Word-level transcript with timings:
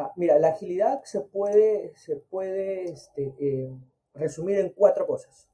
La, 0.00 0.12
mira, 0.16 0.38
la 0.38 0.48
agilidad 0.48 1.02
se 1.04 1.20
puede, 1.20 1.94
se 1.96 2.16
puede 2.16 2.84
este, 2.84 3.34
eh, 3.38 3.70
resumir 4.14 4.58
en 4.58 4.70
cuatro 4.70 5.06
cosas, 5.06 5.48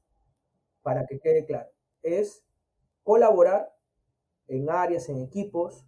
para 0.81 1.05
que 1.05 1.19
quede 1.19 1.45
claro. 1.45 1.69
Es 2.01 2.43
colaborar 3.03 3.73
en 4.47 4.69
áreas, 4.69 5.09
en 5.09 5.21
equipos, 5.21 5.85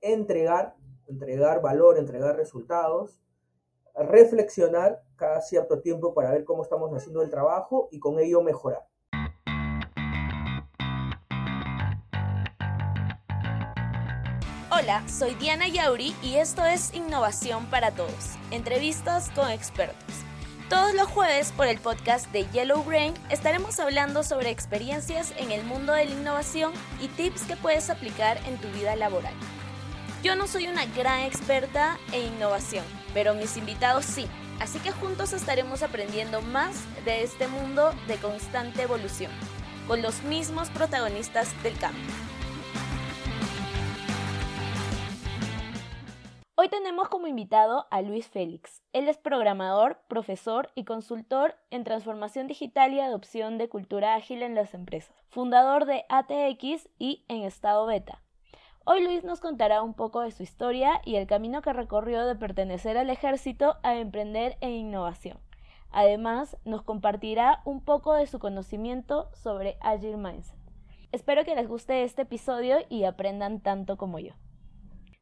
entregar, 0.00 0.74
entregar 1.06 1.62
valor, 1.62 1.96
entregar 1.96 2.36
resultados, 2.36 3.22
reflexionar 3.94 5.00
cada 5.14 5.40
cierto 5.40 5.80
tiempo 5.80 6.14
para 6.14 6.32
ver 6.32 6.44
cómo 6.44 6.64
estamos 6.64 6.92
haciendo 6.92 7.22
el 7.22 7.30
trabajo 7.30 7.88
y 7.92 8.00
con 8.00 8.18
ello 8.18 8.42
mejorar. 8.42 8.88
Hola, 14.84 15.02
soy 15.08 15.34
Diana 15.36 15.66
Yauri 15.66 16.14
y 16.22 16.34
esto 16.34 16.62
es 16.62 16.92
Innovación 16.92 17.64
para 17.70 17.92
Todos, 17.92 18.36
entrevistas 18.50 19.30
con 19.34 19.50
expertos. 19.50 20.14
Todos 20.68 20.92
los 20.92 21.08
jueves 21.08 21.52
por 21.52 21.68
el 21.68 21.78
podcast 21.78 22.30
de 22.32 22.44
Yellow 22.50 22.84
Brain 22.84 23.14
estaremos 23.30 23.80
hablando 23.80 24.22
sobre 24.22 24.50
experiencias 24.50 25.32
en 25.38 25.52
el 25.52 25.64
mundo 25.64 25.94
de 25.94 26.04
la 26.04 26.10
innovación 26.10 26.74
y 27.00 27.08
tips 27.08 27.44
que 27.44 27.56
puedes 27.56 27.88
aplicar 27.88 28.38
en 28.46 28.58
tu 28.58 28.68
vida 28.72 28.94
laboral. 28.94 29.32
Yo 30.22 30.36
no 30.36 30.46
soy 30.46 30.66
una 30.66 30.84
gran 30.84 31.20
experta 31.20 31.98
en 32.12 32.34
innovación, 32.34 32.84
pero 33.14 33.32
mis 33.32 33.56
invitados 33.56 34.04
sí, 34.04 34.26
así 34.60 34.80
que 34.80 34.92
juntos 34.92 35.32
estaremos 35.32 35.82
aprendiendo 35.82 36.42
más 36.42 36.76
de 37.06 37.22
este 37.22 37.48
mundo 37.48 37.94
de 38.06 38.16
constante 38.16 38.82
evolución, 38.82 39.32
con 39.88 40.02
los 40.02 40.22
mismos 40.24 40.68
protagonistas 40.68 41.48
del 41.62 41.74
cambio. 41.78 42.33
Hoy 46.64 46.70
tenemos 46.70 47.10
como 47.10 47.26
invitado 47.26 47.86
a 47.90 48.00
Luis 48.00 48.26
Félix. 48.26 48.82
Él 48.94 49.06
es 49.06 49.18
programador, 49.18 49.98
profesor 50.08 50.70
y 50.74 50.84
consultor 50.84 51.56
en 51.70 51.84
transformación 51.84 52.46
digital 52.46 52.94
y 52.94 53.00
adopción 53.00 53.58
de 53.58 53.68
cultura 53.68 54.14
ágil 54.14 54.42
en 54.42 54.54
las 54.54 54.72
empresas, 54.72 55.14
fundador 55.28 55.84
de 55.84 56.06
ATX 56.08 56.88
y 56.98 57.26
en 57.28 57.42
estado 57.42 57.84
beta. 57.84 58.22
Hoy 58.86 59.04
Luis 59.04 59.24
nos 59.24 59.40
contará 59.40 59.82
un 59.82 59.92
poco 59.92 60.22
de 60.22 60.30
su 60.30 60.42
historia 60.42 61.02
y 61.04 61.16
el 61.16 61.26
camino 61.26 61.60
que 61.60 61.74
recorrió 61.74 62.24
de 62.24 62.34
pertenecer 62.34 62.96
al 62.96 63.10
ejército 63.10 63.76
a 63.82 63.96
emprender 63.96 64.56
en 64.62 64.70
innovación. 64.70 65.38
Además, 65.90 66.56
nos 66.64 66.80
compartirá 66.80 67.60
un 67.66 67.84
poco 67.84 68.14
de 68.14 68.26
su 68.26 68.38
conocimiento 68.38 69.28
sobre 69.34 69.76
Agile 69.82 70.16
Mindset. 70.16 70.56
Espero 71.12 71.44
que 71.44 71.56
les 71.56 71.68
guste 71.68 72.04
este 72.04 72.22
episodio 72.22 72.78
y 72.88 73.04
aprendan 73.04 73.60
tanto 73.60 73.98
como 73.98 74.18
yo. 74.18 74.32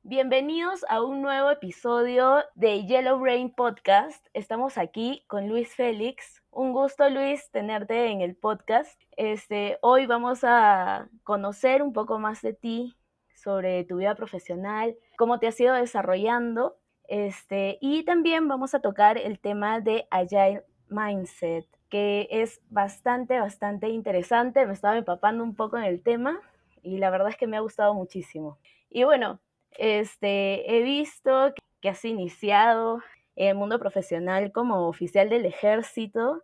Bienvenidos 0.05 0.85
a 0.89 1.01
un 1.01 1.23
nuevo 1.23 1.53
episodio 1.53 2.43
de 2.57 2.85
Yellow 2.87 3.21
Brain 3.21 3.55
Podcast. 3.55 4.27
Estamos 4.35 4.77
aquí 4.77 5.25
con 5.29 5.49
Luis 5.49 5.77
Félix. 5.77 6.43
Un 6.51 6.73
gusto, 6.73 7.09
Luis, 7.09 7.49
tenerte 7.53 8.11
en 8.11 8.21
el 8.21 8.35
podcast. 8.35 9.01
Este, 9.17 9.79
hoy 9.81 10.07
vamos 10.07 10.41
a 10.43 11.09
conocer 11.23 11.85
un 11.85 11.93
poco 11.93 12.19
más 12.19 12.43
de 12.43 12.53
ti, 12.53 12.97
sobre 13.33 13.85
tu 13.85 13.99
vida 13.99 14.17
profesional, 14.17 14.97
cómo 15.17 15.39
te 15.39 15.47
has 15.47 15.61
ido 15.61 15.73
desarrollando. 15.73 16.77
Este, 17.05 17.79
y 17.81 18.05
también 18.05 18.49
vamos 18.49 18.75
a 18.75 18.81
tocar 18.81 19.19
el 19.19 19.39
tema 19.39 19.79
de 19.79 20.09
Agile 20.11 20.65
Mindset, 20.89 21.69
que 21.89 22.27
es 22.29 22.61
bastante, 22.71 23.39
bastante 23.39 23.89
interesante. 23.89 24.67
Me 24.67 24.73
estaba 24.73 24.99
empapando 24.99 25.45
un 25.45 25.55
poco 25.55 25.79
en 25.79 25.85
el 25.85 26.03
tema 26.03 26.41
y 26.83 26.99
la 26.99 27.11
verdad 27.11 27.29
es 27.29 27.37
que 27.37 27.47
me 27.47 27.57
ha 27.57 27.61
gustado 27.61 27.95
muchísimo. 27.95 28.59
Y 28.91 29.05
bueno, 29.05 29.39
este, 29.79 30.77
he 30.77 30.83
visto 30.83 31.53
que 31.81 31.89
has 31.89 32.05
iniciado 32.05 33.01
en 33.37 33.49
el 33.49 33.55
mundo 33.55 33.79
profesional 33.79 34.53
como 34.53 34.89
oficial 34.89 35.29
del 35.29 35.47
ejército 35.47 36.43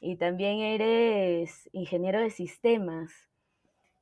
y 0.00 0.16
también 0.16 0.60
eres 0.60 1.68
ingeniero 1.72 2.20
de 2.20 2.30
sistemas. 2.30 3.12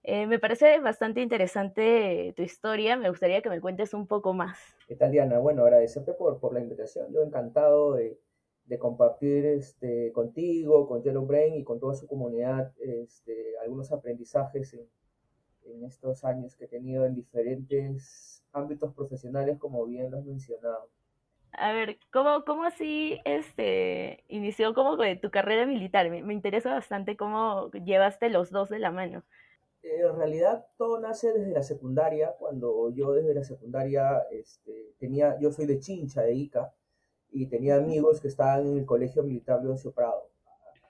Eh, 0.05 0.27
me 0.27 0.39
parece 0.39 0.79
bastante 0.81 1.21
interesante 1.21 2.33
tu 2.37 2.43
historia, 2.43 2.97
me 2.97 3.11
gustaría 3.11 3.43
que 3.43 3.51
me 3.51 3.61
cuentes 3.61 3.93
un 3.95 4.07
poco 4.07 4.33
más. 4.33 4.59
¿Qué 4.87 4.95
tal, 4.95 5.11
Diana? 5.11 5.39
Bueno, 5.39 5.63
agradecerte 5.63 6.13
por, 6.13 6.39
por 6.39 6.55
la 6.55 6.61
invitación. 6.61 7.13
Yo 7.13 7.23
encantado 7.23 7.95
de, 7.95 8.19
de 8.67 8.79
compartir 8.79 9.45
este, 9.45 10.13
contigo, 10.13 10.87
con 10.87 11.03
Yellow 11.03 11.27
Brain 11.27 11.55
y 11.55 11.65
con 11.65 11.81
toda 11.81 11.95
su 11.95 12.07
comunidad 12.07 12.73
este, 12.81 13.59
algunos 13.63 13.91
aprendizajes 13.93 14.75
en, 14.75 14.87
en 15.69 15.85
estos 15.85 16.25
años 16.25 16.57
que 16.57 16.65
he 16.65 16.69
tenido 16.69 17.05
en 17.07 17.15
diferentes 17.15 18.45
ámbitos 18.53 18.95
profesionales, 18.95 19.59
como 19.59 19.85
bien 19.87 20.11
lo 20.11 20.19
has 20.19 20.25
mencionado. 20.25 20.91
A 21.53 21.73
ver, 21.73 21.99
¿cómo, 22.13 22.45
cómo 22.45 22.65
así 22.65 23.19
este, 23.25 24.25
inició 24.29 24.75
como 24.75 24.99
tu 25.21 25.31
carrera 25.31 25.67
militar? 25.67 26.11
Me, 26.11 26.23
me, 26.23 26.35
interesa 26.35 26.75
bastante 26.75 27.17
cómo 27.17 27.71
llevaste 27.73 28.29
los 28.29 28.51
dos 28.51 28.69
de 28.69 28.79
la 28.79 28.91
mano. 28.91 29.25
En 29.83 30.17
realidad 30.17 30.67
todo 30.77 31.01
nace 31.01 31.33
desde 31.33 31.53
la 31.53 31.63
secundaria, 31.63 32.35
cuando 32.39 32.91
yo 32.91 33.13
desde 33.13 33.35
la 33.35 33.45
secundaria 33.45 34.23
este, 34.31 34.93
tenía, 34.99 35.39
yo 35.41 35.51
soy 35.51 35.67
de 35.67 35.79
Chincha, 35.79 36.23
de 36.23 36.35
Ica, 36.35 36.75
y 37.31 37.47
tenía 37.47 37.77
amigos 37.77 38.21
que 38.21 38.29
estaban 38.29 38.67
en 38.67 38.79
el 38.79 38.87
Colegio 38.87 39.23
Militar 39.23 39.63
Leoncio 39.63 39.93
Prado, 39.93 40.31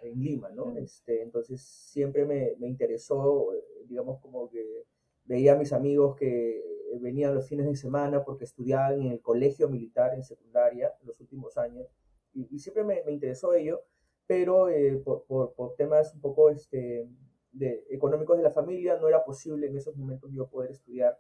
en 0.03 0.21
Lima, 0.21 0.51
¿no? 0.51 0.77
Este, 0.77 1.23
entonces 1.23 1.61
siempre 1.61 2.25
me, 2.25 2.55
me 2.59 2.69
interesó, 2.69 3.51
digamos, 3.87 4.21
como 4.21 4.49
que 4.49 4.85
veía 5.25 5.53
a 5.53 5.57
mis 5.57 5.73
amigos 5.73 6.17
que 6.17 6.63
venían 7.01 7.35
los 7.35 7.47
fines 7.47 7.67
de 7.67 7.77
semana 7.77 8.25
porque 8.25 8.45
estudiaban 8.45 9.03
en 9.03 9.13
el 9.13 9.21
colegio 9.21 9.69
militar 9.69 10.15
en 10.15 10.25
secundaria 10.25 10.93
en 11.01 11.07
los 11.07 11.21
últimos 11.21 11.59
años 11.59 11.87
y, 12.35 12.59
siempre 12.59 12.85
me, 12.85 13.03
me, 13.05 13.13
interesó 13.13 13.53
ello, 13.55 13.83
pero 14.27 14.69
eh, 14.69 14.97
por, 15.05 15.25
por, 15.25 15.55
por, 15.55 15.75
temas 15.75 16.15
un 16.15 16.21
poco 16.21 16.51
este, 16.51 17.09
de, 17.53 17.85
económicos 17.91 18.37
de 18.37 18.43
la 18.43 18.51
familia 18.51 18.97
no 18.97 19.09
era 19.09 19.25
posible 19.25 19.67
en 19.67 19.77
esos 19.77 19.97
momentos 19.97 20.31
yo 20.33 20.49
poder 20.49 20.71
estudiar 20.71 21.19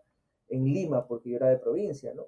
en 0.49 0.65
Lima 0.65 1.07
porque 1.07 1.31
yo 1.31 1.37
era 1.37 1.49
de 1.49 1.59
provincia, 1.59 2.15
¿no? 2.15 2.27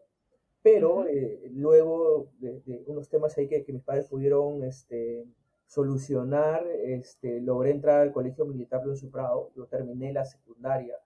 Pero 0.62 1.06
eh, 1.06 1.48
luego 1.52 2.30
de, 2.38 2.60
de, 2.60 2.84
unos 2.86 3.08
temas 3.08 3.36
ahí 3.38 3.48
que, 3.48 3.64
que 3.64 3.72
mis 3.72 3.82
padres 3.82 4.06
pudieron 4.06 4.62
este, 4.64 5.26
solucionar, 5.70 6.66
este, 6.66 7.40
logré 7.40 7.70
entrar 7.70 8.00
al 8.00 8.12
Colegio 8.12 8.44
Militar 8.44 8.82
de 8.82 9.08
Prado, 9.08 9.52
yo 9.54 9.66
terminé 9.66 10.12
la 10.12 10.24
secundaria 10.24 10.96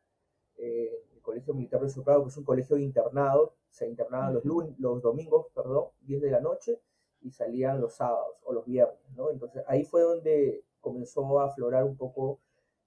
eh, 0.57 1.05
el 1.15 1.21
Colegio 1.21 1.53
Militar 1.53 1.83
de 1.83 2.03
Prado, 2.03 2.23
que 2.23 2.31
es 2.31 2.37
un 2.39 2.45
colegio 2.45 2.77
de 2.77 2.83
internado, 2.83 3.57
se 3.69 3.87
internaban 3.87 4.33
los, 4.33 4.43
los 4.79 5.03
domingos, 5.03 5.49
perdón, 5.55 5.89
10 6.01 6.23
de 6.23 6.31
la 6.31 6.41
noche, 6.41 6.81
y 7.21 7.31
salían 7.31 7.79
los 7.79 7.97
sábados 7.97 8.39
o 8.43 8.55
los 8.55 8.65
viernes, 8.65 8.99
¿no? 9.15 9.31
Entonces 9.31 9.63
ahí 9.67 9.85
fue 9.85 10.01
donde 10.01 10.65
comenzó 10.81 11.41
a 11.41 11.47
aflorar 11.49 11.85
un 11.85 11.99
poco 11.99 12.41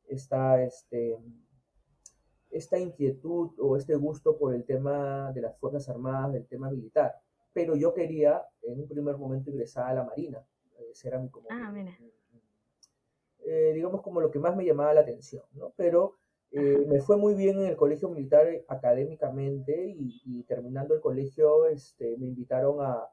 esta, 0.08 0.64
este, 0.64 1.16
esta 2.50 2.80
inquietud 2.80 3.52
o 3.60 3.78
este 3.78 3.94
gusto 3.94 4.36
por 4.36 4.56
el 4.56 4.66
tema 4.66 5.32
de 5.32 5.42
las 5.42 5.56
Fuerzas 5.60 5.88
Armadas, 5.90 6.34
del 6.34 6.48
tema 6.48 6.72
militar. 6.72 7.14
Pero 7.54 7.76
yo 7.76 7.94
quería 7.94 8.44
en 8.64 8.80
un 8.80 8.88
primer 8.88 9.16
momento 9.18 9.52
ingresar 9.52 9.92
a 9.92 9.94
la 9.94 10.04
Marina, 10.06 10.44
era 11.04 11.20
mi 11.20 11.30
como, 11.30 11.48
ah, 11.50 11.74
eh, 13.46 13.72
digamos 13.74 14.02
como 14.02 14.20
lo 14.20 14.30
que 14.30 14.40
más 14.40 14.56
me 14.56 14.66
llamaba 14.66 14.94
la 14.94 15.02
atención, 15.02 15.44
¿no? 15.54 15.74
Pero 15.78 16.18
eh, 16.52 16.86
me 16.88 17.00
fue 17.00 17.18
muy 17.18 17.34
bien 17.34 17.60
en 17.60 17.68
el 17.68 17.78
colegio 17.78 18.10
militar 18.10 18.48
académicamente 18.68 19.96
y, 19.98 20.44
terminando 20.44 20.96
el 20.96 21.02
colegio 21.02 21.66
este, 21.68 22.18
me 22.18 22.28
invitaron 22.28 22.82
a, 22.82 23.08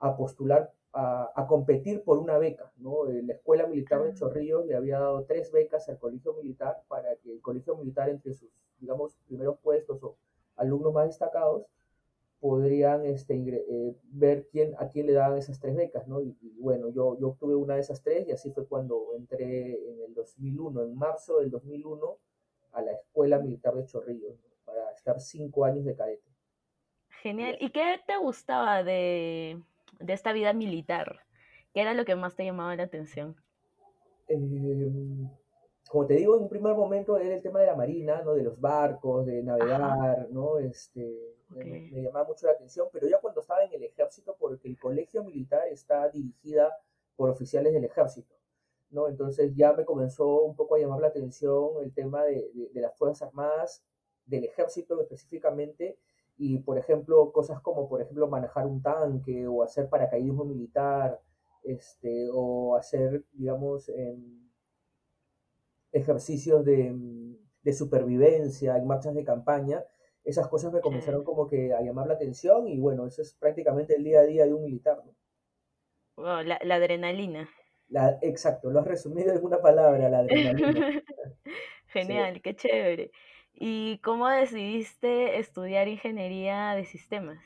a, 0.00 0.16
postular, 0.16 0.72
a, 0.92 1.32
a, 1.34 1.46
competir 1.46 2.02
por 2.02 2.18
una 2.18 2.38
beca, 2.38 2.72
¿no? 2.76 3.04
La 3.04 3.34
Escuela 3.34 3.66
Militar 3.66 4.02
de 4.02 4.10
ah. 4.10 4.14
Chorrillos 4.14 4.66
le 4.66 4.74
había 4.74 4.98
dado 4.98 5.24
tres 5.24 5.50
becas 5.52 5.88
al 5.88 5.98
colegio 5.98 6.34
militar 6.34 6.82
para 6.88 7.16
que 7.16 7.32
el 7.32 7.40
colegio 7.40 7.76
militar 7.76 8.08
entre 8.10 8.34
sus, 8.34 8.50
digamos, 8.78 9.16
primeros 9.26 9.58
puestos 9.58 10.02
o 10.02 10.16
alumnos 10.56 10.92
más 10.92 11.06
destacados 11.06 11.66
podrían 12.46 13.04
este, 13.04 13.34
eh, 13.34 13.96
ver 14.04 14.46
quién, 14.52 14.72
a 14.78 14.88
quién 14.88 15.08
le 15.08 15.14
daban 15.14 15.36
esas 15.36 15.58
tres 15.58 15.74
becas, 15.74 16.06
¿no? 16.06 16.20
Y, 16.20 16.32
bueno, 16.60 16.90
yo, 16.90 17.18
yo 17.18 17.30
obtuve 17.30 17.56
una 17.56 17.74
de 17.74 17.80
esas 17.80 18.04
tres 18.04 18.28
y 18.28 18.30
así 18.30 18.52
fue 18.52 18.68
cuando 18.68 19.14
entré 19.16 19.72
en 19.72 20.00
el 20.02 20.14
2001, 20.14 20.84
en 20.84 20.94
marzo 20.94 21.40
del 21.40 21.50
2001, 21.50 22.18
a 22.70 22.82
la 22.82 22.92
Escuela 22.92 23.40
Militar 23.40 23.74
de 23.74 23.84
Chorrillos, 23.84 24.36
para 24.64 24.92
estar 24.92 25.20
cinco 25.20 25.64
años 25.64 25.84
de 25.84 25.96
cadete. 25.96 26.30
Genial. 27.20 27.56
¿Y 27.58 27.70
qué 27.70 27.98
te 28.06 28.16
gustaba 28.16 28.84
de, 28.84 29.60
de, 29.98 30.12
esta 30.12 30.32
vida 30.32 30.52
militar? 30.52 31.26
¿Qué 31.74 31.80
era 31.80 31.94
lo 31.94 32.04
que 32.04 32.14
más 32.14 32.36
te 32.36 32.44
llamaba 32.44 32.76
la 32.76 32.84
atención? 32.84 33.34
Eh, 34.28 35.28
como 35.88 36.06
te 36.06 36.14
digo, 36.14 36.36
en 36.36 36.42
un 36.42 36.48
primer 36.48 36.74
momento 36.74 37.16
era 37.16 37.34
el 37.34 37.42
tema 37.42 37.60
de 37.60 37.66
la 37.66 37.76
marina, 37.76 38.22
¿no? 38.22 38.34
De 38.34 38.42
los 38.42 38.60
barcos, 38.60 39.26
de 39.26 39.42
navegar, 39.42 40.28
¿no? 40.30 40.58
Este, 40.58 41.36
me, 41.50 42.02
llamaba 42.02 42.26
mucho 42.26 42.46
la 42.46 42.52
atención, 42.52 42.88
pero 42.92 43.06
ya 43.06 43.20
cuando 43.20 43.40
estaba 43.40 43.64
en 43.64 43.72
el 43.72 43.84
ejército, 43.84 44.36
porque 44.38 44.68
el 44.68 44.78
colegio 44.78 45.22
militar 45.22 45.68
está 45.68 46.08
dirigida 46.08 46.76
por 47.14 47.30
oficiales 47.30 47.72
del 47.72 47.84
ejército, 47.84 48.34
¿no? 48.90 49.08
Entonces 49.08 49.54
ya 49.54 49.72
me 49.72 49.84
comenzó 49.84 50.42
un 50.42 50.56
poco 50.56 50.74
a 50.74 50.78
llamar 50.78 51.00
la 51.00 51.08
atención 51.08 51.70
el 51.82 51.92
tema 51.94 52.24
de, 52.24 52.50
de, 52.72 52.80
las 52.80 52.96
Fuerzas 52.96 53.28
Armadas, 53.28 53.84
del 54.24 54.44
ejército 54.44 55.00
específicamente, 55.00 55.98
y, 56.36 56.58
por 56.58 56.78
ejemplo, 56.78 57.32
cosas 57.32 57.60
como, 57.60 57.88
por 57.88 58.02
ejemplo, 58.02 58.28
manejar 58.28 58.66
un 58.66 58.82
tanque 58.82 59.46
o 59.46 59.62
hacer 59.62 59.88
paracaidismo 59.88 60.44
militar, 60.44 61.20
este, 61.62 62.28
o 62.32 62.76
hacer, 62.76 63.24
digamos, 63.32 63.88
em, 63.88 64.45
ejercicios 65.96 66.64
de, 66.64 66.94
de, 67.62 67.72
supervivencia 67.72 68.76
en 68.76 68.86
marchas 68.86 69.14
de 69.14 69.24
campaña, 69.24 69.84
esas 70.24 70.48
cosas 70.48 70.72
me 70.72 70.80
comenzaron 70.80 71.24
como 71.24 71.46
que 71.46 71.72
a 71.72 71.80
llamar 71.80 72.06
la 72.06 72.14
atención 72.14 72.68
y 72.68 72.78
bueno, 72.78 73.06
eso 73.06 73.22
es 73.22 73.34
prácticamente 73.34 73.94
el 73.96 74.04
día 74.04 74.20
a 74.20 74.24
día 74.24 74.44
de 74.46 74.54
un 74.54 74.62
militar. 74.62 75.02
la, 76.16 76.42
la, 76.42 76.74
adrenalina. 76.74 77.48
La, 77.88 78.18
exacto, 78.22 78.70
lo 78.70 78.80
has 78.80 78.86
resumido 78.86 79.32
en 79.32 79.44
una 79.44 79.60
palabra, 79.60 80.08
la 80.08 80.18
adrenalina. 80.18 81.02
Genial, 81.88 82.42
qué 82.42 82.54
chévere. 82.56 83.10
¿Y 83.52 83.98
cómo 83.98 84.28
decidiste 84.28 85.38
estudiar 85.38 85.88
ingeniería 85.88 86.74
de 86.74 86.84
sistemas? 86.84 87.38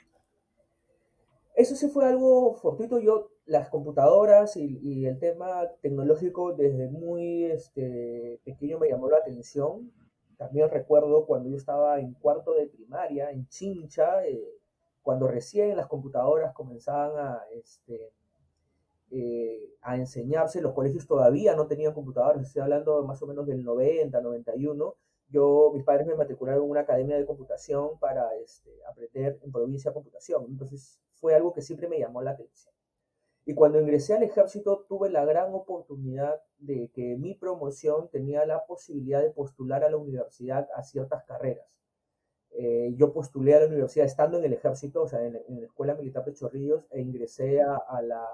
Eso 1.60 1.76
sí 1.76 1.88
fue 1.88 2.06
algo 2.06 2.54
fortuito. 2.54 2.98
Yo, 3.00 3.32
las 3.44 3.68
computadoras 3.68 4.56
y, 4.56 5.04
el 5.04 5.18
tema 5.18 5.68
tecnológico 5.82 6.54
desde 6.54 6.88
muy 6.88 7.44
este, 7.44 8.40
pequeño 8.44 8.78
me 8.78 8.88
llamó 8.88 9.10
la 9.10 9.18
atención. 9.18 9.92
También 10.38 10.70
recuerdo 10.70 11.26
cuando 11.26 11.50
yo 11.50 11.56
estaba 11.58 12.00
en 12.00 12.14
cuarto 12.14 12.54
de 12.54 12.66
primaria, 12.66 13.30
en 13.30 13.46
Chincha, 13.48 14.26
eh, 14.26 14.42
cuando 15.02 15.28
recién 15.28 15.76
las 15.76 15.86
computadoras 15.86 16.54
comenzaban 16.54 17.12
a, 17.18 17.42
este, 17.52 18.10
eh, 19.10 19.74
a 19.82 19.96
enseñarse, 19.96 20.62
los 20.62 20.72
colegios 20.72 21.06
todavía 21.06 21.54
no 21.54 21.66
tenían 21.66 21.92
computadoras, 21.92 22.46
estoy 22.46 22.62
hablando 22.62 23.02
más 23.04 23.20
o 23.22 23.26
menos 23.26 23.46
del 23.46 23.62
90, 23.62 24.18
91 24.18 24.94
yo, 25.30 25.70
mis 25.72 25.84
padres 25.84 26.06
me 26.08 26.16
matricularon 26.16 26.64
en 26.64 26.70
una 26.70 26.80
academia 26.80 27.16
de 27.16 27.24
computación 27.24 27.98
para 28.00 28.34
este, 28.42 28.70
aprender 28.90 29.38
en 29.42 29.52
provincia 29.52 29.92
computación. 29.92 30.44
Entonces 30.48 30.98
fue 31.20 31.34
algo 31.34 31.52
que 31.52 31.62
siempre 31.62 31.88
me 31.88 31.98
llamó 31.98 32.22
la 32.22 32.32
atención. 32.32 32.74
Y 33.44 33.54
cuando 33.54 33.80
ingresé 33.80 34.14
al 34.14 34.22
ejército 34.22 34.84
tuve 34.88 35.10
la 35.10 35.24
gran 35.24 35.52
oportunidad 35.54 36.40
de 36.58 36.90
que 36.92 37.16
mi 37.16 37.34
promoción 37.34 38.08
tenía 38.10 38.44
la 38.46 38.66
posibilidad 38.66 39.22
de 39.22 39.30
postular 39.30 39.82
a 39.82 39.90
la 39.90 39.96
universidad 39.96 40.68
a 40.74 40.82
ciertas 40.82 41.24
carreras. 41.24 41.66
Eh, 42.52 42.94
yo 42.96 43.12
postulé 43.12 43.54
a 43.54 43.60
la 43.60 43.66
universidad 43.66 44.06
estando 44.06 44.38
en 44.38 44.44
el 44.44 44.52
ejército, 44.52 45.02
o 45.02 45.08
sea, 45.08 45.24
en, 45.24 45.32
la 45.32 45.66
Escuela 45.66 45.94
Militar 45.94 46.24
de 46.24 46.34
Chorrillos, 46.34 46.84
e 46.90 47.00
ingresé 47.00 47.62
a, 47.62 47.76
a, 47.76 48.02
la 48.02 48.26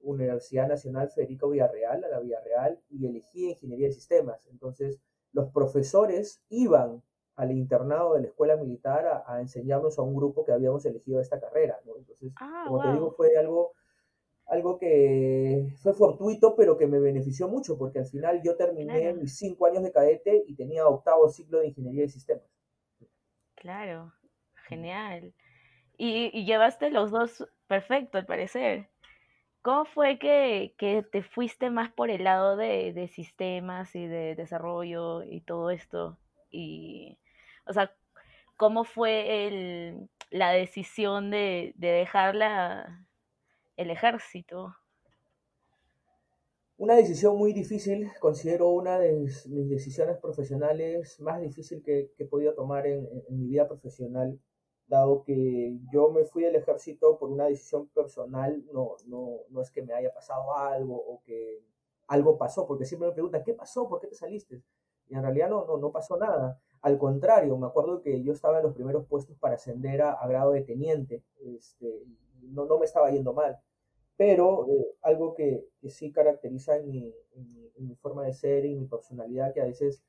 Universidad 0.00 0.68
Nacional 0.68 1.08
Federico 1.10 1.48
Villarreal, 1.48 2.04
a 2.04 2.08
la 2.08 2.20
Villarreal, 2.20 2.80
y 2.88 3.06
elegí 3.06 3.50
Ingeniería 3.50 3.88
de 3.88 3.94
Sistemas. 3.94 4.46
Entonces, 4.46 5.00
los 5.32 5.50
profesores 5.50 6.42
iban 6.48 7.02
al 7.36 7.52
internado 7.52 8.14
de 8.14 8.22
la 8.22 8.26
escuela 8.28 8.56
militar 8.56 9.22
a, 9.26 9.40
enseñarnos 9.40 9.98
a 9.98 10.02
un 10.02 10.14
grupo 10.14 10.44
que 10.44 10.52
habíamos 10.52 10.84
elegido 10.84 11.20
esta 11.20 11.40
carrera. 11.40 11.78
Entonces, 11.84 12.32
ah, 12.40 12.64
como 12.66 12.82
te 12.82 12.92
digo, 12.92 13.10
fue 13.10 13.36
algo, 13.36 13.72
algo 14.46 14.78
que 14.78 15.74
fue 15.78 15.94
fortuito, 15.94 16.54
pero 16.56 16.76
que 16.76 16.86
me 16.86 16.98
benefició 16.98 17.48
mucho, 17.48 17.78
porque 17.78 18.00
al 18.00 18.06
final 18.06 18.42
yo 18.42 18.56
terminé 18.56 19.12
mis 19.14 19.36
cinco 19.36 19.66
años 19.66 19.82
de 19.82 19.92
cadete 19.92 20.44
y 20.46 20.54
tenía 20.54 20.86
octavo 20.86 21.28
ciclo 21.28 21.58
de 21.58 21.68
ingeniería 21.68 22.02
de 22.02 22.08
sistemas. 22.08 22.44
Claro, 23.54 24.12
genial. 24.68 25.32
Y, 25.96 26.30
y 26.32 26.44
llevaste 26.44 26.90
los 26.90 27.10
dos 27.10 27.48
perfecto, 27.66 28.18
al 28.18 28.26
parecer. 28.26 28.88
¿Cómo 29.62 29.84
fue 29.84 30.18
que, 30.18 30.74
te 31.12 31.22
fuiste 31.22 31.70
más 31.70 31.92
por 31.92 32.10
el 32.10 32.24
lado 32.24 32.56
de, 32.56 33.08
sistemas 33.14 33.94
y 33.94 34.06
de 34.06 34.34
desarrollo 34.34 35.22
y 35.22 35.40
todo 35.40 35.70
esto? 35.70 36.18
Y, 36.50 37.16
o 37.66 37.72
sea, 37.72 37.94
¿cómo 38.56 38.84
fue 38.84 40.08
la 40.30 40.52
decisión 40.52 41.30
de, 41.30 41.74
dejar 41.76 42.36
el 43.76 43.90
ejército? 43.90 44.74
Una 46.76 46.94
decisión 46.94 47.36
muy 47.36 47.52
difícil, 47.52 48.10
considero 48.18 48.70
una 48.70 48.98
de 48.98 49.12
mis 49.12 49.44
decisiones 49.68 50.18
profesionales 50.18 51.20
más 51.20 51.40
difícil 51.40 51.82
que, 51.82 52.12
he 52.18 52.24
podido 52.24 52.54
tomar 52.54 52.86
en 52.86 53.08
mi 53.28 53.46
vida 53.46 53.68
profesional 53.68 54.40
dado 54.92 55.22
que 55.24 55.78
yo 55.90 56.10
me 56.10 56.24
fui 56.24 56.42
del 56.42 56.56
ejército 56.56 57.18
por 57.18 57.30
una 57.30 57.46
decisión 57.46 57.88
personal, 57.88 58.62
no, 58.72 58.96
no, 59.06 59.38
no 59.48 59.62
es 59.62 59.70
que 59.70 59.82
me 59.82 59.94
haya 59.94 60.12
pasado 60.12 60.54
algo 60.54 60.94
o 60.94 61.22
que 61.24 61.64
algo 62.08 62.36
pasó, 62.36 62.66
porque 62.66 62.84
siempre 62.84 63.08
me 63.08 63.14
preguntan, 63.14 63.42
¿qué 63.42 63.54
pasó? 63.54 63.88
¿Por 63.88 64.00
qué 64.00 64.08
te 64.08 64.14
saliste? 64.14 64.62
Y 65.08 65.14
en 65.14 65.22
realidad 65.22 65.48
no, 65.48 65.64
no, 65.64 65.78
no 65.78 65.90
pasó 65.90 66.18
nada. 66.18 66.60
Al 66.82 66.98
contrario, 66.98 67.56
me 67.56 67.66
acuerdo 67.66 68.02
que 68.02 68.22
yo 68.22 68.32
estaba 68.32 68.58
en 68.58 68.64
los 68.64 68.74
primeros 68.74 69.06
puestos 69.06 69.36
para 69.38 69.54
ascender 69.54 70.02
a, 70.02 70.26
grado 70.26 70.52
de 70.52 70.62
teniente, 70.62 71.22
este, 71.40 72.04
no, 72.42 72.66
no 72.66 72.78
me 72.78 72.84
estaba 72.84 73.10
yendo 73.10 73.32
mal. 73.32 73.58
Pero 74.16 74.68
eh, 74.68 74.96
algo 75.02 75.34
que, 75.34 75.66
que, 75.80 75.90
sí 75.90 76.12
caracteriza 76.12 76.76
en 76.76 76.90
mi, 76.90 77.14
en 77.34 77.88
mi 77.88 77.94
forma 77.94 78.24
de 78.24 78.34
ser 78.34 78.64
y 78.64 78.76
mi 78.76 78.86
personalidad, 78.86 79.52
que 79.54 79.60
a 79.60 79.66
veces 79.66 80.02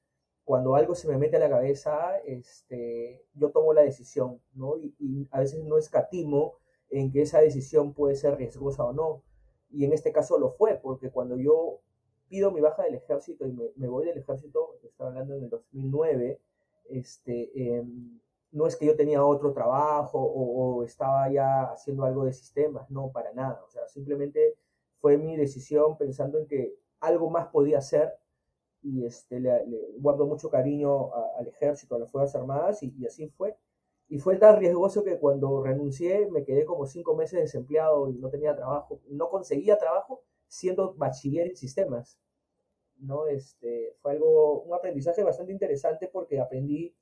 cuando 0.44 0.76
algo 0.76 0.96
se 0.96 1.08
me 1.08 1.18
mete 1.18 1.38
a 1.38 1.40
la 1.40 1.50
cabeza, 1.50 2.18
este, 2.26 3.26
yo 3.34 3.52
tomo 3.52 3.74
la 3.74 3.82
decisión, 3.82 4.42
¿no? 4.54 4.78
Y, 4.78 5.28
a 5.32 5.40
veces 5.40 5.64
no 5.64 5.78
escatimo 5.78 6.56
en 6.90 7.12
que 7.12 7.22
esa 7.22 7.40
decisión 7.40 7.94
puede 7.94 8.16
ser 8.16 8.36
riesgosa 8.38 8.84
o 8.84 8.94
no. 8.94 9.24
Y 9.70 9.86
en 9.86 9.94
este 9.94 10.12
caso 10.12 10.38
lo 10.38 10.50
fue, 10.50 10.76
porque 10.76 11.10
cuando 11.12 11.38
yo 11.38 11.80
pido 12.28 12.52
mi 12.52 12.62
baja 12.62 12.84
del 12.84 12.96
ejército 12.96 13.48
y 13.48 13.54
me, 13.76 13.88
voy 13.88 14.06
del 14.06 14.18
ejército, 14.18 14.78
estaba 14.84 15.10
hablando 15.10 15.36
en 15.36 15.44
el 15.46 15.50
2009, 15.50 16.40
este, 16.86 17.78
em, 17.78 18.20
no 18.52 18.68
es 18.68 18.76
que 18.76 18.86
yo 18.86 18.96
tenía 18.96 19.26
otro 19.26 19.52
trabajo 19.52 20.20
o, 20.20 20.84
estaba 20.84 21.30
ya 21.32 21.72
haciendo 21.72 22.06
algo 22.06 22.26
de 22.26 22.34
sistemas, 22.34 22.90
no, 22.90 23.12
para 23.12 23.34
nada. 23.34 23.62
O 23.66 23.70
sea, 23.70 23.88
simplemente 23.88 24.58
fue 24.96 25.18
mi 25.18 25.36
decisión 25.36 25.98
pensando 25.98 26.40
en 26.40 26.48
que 26.48 26.76
algo 27.00 27.30
más 27.30 27.48
podía 27.48 27.80
hacer 27.80 28.14
y 28.82 29.06
este, 29.06 29.40
le, 29.40 29.52
guardo 29.98 30.26
mucho 30.28 30.50
cariño 30.50 31.14
al 31.38 31.48
ejército, 31.48 31.96
a 31.96 32.00
las 32.00 32.12
Fuerzas 32.12 32.36
Armadas 32.36 32.84
y, 32.84 33.06
así 33.06 33.28
fue. 33.28 33.58
Y 34.08 34.20
fue 34.20 34.38
tan 34.38 34.60
riesgoso 34.60 35.04
que 35.04 35.18
cuando 35.18 35.64
renuncié 35.64 36.28
me 36.30 36.44
quedé 36.44 36.66
como 36.66 36.86
cinco 36.86 37.16
meses 37.16 37.40
desempleado 37.40 38.10
y 38.10 38.18
no 38.20 38.30
tenía 38.30 38.56
trabajo, 38.56 39.00
no 39.10 39.30
conseguía 39.30 39.78
trabajo 39.78 40.22
siendo 40.48 40.94
bachiller 40.94 41.48
en 41.48 41.56
sistemas. 41.56 42.20
¿No? 43.04 43.28
Este, 43.28 43.92
fue 44.02 44.14
algo, 44.14 44.62
un 44.62 44.74
aprendizaje 44.74 45.24
bastante 45.24 45.52
interesante 45.52 46.10
porque 46.12 46.40
aprendí 46.40 46.96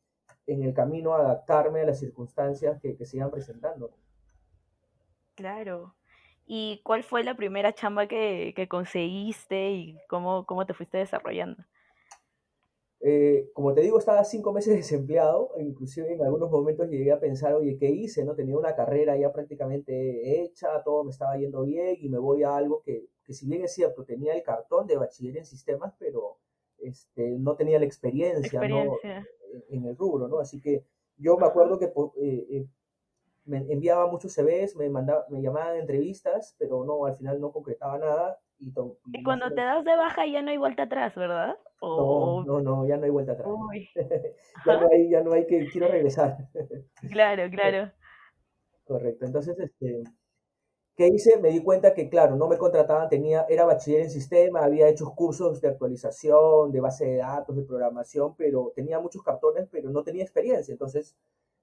en 0.47 0.63
el 0.63 0.73
camino 0.73 1.13
a 1.13 1.19
adaptarme 1.19 1.81
a 1.81 1.85
las 1.85 1.99
circunstancias 1.99 2.79
que, 2.81 2.95
que 2.95 3.05
se 3.05 3.17
iban 3.17 3.31
presentando. 3.31 3.91
Claro, 5.35 5.95
¿Y 6.53 6.81
cuál 6.83 7.03
fue 7.03 7.23
la 7.23 7.35
primera 7.35 7.73
chamba 7.73 8.07
que, 8.07 8.67
conseguiste 8.69 9.71
y 9.71 9.97
cómo, 10.09 10.45
cómo 10.45 10.65
te 10.65 10.73
fuiste 10.73 10.97
desarrollando? 10.97 11.63
Eh, 12.99 13.49
como 13.53 13.73
te 13.73 13.79
digo, 13.79 13.97
estaba 13.97 14.21
cinco 14.25 14.51
meses 14.51 14.75
desempleado, 14.75 15.51
inclusive 15.59 16.13
en 16.13 16.21
algunos 16.21 16.51
momentos 16.51 16.89
llegué 16.89 17.13
a 17.13 17.21
pensar, 17.21 17.53
oye, 17.53 17.77
¿qué 17.77 17.89
hice? 17.89 18.25
No 18.25 18.35
tenía 18.35 18.57
una 18.57 18.75
carrera 18.75 19.15
ya 19.15 19.31
prácticamente 19.31 20.41
hecha, 20.41 20.83
todo 20.83 21.05
me 21.05 21.11
estaba 21.11 21.37
yendo 21.37 21.63
bien 21.63 21.95
y 22.01 22.09
me 22.09 22.17
voy 22.17 22.43
a 22.43 22.55
algo 22.57 22.81
que, 22.81 23.07
que 23.31 23.35
si 23.35 23.47
bien 23.47 23.63
es 23.63 23.73
cierto, 23.73 24.03
tenía 24.03 24.33
el 24.33 24.43
cartón 24.43 24.87
de 24.87 24.97
bachiller 24.97 25.37
en 25.37 25.45
sistemas, 25.45 25.93
pero 25.97 26.37
este, 26.79 27.29
no 27.39 27.55
tenía 27.55 27.79
la 27.79 27.85
experiencia, 27.85 28.61
en 29.69 29.85
el 29.85 29.95
rubro, 29.95 30.27
¿no? 30.27 30.39
Así 30.39 30.59
que 30.59 30.83
yo 31.15 31.37
me 31.37 31.45
acuerdo 31.45 31.79
que 31.79 31.85
eh, 31.85 32.47
eh, 32.49 32.67
me 33.45 33.57
enviaba 33.71 34.07
muchos 34.07 34.33
CVs, 34.33 34.75
me, 34.75 34.89
mandaba, 34.89 35.25
me 35.29 35.41
llamaban 35.41 35.77
entrevistas, 35.77 36.55
pero 36.59 36.83
no, 36.83 37.05
al 37.05 37.15
final 37.15 37.39
no 37.39 37.53
concretaba 37.53 37.97
nada. 37.97 38.39
Y, 38.59 38.73
cuando 39.23 39.49
te 39.49 39.61
das 39.61 39.85
de 39.85 39.95
baja 39.95 40.25
ya 40.25 40.41
no 40.41 40.51
hay 40.51 40.57
vuelta 40.57 40.83
atrás, 40.83 41.15
¿verdad? 41.15 41.57
No, 41.81 42.43
no, 42.43 42.59
no, 42.59 42.85
ya 42.85 42.97
no 42.97 43.05
hay 43.05 43.09
vuelta 43.11 43.31
atrás. 43.31 43.47
ya, 44.65 44.77
no 44.77 44.89
hay, 44.91 45.09
ya 45.09 45.21
no 45.21 45.31
hay 45.31 45.47
que, 45.47 45.67
quiero 45.71 45.87
regresar. 45.87 46.49
claro, 47.09 47.49
claro. 47.51 47.91
Correcto, 48.83 49.25
entonces, 49.25 49.57
este, 49.57 50.03
¿qué 51.01 51.07
hice? 51.07 51.39
Me 51.39 51.49
di 51.49 51.63
cuenta 51.63 51.95
que, 51.95 52.09
claro, 52.09 52.35
no 52.35 52.47
me 52.47 52.59
contrataban, 52.59 53.09
tenía, 53.09 53.47
era 53.49 53.65
bachiller 53.65 54.01
en 54.01 54.11
sistema, 54.11 54.63
había 54.63 54.87
hecho 54.87 55.15
cursos 55.15 55.59
de 55.59 55.69
actualización, 55.69 56.71
de 56.71 56.79
base 56.79 57.05
de 57.05 57.15
datos, 57.17 57.55
de 57.55 57.63
programación, 57.63 58.35
pero 58.35 58.71
tenía 58.75 58.99
muchos 58.99 59.23
cartones, 59.23 59.67
pero 59.71 59.89
no 59.89 60.03
tenía 60.03 60.21
experiencia, 60.21 60.71
entonces 60.71 61.15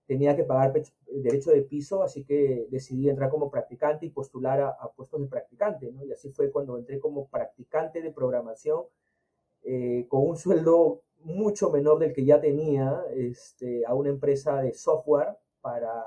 tenía 0.07 0.35
que 0.35 0.42
pagar 0.42 0.73
derecho 1.07 1.52
de 1.52 1.62
piso, 1.62 2.02
así 2.02 2.25
que 2.25 2.66
decidí 2.71 3.09
entrar 3.09 3.30
como 3.30 3.49
practicante 3.49 4.07
y 4.07 4.11
postular 4.11 4.61
a, 4.61 4.90
puestos 4.97 5.21
de 5.21 5.28
practicante, 5.28 5.92
¿no? 5.92 6.04
Y 6.04 6.11
así 6.11 6.30
fue 6.30 6.50
cuando 6.50 6.76
entré 6.76 6.99
como 6.99 7.28
practicante 7.28 8.02
de 8.02 8.11
programación, 8.11 8.87
eh, 9.62 10.04
con 10.09 10.26
un 10.26 10.37
sueldo 10.37 11.02
mucho 11.21 11.71
menor 11.71 12.00
del 12.00 12.12
que 12.12 12.25
ya 12.25 12.40
tenía, 12.40 13.04
este, 13.14 13.87
a 13.87 13.95
una 13.95 14.09
empresa 14.11 14.61
de 14.62 14.75
software 14.75 15.37
para, 15.61 16.02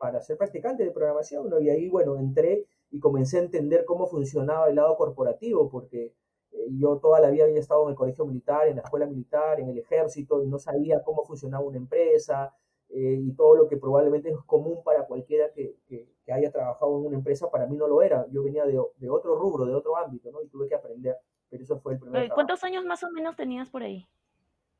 para 0.00 0.22
ser 0.22 0.38
practicante 0.38 0.82
de 0.82 0.92
programación, 0.92 1.50
¿no? 1.50 1.60
Y 1.60 1.68
ahí, 1.68 1.90
bueno, 1.90 2.18
entré 2.18 2.66
y 2.90 2.98
comencé 2.98 3.36
a 3.36 3.42
entender 3.42 3.84
cómo 3.84 4.06
funcionaba 4.06 4.70
el 4.70 4.76
lado 4.76 4.96
corporativo, 4.96 5.68
porque 5.68 6.14
eh, 6.52 6.66
yo 6.70 6.96
toda 6.96 7.20
la 7.20 7.28
vida 7.28 7.44
había 7.44 7.60
estado 7.60 7.84
en 7.84 7.90
el 7.90 7.96
colegio 7.96 8.24
militar, 8.24 8.66
en 8.66 8.76
la 8.76 8.82
escuela 8.82 9.04
militar, 9.04 9.60
en 9.60 9.68
el 9.68 9.76
ejército, 9.76 10.42
y 10.42 10.48
no 10.48 10.58
sabía 10.58 11.02
cómo 11.04 11.22
funcionaba 11.24 11.62
una 11.62 11.76
empresa, 11.76 12.50
eh, 12.88 13.18
y 13.20 13.32
todo 13.34 13.56
lo 13.56 13.68
que 13.68 13.76
probablemente 13.76 14.30
es 14.30 14.38
común 14.46 14.82
para 14.82 15.04
cualquiera 15.04 15.52
que, 15.52 15.76
que, 15.86 16.08
haya 16.32 16.50
trabajado 16.50 16.96
en 16.98 17.06
una 17.06 17.16
empresa, 17.16 17.50
para 17.50 17.66
mí 17.66 17.76
no 17.76 17.86
lo 17.86 18.00
era. 18.00 18.24
Yo 18.30 18.42
venía 18.42 18.64
de, 18.64 18.80
de, 18.96 19.10
otro 19.10 19.36
rubro, 19.36 19.66
de 19.66 19.74
otro 19.74 19.96
ámbito, 19.96 20.30
¿no? 20.30 20.40
Y 20.42 20.48
tuve 20.48 20.66
que 20.66 20.76
aprender. 20.76 21.16
Pero 21.50 21.64
eso 21.64 21.76
fue 21.76 21.94
el 21.94 21.98
primer 21.98 22.30
¿Cuántos 22.30 22.62
años 22.62 22.84
más 22.84 23.02
o 23.02 23.10
menos 23.10 23.34
tenías 23.34 23.68
por 23.68 23.82
ahí? 23.82 24.08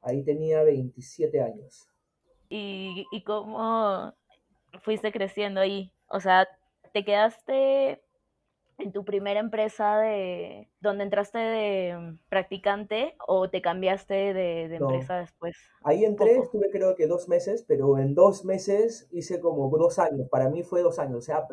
Ahí 0.00 0.22
tenía 0.22 0.62
27 0.62 1.40
años. 1.40 1.90
¿Y, 2.48 3.04
y 3.10 3.22
cómo 3.24 4.14
fuiste 4.82 5.12
creciendo 5.12 5.60
ahí? 5.60 5.92
O 6.08 6.20
sea, 6.20 6.48
¿te 6.92 7.04
quedaste 7.04 8.02
en 8.78 8.92
tu 8.92 9.04
primera 9.04 9.40
empresa 9.40 9.98
de 9.98 10.70
donde 10.80 11.04
entraste 11.04 11.38
de 11.38 12.16
practicante 12.28 13.14
o 13.26 13.50
te 13.50 13.60
cambiaste 13.60 14.34
de, 14.34 14.74
empresa 14.74 15.18
después? 15.18 15.56
Ahí 15.82 16.04
entré, 16.04 16.38
estuve 16.38 16.70
creo 16.70 16.94
que 16.94 17.06
dos 17.06 17.28
meses, 17.28 17.64
pero 17.66 17.98
en 17.98 18.14
dos 18.14 18.44
meses 18.44 19.08
hice 19.12 19.40
como 19.40 19.68
dos 19.76 19.98
años. 19.98 20.28
Para 20.28 20.48
mí 20.48 20.62
fue 20.62 20.82
dos 20.82 20.98
años. 20.98 21.18
O 21.18 21.22
sea, 21.22 21.46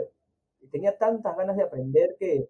tenía 0.71 0.97
tantas 0.97 1.35
ganas 1.35 1.57
de 1.57 1.63
aprender 1.63 2.15
que 2.19 2.49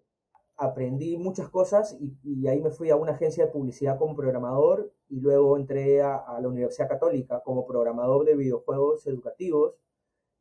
aprendí 0.58 1.16
muchas 1.16 1.48
cosas 1.48 1.96
y, 2.00 2.46
ahí 2.48 2.60
me 2.60 2.70
fui 2.70 2.90
a 2.90 2.96
una 2.96 3.12
agencia 3.12 3.46
de 3.46 3.52
publicidad 3.52 3.96
como 3.96 4.16
programador 4.16 4.92
y 5.08 5.20
luego 5.20 5.56
entré 5.56 6.02
a, 6.02 6.38
la 6.40 6.48
Universidad 6.48 6.88
Católica 6.88 7.40
como 7.44 7.64
programador 7.66 8.24
de 8.24 8.34
videojuegos 8.34 9.06
educativos. 9.06 9.74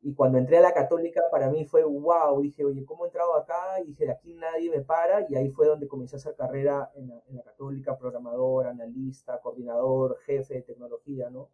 Y 0.08 0.14
cuando 0.14 0.38
entré 0.38 0.58
a 0.58 0.62
la 0.62 0.74
Católica, 0.74 1.22
para 1.30 1.50
mí 1.50 1.66
fue 1.66 1.84
wow. 1.84 2.42
Dije, 2.42 2.64
oye, 2.64 2.86
¿cómo 2.86 3.04
he 3.04 3.10
entrado 3.10 3.36
acá? 3.36 3.82
Y 3.84 3.88
dije, 3.88 4.06
de 4.06 4.12
aquí 4.14 4.34
nadie 4.36 4.70
me 4.70 4.80
para. 4.80 5.28
Y 5.30 5.36
ahí 5.36 5.50
fue 5.50 5.68
donde 5.68 5.86
comencé 5.86 6.16
a 6.16 6.20
hacer 6.20 6.34
carrera 6.34 6.90
en 6.96 7.10
la, 7.10 7.22
en 7.28 7.36
la 7.36 7.44
Católica, 7.44 7.98
programador, 7.98 8.68
analista, 8.68 9.42
coordinador, 9.42 10.18
jefe 10.26 10.54
de 10.54 10.62
tecnología, 10.62 11.30
¿no? 11.30 11.50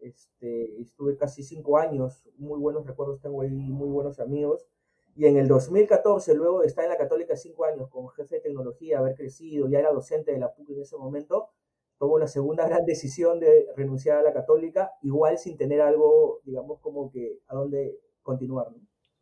Este, 0.00 0.80
estuve 0.80 1.16
casi 1.16 1.44
cinco 1.44 1.78
años, 1.78 2.28
muy 2.38 2.58
buenos 2.58 2.84
recuerdos, 2.84 3.20
tengo 3.20 3.42
ahí 3.42 3.50
muy 3.50 3.88
buenos 3.88 4.18
amigos. 4.18 4.66
Y 5.14 5.26
en 5.26 5.36
el 5.36 5.46
2014, 5.46 6.34
luego 6.34 6.62
de 6.62 6.66
estar 6.66 6.82
en 6.82 6.90
la 6.90 6.98
Católica 6.98 7.36
cinco 7.36 7.66
años 7.66 7.88
como 7.88 8.08
jefe 8.08 8.34
de 8.34 8.40
tecnología, 8.40 8.98
haber 8.98 9.14
crecido, 9.14 9.68
ya 9.68 9.78
era 9.78 9.92
docente 9.92 10.32
de 10.32 10.40
la 10.40 10.52
PUC 10.52 10.70
en 10.70 10.80
ese 10.80 10.96
momento, 10.96 11.50
tomó 11.98 12.18
la 12.18 12.26
segunda 12.26 12.66
gran 12.66 12.84
decisión 12.84 13.40
de 13.40 13.66
renunciar 13.76 14.18
a 14.18 14.22
la 14.22 14.32
Católica, 14.32 14.92
igual 15.02 15.38
sin 15.38 15.56
tener 15.56 15.80
algo, 15.80 16.40
digamos, 16.44 16.80
como 16.80 17.10
que 17.10 17.38
a 17.48 17.54
dónde 17.54 17.98
continuar. 18.22 18.68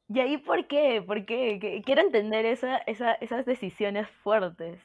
¿Y 0.09 0.21
ahí 0.21 0.38
por 0.38 0.66
qué? 0.66 1.02
¿Por 1.07 1.25
qué? 1.25 1.83
Quiero 1.85 2.02
entender 2.02 2.45
esa, 2.47 2.78
esa, 2.78 3.14
esas 3.14 3.47
decisiones 3.47 4.09
fuertes. 4.23 4.81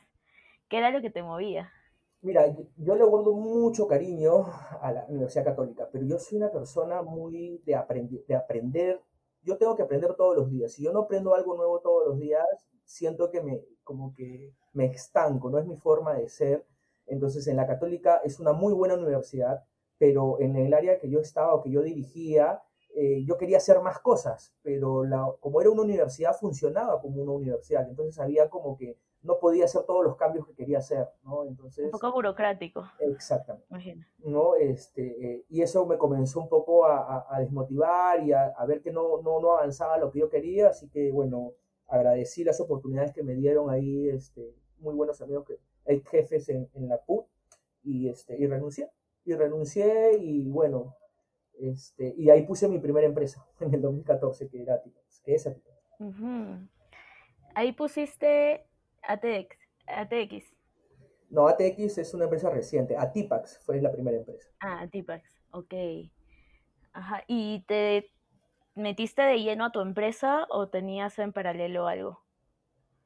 ¿Qué 0.70 0.78
era 0.78 0.92
lo 0.92 1.02
que 1.02 1.10
te 1.10 1.24
movía? 1.24 1.72
Mira, 2.22 2.46
yo 2.78 2.96
le 2.96 3.04
guardo 3.04 3.34
mucho 3.34 3.88
cariño 3.88 4.46
a 4.82 4.92
la 4.92 5.06
Universidad 5.08 5.46
Católica, 5.46 5.90
pero 5.92 6.06
yo 6.06 6.20
soy 6.20 6.38
una 6.38 6.52
persona 6.52 7.02
muy 7.02 7.62
de, 7.66 7.82
de 8.28 8.36
aprender 8.36 9.02
yo 9.44 9.58
tengo 9.58 9.76
que 9.76 9.84
aprender 9.84 10.16
todos 10.16 10.36
los 10.36 10.50
días. 10.50 10.74
Si 10.74 10.84
yo 10.84 10.92
no 10.92 11.02
aprendo 11.02 11.34
algo 11.34 11.56
nuevo 11.56 11.80
todos 11.80 12.08
los 12.08 12.20
días, 12.20 12.46
siento 12.86 13.30
que 13.32 13.42
me, 13.42 13.62
como 13.84 14.14
que 14.14 14.54
me 14.74 14.86
estanco, 14.86 15.50
no 15.50 15.60
es 15.60 15.66
mi 15.66 15.78
forma 15.78 16.14
de 16.14 16.28
ser. 16.30 16.66
Entonces, 17.10 17.48
en 17.48 17.58
la 17.58 17.68
católica 17.68 18.22
es 18.24 18.40
una 18.40 18.54
muy 18.54 18.74
buena 18.74 18.96
universidad, 18.96 19.64
pero 19.98 20.40
en 20.40 20.56
el 20.56 20.74
área 20.74 20.98
que 21.00 21.10
yo 21.10 21.20
estaba 21.20 21.54
o 21.54 21.62
que 21.62 21.72
yo 21.72 21.82
dirigía, 21.82 22.62
eh, 22.96 23.24
yo 23.26 23.38
quería 23.38 23.58
hacer 23.58 23.80
más 23.82 24.00
cosas, 24.00 24.54
pero 24.62 25.04
la, 25.04 25.26
como 25.40 25.62
era 25.62 25.70
una 25.70 25.84
universidad, 25.84 26.34
funcionaba 26.34 27.02
como 27.02 27.22
una 27.22 27.34
universidad. 27.34 27.88
Entonces 27.88 28.20
había 28.20 28.50
como 28.50 28.78
que 28.78 28.98
no 29.22 29.38
podía 29.38 29.66
hacer 29.66 29.84
todos 29.84 30.04
los 30.04 30.16
cambios 30.16 30.48
que 30.48 30.56
quería 30.56 30.78
hacer, 30.78 31.08
¿no? 31.24 31.46
Entonces, 31.46 31.86
un 31.86 31.92
poco 31.92 32.12
burocrático. 32.14 32.86
Exactamente. 33.00 34.08
¿no? 34.20 34.56
Este, 34.56 35.34
eh, 35.34 35.46
y 35.50 35.62
eso 35.62 35.86
me 35.86 35.98
comenzó 35.98 36.40
un 36.40 36.48
poco 36.48 36.86
a, 36.86 37.26
a, 37.30 37.40
desmotivar 37.40 38.24
y 38.24 38.32
a, 38.32 38.46
a, 38.58 38.66
ver 38.66 38.82
que 38.82 38.92
no, 38.92 39.22
no, 39.22 39.42
no, 39.42 39.58
avanzaba 39.58 39.98
lo 39.98 40.10
que 40.10 40.20
yo 40.20 40.30
quería, 40.30 40.70
así 40.70 40.90
que 40.90 41.12
bueno, 41.12 41.52
agradecí 41.88 42.44
las 42.44 42.62
oportunidades 42.62 43.12
que 43.14 43.24
me 43.24 43.36
dieron 43.36 43.70
ahí, 43.70 44.08
este, 44.10 44.56
muy 44.78 44.96
buenos 44.96 45.22
amigos, 45.22 45.46
que, 45.46 45.60
hay 45.92 46.02
jefes 46.10 46.50
en, 46.50 46.70
en 46.74 46.90
la 46.90 46.98
PUT, 46.98 47.26
y, 47.84 48.10
este, 48.10 48.38
y 48.38 48.48
renuncié, 48.48 48.90
y 49.26 49.34
renuncié 49.34 50.18
y 50.18 50.50
bueno, 50.50 50.96
este, 51.60 52.14
y 52.18 52.30
ahí 52.30 52.44
puse 52.44 52.68
mi 52.68 52.80
primera 52.80 53.08
empresa 53.08 53.46
en 53.60 53.74
el 53.74 53.82
2014, 53.82 54.50
que 54.50 54.62
era 54.62 54.82
que 54.82 55.36
es. 55.36 55.50
Ahí 57.56 57.74
pusiste 57.74 58.66
ATX. 59.04 59.58
ATX. 59.88 60.56
No, 61.30 61.48
ATX 61.48 61.98
es 61.98 62.14
una 62.14 62.24
empresa 62.24 62.50
reciente. 62.50 62.96
Atipax 62.98 63.60
fue 63.60 63.82
la 63.82 63.92
primera 63.92 64.18
empresa. 64.18 64.50
Ah, 64.60 64.82
Atipax, 64.82 65.24
ok. 65.52 65.74
Ajá. 66.94 67.24
¿Y 67.28 67.64
te 67.68 68.12
metiste 68.76 69.22
de 69.22 69.40
lleno 69.40 69.66
a 69.66 69.72
tu 69.72 69.82
empresa 69.82 70.48
o 70.50 70.70
tenías 70.70 71.20
en 71.20 71.34
paralelo 71.34 71.88
algo? 71.88 72.24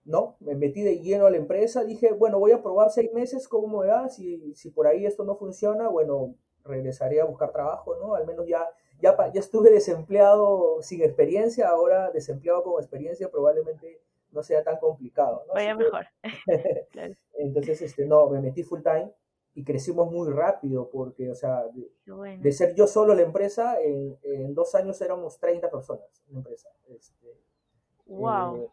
No, 0.06 0.36
me 0.40 0.56
metí 0.56 0.82
de 0.82 1.00
lleno 1.00 1.26
a 1.26 1.32
la 1.32 1.38
empresa. 1.38 1.84
Dije, 1.84 2.12
bueno, 2.12 2.40
voy 2.40 2.52
a 2.52 2.62
probar 2.62 2.90
seis 2.90 3.12
meses 3.14 3.48
cómo 3.48 3.80
me 3.80 3.88
va. 3.88 4.10
Si, 4.10 4.54
si 4.56 4.70
por 4.70 4.88
ahí 4.88 5.06
esto 5.06 5.24
no 5.24 5.36
funciona, 5.36 5.88
bueno, 5.88 6.36
regresaré 6.66 7.22
a 7.22 7.26
buscar 7.26 7.52
trabajo, 7.52 7.96
¿no? 7.96 8.16
Al 8.16 8.26
menos 8.26 8.48
ya, 8.48 8.68
ya, 9.02 9.16
ya 9.34 9.40
estuve 9.40 9.70
desempleado 9.70 10.82
sin 10.82 11.02
experiencia, 11.02 11.70
ahora 11.70 12.12
desempleado 12.12 12.64
con 12.64 12.82
experiencia 12.82 13.30
probablemente 13.30 14.02
no 14.32 14.44
sea 14.44 14.64
tan 14.64 14.78
complicado. 14.78 15.44
¿no? 15.48 15.54
Vaya 15.54 15.76
mejor. 15.76 16.06
Entonces, 17.34 17.82
este, 17.82 18.06
no, 18.06 18.30
me 18.30 18.42
metí 18.42 18.64
full 18.64 18.82
time 18.82 19.12
y 19.54 19.64
crecimos 19.64 20.12
muy 20.12 20.32
rápido 20.32 20.90
porque, 20.90 21.30
o 21.30 21.36
sea, 21.36 21.64
de, 22.42 22.52
ser 22.52 22.74
yo 22.76 22.88
solo 22.88 23.14
la 23.14 23.22
empresa, 23.22 23.80
en, 23.80 24.18
en, 24.24 24.54
dos 24.56 24.74
años 24.74 25.00
éramos 25.02 25.40
30 25.40 25.70
personas 25.70 26.24
en 26.28 26.34
la 26.34 26.40
empresa. 26.40 26.70
Este, 26.88 27.40
wow. 28.08 28.56
Eh, 28.58 28.70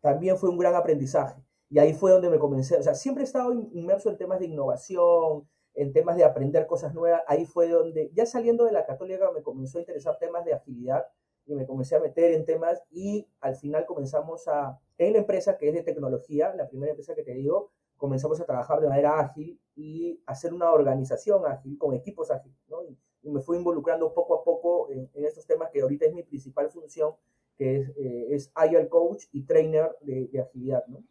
también 0.00 0.36
fue 0.36 0.50
un 0.50 0.58
gran 0.58 0.74
aprendizaje. 0.74 1.42
Y 1.68 1.78
ahí 1.78 1.92
fue 1.94 2.12
donde 2.12 2.30
me 2.30 2.38
comencé, 2.38 2.76
o 2.76 2.82
sea, 2.82 2.94
siempre 2.94 3.24
he 3.24 3.26
estado 3.26 3.52
inmerso 3.52 4.08
en 4.10 4.16
temas 4.16 4.38
de 4.38 4.46
innovación, 4.46 5.48
en 5.74 5.92
temas 5.92 6.16
de 6.16 6.24
aprender 6.24 6.66
cosas 6.66 6.94
nuevas. 6.94 7.22
Ahí 7.26 7.44
fue 7.44 7.68
donde, 7.68 8.10
ya 8.14 8.24
saliendo 8.24 8.64
de 8.64 8.72
la 8.72 8.86
católica, 8.86 9.30
me 9.32 9.42
comenzó 9.42 9.78
a 9.78 9.80
interesar 9.80 10.18
temas 10.18 10.44
de 10.44 10.54
agilidad 10.54 11.06
y 11.46 11.54
me 11.54 11.66
comencé 11.66 11.96
a 11.96 12.00
meter 12.00 12.32
en 12.32 12.44
temas 12.44 12.82
y 12.90 13.28
al 13.40 13.54
final 13.54 13.86
comenzamos 13.86 14.48
a, 14.48 14.78
en 14.98 15.12
la 15.12 15.20
empresa 15.20 15.56
que 15.56 15.68
es 15.68 15.74
de 15.74 15.82
tecnología, 15.82 16.52
la 16.54 16.68
primera 16.68 16.90
empresa 16.90 17.14
que 17.14 17.22
te 17.22 17.34
digo, 17.34 17.70
comenzamos 17.96 18.40
a 18.40 18.44
trabajar 18.44 18.80
de 18.80 18.88
manera 18.88 19.18
ágil 19.18 19.58
y 19.74 20.20
hacer 20.26 20.52
una 20.52 20.72
organización 20.72 21.46
ágil 21.46 21.78
con 21.78 21.94
equipos 21.94 22.30
ágiles, 22.30 22.58
¿no? 22.68 22.82
Y, 22.84 22.98
me 23.22 23.40
fui 23.40 23.56
involucrando 23.56 24.14
poco 24.14 24.36
a 24.36 24.44
poco 24.44 24.88
en, 24.88 25.10
estos 25.14 25.44
temas 25.46 25.70
que 25.72 25.80
ahorita 25.80 26.06
es 26.06 26.14
mi 26.14 26.22
principal 26.22 26.68
función, 26.68 27.16
que 27.56 27.80
es, 27.80 27.88
eh, 27.96 28.28
es 28.30 28.52
Coach 28.88 29.24
y 29.32 29.42
Trainer 29.42 29.96
de, 30.02 30.40
agilidad, 30.40 30.84
¿no? 30.86 31.02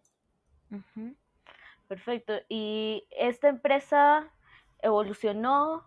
Perfecto. 1.88 2.34
¿Y 2.50 3.08
esta 3.12 3.50
empresa 3.50 4.32
evolucionó? 4.82 5.84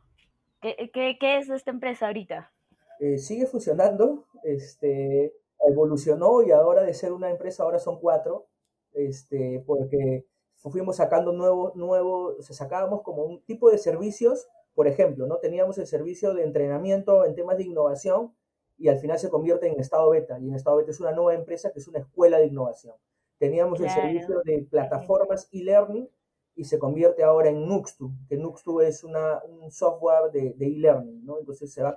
¿Qué, 0.60 0.90
qué, 0.92 1.16
qué 1.20 1.38
es 1.38 1.50
esta 1.50 1.70
empresa 1.70 2.06
ahorita? 2.06 2.52
Eh, 3.00 3.18
sigue 3.18 3.46
funcionando, 3.46 4.26
este, 4.42 5.32
evolucionó 5.68 6.42
y 6.42 6.50
ahora 6.50 6.82
de 6.82 6.94
ser 6.94 7.12
una 7.12 7.30
empresa 7.30 7.62
ahora 7.62 7.78
son 7.78 8.00
cuatro, 8.00 8.46
este, 8.92 9.62
porque 9.66 10.26
fuimos 10.52 10.96
sacando 10.96 11.32
nuevos, 11.32 11.76
nuevo, 11.76 12.36
o 12.38 12.42
sacábamos 12.42 13.02
como 13.02 13.22
un 13.22 13.42
tipo 13.42 13.70
de 13.70 13.78
servicios, 13.78 14.48
por 14.74 14.88
ejemplo, 14.88 15.26
¿no? 15.26 15.38
Teníamos 15.38 15.78
el 15.78 15.86
servicio 15.86 16.34
de 16.34 16.44
entrenamiento 16.44 17.24
en 17.24 17.34
temas 17.34 17.56
de 17.58 17.64
innovación 17.64 18.34
y 18.78 18.88
al 18.88 18.99
final 18.99 19.18
se 19.18 19.28
convierte 19.28 19.66
en 19.66 19.78
estado 19.80 20.11
beta, 20.11 20.38
y 20.38 20.49
en 20.49 20.54
estado 20.54 20.76
beta 20.76 20.90
es 20.90 21.00
una 21.00 21.12
nueva 21.12 21.35
empresa 21.35 21.73
que 21.73 21.80
es 21.80 21.88
una 21.88 21.99
escuela 21.99 22.38
de 22.38 22.47
innovación. 22.47 22.94
Teníamos 23.38 23.80
el 23.80 23.90
servicio 23.90 24.40
de 24.44 24.66
plataformas 24.70 25.49
e-learning 25.52 26.08
y 26.56 26.64
se 26.64 26.78
convierte 26.78 27.23
ahora 27.23 27.50
en 27.50 27.68
Nuxtu, 27.68 28.11
que 28.28 28.37
Nuxtu 28.37 28.80
es 28.80 29.04
una, 29.04 29.40
un 29.44 29.70
software 29.70 30.32
de 30.32 30.54
e-learning, 30.58 31.25
¿no? 31.25 31.38
Entonces 31.38 31.73
se 31.73 31.82
va, 31.82 31.94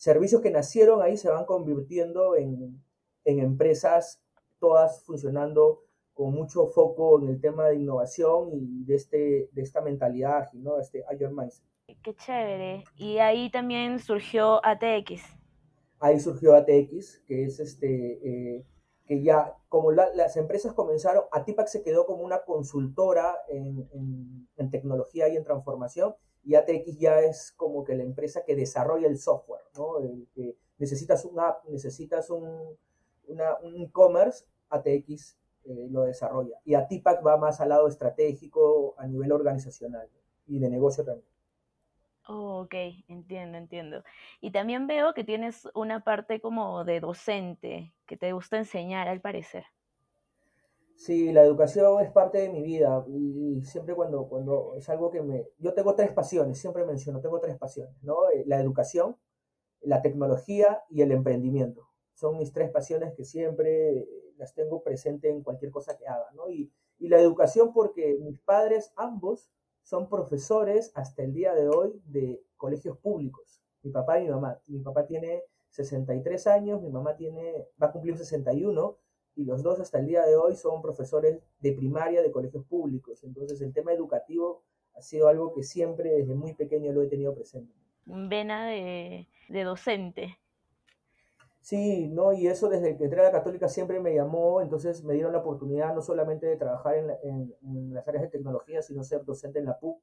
servicios 0.00 0.40
que 0.40 0.50
nacieron 0.50 1.02
ahí 1.02 1.18
se 1.18 1.28
van 1.28 1.44
convirtiendo 1.44 2.34
en, 2.34 2.82
empresas 3.24 4.20
todas 4.58 5.04
funcionando 5.04 5.84
con 6.14 6.32
mucho 6.32 6.66
foco 6.66 7.20
en 7.20 7.28
el 7.28 7.40
tema 7.40 7.68
de 7.68 7.76
innovación 7.76 8.48
y 8.52 8.84
de, 8.84 8.94
este, 8.96 9.48
de 9.52 9.62
esta 9.62 9.80
mentalidad 9.80 10.38
ágil, 10.38 10.64
¿no? 10.64 10.80
Este 10.80 11.04
Agile 11.08 11.30
Mindset. 11.30 11.64
Qué 12.02 12.14
chévere. 12.14 12.84
Y 12.96 13.18
ahí 13.18 13.50
también 13.50 14.00
surgió 14.00 14.64
ATX. 14.64 15.39
Ahí 16.00 16.18
surgió 16.18 16.54
ATX, 16.54 17.20
que 17.26 17.44
es 17.44 17.60
este, 17.60 18.56
eh, 18.56 18.66
que 19.06 19.22
ya, 19.22 19.54
como 19.68 19.92
las 19.92 20.36
empresas 20.36 20.72
comenzaron, 20.72 21.24
Atipax 21.30 21.70
se 21.70 21.82
quedó 21.82 22.06
como 22.06 22.24
una 22.24 22.42
consultora 22.44 23.36
en, 23.48 24.48
tecnología 24.70 25.28
y 25.28 25.36
en 25.36 25.44
transformación, 25.44 26.14
y 26.42 26.54
ATX 26.54 26.98
ya 26.98 27.20
es 27.20 27.52
como 27.52 27.84
que 27.84 27.94
la 27.94 28.04
empresa 28.04 28.44
que 28.44 28.56
desarrolla 28.56 29.08
el 29.08 29.18
software, 29.18 29.62
¿no? 29.76 29.96
que 30.34 30.56
necesitas 30.78 31.24
una 31.24 31.48
app, 31.48 31.68
necesitas 31.68 32.30
un, 32.30 32.78
e-commerce, 33.76 34.46
ATX 34.70 35.36
eh, 35.64 35.88
lo 35.90 36.04
desarrolla. 36.04 36.58
Y 36.64 36.74
ATIPAC 36.74 37.24
va 37.26 37.36
más 37.36 37.60
al 37.60 37.68
lado 37.68 37.88
estratégico 37.88 38.94
a 38.96 39.06
nivel 39.06 39.32
organizacional 39.32 40.08
y 40.46 40.58
de 40.58 40.70
negocio 40.70 41.04
también. 41.04 41.29
Oh, 42.28 42.60
ok, 42.62 42.74
entiendo, 43.08 43.58
entiendo. 43.58 44.04
Y 44.40 44.52
también 44.52 44.86
veo 44.86 45.14
que 45.14 45.24
tienes 45.24 45.68
una 45.74 46.04
parte 46.04 46.40
como 46.40 46.84
de 46.84 47.00
docente, 47.00 47.92
que 48.06 48.16
te 48.16 48.32
gusta 48.32 48.58
enseñar 48.58 49.08
al 49.08 49.20
parecer. 49.20 49.64
Sí, 50.94 51.32
la 51.32 51.42
educación 51.42 52.04
es 52.04 52.10
parte 52.10 52.38
de 52.38 52.50
mi 52.50 52.62
vida 52.62 53.02
y 53.08 53.62
siempre 53.62 53.94
cuando, 53.94 54.28
cuando 54.28 54.74
es 54.76 54.86
algo 54.90 55.10
que 55.10 55.22
me... 55.22 55.46
Yo 55.58 55.72
tengo 55.72 55.94
tres 55.94 56.12
pasiones, 56.12 56.58
siempre 56.60 56.84
menciono, 56.84 57.20
tengo 57.22 57.40
tres 57.40 57.56
pasiones, 57.56 57.94
¿no? 58.02 58.28
Eh, 58.28 58.44
la 58.46 58.60
educación, 58.60 59.16
la 59.80 60.02
tecnología 60.02 60.82
y 60.90 61.00
el 61.00 61.12
emprendimiento. 61.12 61.88
Son 62.12 62.36
mis 62.36 62.52
tres 62.52 62.70
pasiones 62.70 63.14
que 63.14 63.24
siempre 63.24 64.06
las 64.36 64.54
tengo 64.54 64.82
presente 64.82 65.30
en 65.30 65.42
cualquier 65.42 65.70
cosa 65.70 65.96
que 65.96 66.06
haga, 66.06 66.30
¿no? 66.34 66.50
Y, 66.50 66.70
y 66.98 67.08
la 67.08 67.18
educación 67.18 67.72
porque 67.72 68.18
mis 68.20 68.38
padres 68.40 68.92
ambos 68.94 69.50
son 69.90 70.08
profesores 70.08 70.92
hasta 70.94 71.24
el 71.24 71.32
día 71.32 71.52
de 71.52 71.68
hoy 71.68 72.00
de 72.04 72.40
colegios 72.56 72.96
públicos, 72.98 73.60
mi 73.82 73.90
papá 73.90 74.20
y 74.20 74.22
mi 74.22 74.30
mamá. 74.30 74.56
Mi 74.68 74.78
papá 74.78 75.04
tiene 75.04 75.42
63 75.70 76.46
años, 76.46 76.80
mi 76.80 76.90
mamá 76.90 77.16
tiene, 77.16 77.66
va 77.82 77.88
a 77.88 77.92
cumplir 77.92 78.16
61 78.16 78.96
y 79.34 79.44
los 79.44 79.64
dos 79.64 79.80
hasta 79.80 79.98
el 79.98 80.06
día 80.06 80.24
de 80.24 80.36
hoy 80.36 80.54
son 80.54 80.80
profesores 80.80 81.40
de 81.58 81.72
primaria 81.72 82.22
de 82.22 82.30
colegios 82.30 82.64
públicos. 82.66 83.24
Entonces 83.24 83.60
el 83.62 83.72
tema 83.72 83.92
educativo 83.92 84.62
ha 84.94 85.02
sido 85.02 85.26
algo 85.26 85.52
que 85.52 85.64
siempre 85.64 86.12
desde 86.12 86.36
muy 86.36 86.54
pequeño 86.54 86.92
lo 86.92 87.02
he 87.02 87.08
tenido 87.08 87.34
presente. 87.34 87.74
Vena 88.06 88.68
de, 88.68 89.26
de 89.48 89.64
docente. 89.64 90.38
Sí, 91.70 92.08
no, 92.08 92.32
y 92.32 92.48
eso 92.48 92.68
desde 92.68 92.96
que 92.96 93.04
entré 93.04 93.20
a 93.20 93.22
la 93.22 93.30
católica 93.30 93.68
siempre 93.68 94.00
me 94.00 94.12
llamó, 94.12 94.60
entonces 94.60 95.04
me 95.04 95.14
dieron 95.14 95.30
la 95.30 95.38
oportunidad 95.38 95.94
no 95.94 96.02
solamente 96.02 96.44
de 96.46 96.56
trabajar 96.56 96.96
en, 96.96 97.54
en, 97.62 97.94
las 97.94 98.08
áreas 98.08 98.24
de 98.24 98.28
tecnología, 98.28 98.82
sino 98.82 99.04
ser 99.04 99.24
docente 99.24 99.60
en 99.60 99.66
la 99.66 99.78
PUC. 99.78 100.02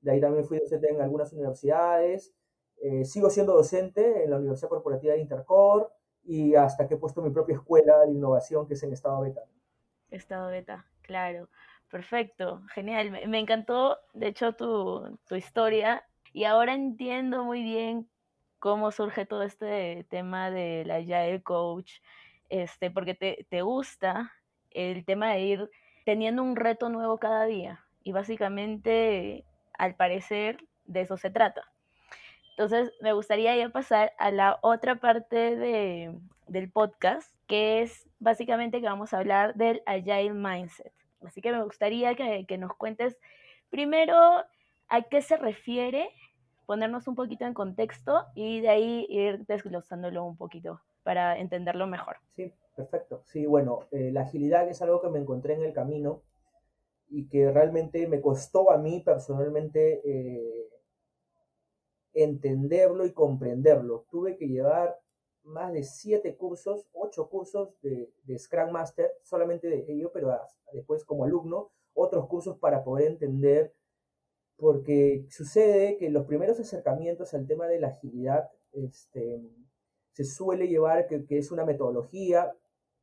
De 0.00 0.12
ahí 0.12 0.20
también 0.20 0.46
fui 0.46 0.60
docente 0.60 0.88
en 0.88 1.00
algunas 1.00 1.32
universidades. 1.32 2.32
Eh, 2.80 3.04
sigo 3.04 3.30
siendo 3.30 3.52
docente 3.52 4.22
en 4.22 4.30
la 4.30 4.36
Universidad 4.36 4.68
Corporativa 4.68 5.14
de 5.14 5.20
Intercor, 5.20 5.92
y 6.22 6.54
hasta 6.54 6.86
que 6.86 6.94
he 6.94 6.98
puesto 6.98 7.20
mi 7.20 7.30
propia 7.30 7.56
escuela 7.56 7.98
de 8.04 8.12
innovación 8.12 8.68
que 8.68 8.74
es 8.74 8.82
en 8.84 8.92
estado 8.92 9.20
beta. 9.22 9.42
Estado 10.12 10.50
beta, 10.50 10.86
claro. 11.02 11.48
Perfecto, 11.90 12.62
genial. 12.72 13.10
Me, 13.26 13.40
encantó, 13.40 13.96
de 14.14 14.28
hecho, 14.28 14.52
tu, 14.52 15.18
tu, 15.26 15.34
historia 15.34 16.04
y 16.32 16.44
ahora 16.44 16.74
entiendo 16.74 17.42
muy 17.42 17.64
bien 17.64 18.08
cómo 18.58 18.90
surge 18.90 19.26
todo 19.26 19.42
este 19.42 20.06
tema 20.10 20.50
de 20.50 20.84
la 20.84 20.96
Agile 20.96 21.42
Coach, 21.42 22.00
este, 22.48 22.90
porque 22.90 23.14
te, 23.14 23.46
te 23.48 23.62
gusta 23.62 24.32
el 24.70 25.04
tema 25.04 25.32
de 25.32 25.40
ir 25.40 25.70
teniendo 26.04 26.42
un 26.42 26.56
reto 26.56 26.88
nuevo 26.88 27.18
cada 27.18 27.44
día 27.44 27.84
y 28.02 28.12
básicamente, 28.12 29.44
al 29.74 29.94
parecer, 29.94 30.64
de 30.86 31.02
eso 31.02 31.16
se 31.16 31.30
trata. 31.30 31.62
Entonces, 32.50 32.92
me 33.02 33.12
gustaría 33.12 33.54
ya 33.56 33.68
pasar 33.68 34.12
a 34.18 34.30
la 34.30 34.58
otra 34.62 34.96
parte 34.96 35.56
de, 35.56 36.18
del 36.46 36.70
podcast, 36.70 37.32
que 37.46 37.82
es 37.82 38.08
básicamente 38.18 38.80
que 38.80 38.86
vamos 38.86 39.12
a 39.12 39.18
hablar 39.18 39.54
del 39.54 39.82
Agile 39.86 40.32
Mindset. 40.32 40.92
Así 41.24 41.40
que 41.40 41.52
me 41.52 41.62
gustaría 41.62 42.14
que, 42.14 42.46
que 42.46 42.58
nos 42.58 42.74
cuentes 42.76 43.16
primero 43.70 44.16
a 44.88 45.02
qué 45.02 45.20
se 45.20 45.36
refiere, 45.36 46.10
ponernos 46.68 47.08
un 47.08 47.14
poquito 47.14 47.46
en 47.46 47.54
contexto 47.54 48.26
y 48.34 48.60
de 48.60 48.68
ahí 48.68 49.06
ir 49.08 49.46
desglosándolo 49.46 50.22
un 50.22 50.36
poquito 50.36 50.82
para 51.02 51.38
entenderlo 51.38 51.86
mejor. 51.86 52.16
Sí, 52.36 52.52
perfecto. 52.76 53.22
Sí, 53.24 53.46
bueno, 53.46 53.88
eh, 53.90 54.10
la 54.12 54.20
agilidad 54.20 54.68
es 54.68 54.82
algo 54.82 55.00
que 55.00 55.08
me 55.08 55.18
encontré 55.18 55.54
en 55.54 55.62
el 55.62 55.72
camino 55.72 56.20
y 57.08 57.26
que 57.26 57.50
realmente 57.50 58.06
me 58.06 58.20
costó 58.20 58.70
a 58.70 58.76
mí 58.76 59.00
personalmente 59.00 60.02
eh, 60.04 60.68
entenderlo 62.12 63.06
y 63.06 63.14
comprenderlo. 63.14 64.04
Tuve 64.10 64.36
que 64.36 64.46
llevar 64.46 65.00
más 65.44 65.72
de 65.72 65.84
siete 65.84 66.36
cursos, 66.36 66.86
ocho 66.92 67.30
cursos 67.30 67.70
de, 67.80 68.12
Scrum 68.38 68.72
Master, 68.72 69.10
solamente 69.22 69.68
de 69.68 69.86
ello, 69.88 70.10
pero 70.12 70.38
después 70.74 71.02
como 71.06 71.24
alumno, 71.24 71.70
otros 71.94 72.26
cursos 72.26 72.58
para 72.58 72.84
poder 72.84 73.12
entender, 73.12 73.72
porque 74.58 75.24
sucede 75.30 75.96
que 75.96 76.10
los 76.10 76.26
primeros 76.26 76.60
acercamientos 76.60 77.32
al 77.32 77.46
tema 77.46 77.66
de 77.68 77.80
la 77.80 77.88
agilidad 77.88 78.50
este, 78.72 79.40
se 80.12 80.24
suele 80.24 80.68
llevar 80.68 81.06
que, 81.06 81.24
que 81.24 81.38
es 81.38 81.50
una 81.52 81.64
metodología, 81.64 82.52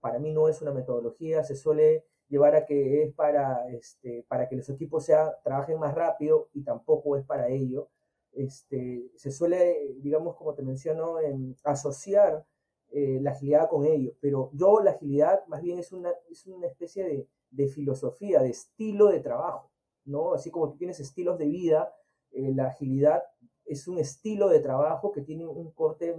para 0.01 0.19
mí 0.19 0.31
no 0.31 0.49
es 0.49 0.61
una 0.61 0.73
metodología, 0.73 1.43
se 1.43 1.55
suele 1.55 2.05
llevar 2.27 2.55
a 2.55 2.65
que 2.65 3.03
es 3.03 3.13
para, 3.13 3.67
este, 3.69 4.25
para 4.27 4.47
que 4.49 4.55
los 4.55 4.69
equipos 4.69 5.05
sea, 5.05 5.33
trabajen 5.43 5.79
más 5.79 5.95
rápido 5.95 6.49
y 6.53 6.63
tampoco 6.63 7.17
es 7.17 7.25
para 7.25 7.47
ello. 7.47 7.89
Este, 8.33 9.09
se 9.15 9.31
suele, 9.31 9.95
digamos, 10.01 10.35
como 10.35 10.53
te 10.53 10.61
menciono, 10.61 11.15
asociar 11.63 12.45
eh, 12.91 13.19
la 13.21 13.31
agilidad 13.31 13.69
con 13.69 13.85
ello, 13.85 14.13
pero 14.19 14.51
yo 14.53 14.81
la 14.81 14.91
agilidad 14.91 15.45
más 15.47 15.61
bien 15.61 15.79
es 15.79 15.91
una, 15.91 16.11
es 16.29 16.45
una 16.45 16.67
especie 16.67 17.03
de, 17.03 17.27
de, 17.49 17.67
filosofía, 17.67 18.41
de 18.41 18.49
estilo 18.49 19.07
de 19.07 19.21
trabajo, 19.21 19.71
¿no? 20.05 20.33
Así 20.33 20.51
como 20.51 20.69
tú 20.69 20.77
tienes 20.77 20.99
estilos 20.99 21.37
de 21.37 21.47
vida, 21.47 21.93
eh, 22.31 22.53
la 22.53 22.67
agilidad 22.67 23.23
es 23.65 23.87
un 23.87 23.97
estilo 23.97 24.49
de 24.49 24.59
trabajo 24.59 25.11
que 25.11 25.21
tiene 25.21 25.45
un 25.45 25.71
corte 25.71 26.15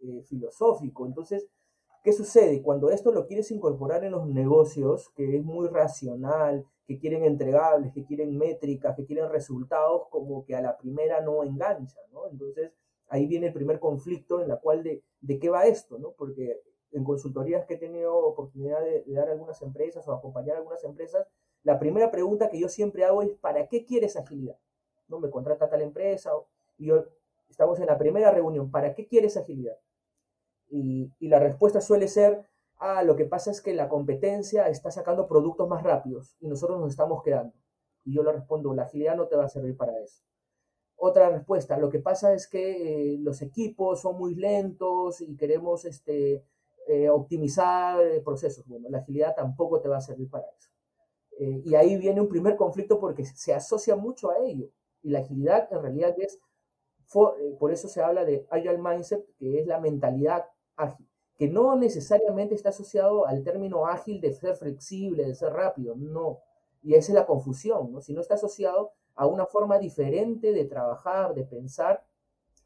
eh, 0.00 0.22
filosófico. 0.22 1.06
Entonces, 1.06 1.48
¿qué 2.02 2.12
sucede? 2.12 2.62
Cuando 2.62 2.90
esto 2.90 3.12
lo 3.12 3.26
quieres 3.26 3.50
incorporar 3.50 4.04
en 4.04 4.12
los 4.12 4.26
negocios, 4.26 5.10
que 5.14 5.36
es 5.36 5.44
muy 5.44 5.68
racional, 5.68 6.66
que 6.86 6.98
quieren 6.98 7.24
entregables, 7.24 7.92
que 7.92 8.04
quieren 8.04 8.36
métricas, 8.36 8.96
que 8.96 9.06
quieren 9.06 9.30
resultados, 9.30 10.08
como 10.10 10.44
que 10.44 10.56
a 10.56 10.60
la 10.60 10.76
primera 10.76 11.20
no 11.20 11.44
engancha, 11.44 12.00
¿no? 12.12 12.28
Entonces, 12.28 12.72
ahí 13.08 13.26
viene 13.26 13.48
el 13.48 13.52
primer 13.52 13.78
conflicto 13.78 14.40
en 14.40 14.48
la 14.48 14.56
cual 14.56 14.82
de, 14.82 15.02
de 15.20 15.38
qué 15.38 15.48
va 15.48 15.66
esto, 15.66 15.98
¿no? 15.98 16.12
Porque 16.12 16.60
en 16.92 17.04
consultorías 17.04 17.66
que 17.66 17.74
he 17.74 17.78
tenido 17.78 18.16
oportunidad 18.16 18.80
de, 18.82 19.04
dar 19.06 19.28
a 19.28 19.32
algunas 19.32 19.60
empresas 19.62 20.06
o 20.08 20.12
acompañar 20.12 20.56
a 20.56 20.58
algunas 20.58 20.82
empresas, 20.84 21.26
la 21.62 21.78
primera 21.78 22.10
pregunta 22.10 22.48
que 22.48 22.58
yo 22.58 22.68
siempre 22.68 23.04
hago 23.04 23.22
es, 23.22 23.30
¿para 23.34 23.68
qué 23.68 23.84
quieres 23.84 24.16
agilidad? 24.16 24.56
¿No? 25.08 25.20
Me 25.20 25.30
contrata 25.30 25.68
tal 25.68 25.82
empresa 25.82 26.30
y 26.78 26.86
yo, 26.86 27.04
estamos 27.48 27.78
en 27.80 27.86
la 27.86 27.98
primera 27.98 28.30
reunión, 28.30 28.70
¿para 28.70 28.94
qué 28.94 29.06
quieres 29.06 29.36
agilidad? 29.36 29.76
Y, 30.70 31.10
la 31.20 31.38
respuesta 31.38 31.80
suele 31.80 32.08
ser, 32.08 32.46
ah, 32.78 33.02
lo 33.02 33.16
que 33.16 33.24
pasa 33.24 33.50
es 33.50 33.60
que 33.60 33.74
la 33.74 33.88
competencia 33.88 34.68
está 34.68 34.90
sacando 34.90 35.26
productos 35.26 35.68
más 35.68 35.82
rápidos 35.82 36.36
y 36.40 36.48
nosotros 36.48 36.80
nos 36.80 36.90
estamos 36.90 37.22
quedando. 37.22 37.54
Y 38.04 38.14
yo 38.14 38.22
le 38.22 38.32
respondo, 38.32 38.72
la 38.72 38.84
agilidad 38.84 39.16
no 39.16 39.26
te 39.26 39.36
va 39.36 39.44
a 39.44 39.48
servir 39.48 39.76
para 39.76 39.98
eso. 39.98 40.22
Otra 40.96 41.28
respuesta, 41.30 41.76
lo 41.76 41.90
que 41.90 41.98
pasa 41.98 42.32
es 42.34 42.46
que 42.46 43.14
eh, 43.14 43.18
los 43.18 43.42
equipos 43.42 44.00
son 44.02 44.16
muy 44.16 44.34
lentos 44.34 45.20
y 45.20 45.36
queremos 45.36 45.84
este, 45.84 46.44
eh, 46.86 47.08
optimizar 47.08 47.98
procesos. 48.24 48.66
Bueno, 48.66 48.88
la 48.88 48.98
agilidad 48.98 49.34
tampoco 49.34 49.80
te 49.80 49.88
va 49.88 49.96
a 49.96 50.00
servir 50.00 50.30
para 50.30 50.46
eso. 50.56 50.70
Eh, 51.40 51.62
y 51.64 51.74
ahí 51.74 51.96
viene 51.96 52.20
un 52.20 52.28
primer 52.28 52.54
conflicto 52.56 53.00
porque 53.00 53.24
se 53.24 53.52
asocia 53.52 53.96
mucho 53.96 54.30
a 54.30 54.38
ello. 54.38 54.68
Y 55.02 55.10
la 55.10 55.20
agilidad 55.20 55.68
en 55.72 55.82
realidad 55.82 56.14
es, 56.18 56.38
por 57.58 57.72
eso 57.72 57.88
se 57.88 58.00
habla 58.00 58.24
de 58.24 58.46
agile 58.50 58.78
mindset, 58.78 59.26
que 59.36 59.58
es 59.58 59.66
la 59.66 59.80
mentalidad 59.80 60.44
ágil 60.76 61.10
que 61.40 61.48
no 61.48 61.74
necesariamente 61.74 62.54
está 62.54 62.68
asociado 62.68 63.26
al 63.26 63.42
término 63.42 63.86
ágil 63.86 64.20
de 64.20 64.30
ser 64.34 64.56
flexible, 64.56 65.24
de 65.24 65.34
ser 65.34 65.54
rápido, 65.54 65.94
no. 65.96 66.40
Y 66.82 66.92
esa 66.96 67.12
es 67.12 67.14
la 67.14 67.24
confusión, 67.24 67.90
¿no? 67.90 68.02
Sino 68.02 68.20
está 68.20 68.34
asociado 68.34 68.92
a 69.14 69.24
una 69.26 69.46
forma 69.46 69.78
diferente 69.78 70.52
de 70.52 70.66
trabajar, 70.66 71.32
de 71.32 71.44
pensar, 71.44 72.04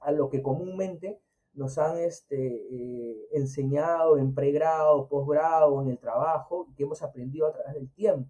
a 0.01 0.11
lo 0.11 0.29
que 0.29 0.43
comúnmente 0.43 1.21
nos 1.53 1.79
han 1.79 1.99
este, 1.99 2.37
eh, 2.37 3.29
enseñado 3.31 4.19
en 4.19 4.35
pregrado, 4.35 5.07
posgrado, 5.07 5.81
en 5.81 5.91
el 5.91 5.99
trabajo, 6.01 6.67
que 6.77 6.83
hemos 6.83 7.01
aprendido 7.01 7.47
a 7.47 7.53
través 7.53 7.75
del 7.75 7.89
tiempo, 7.93 8.29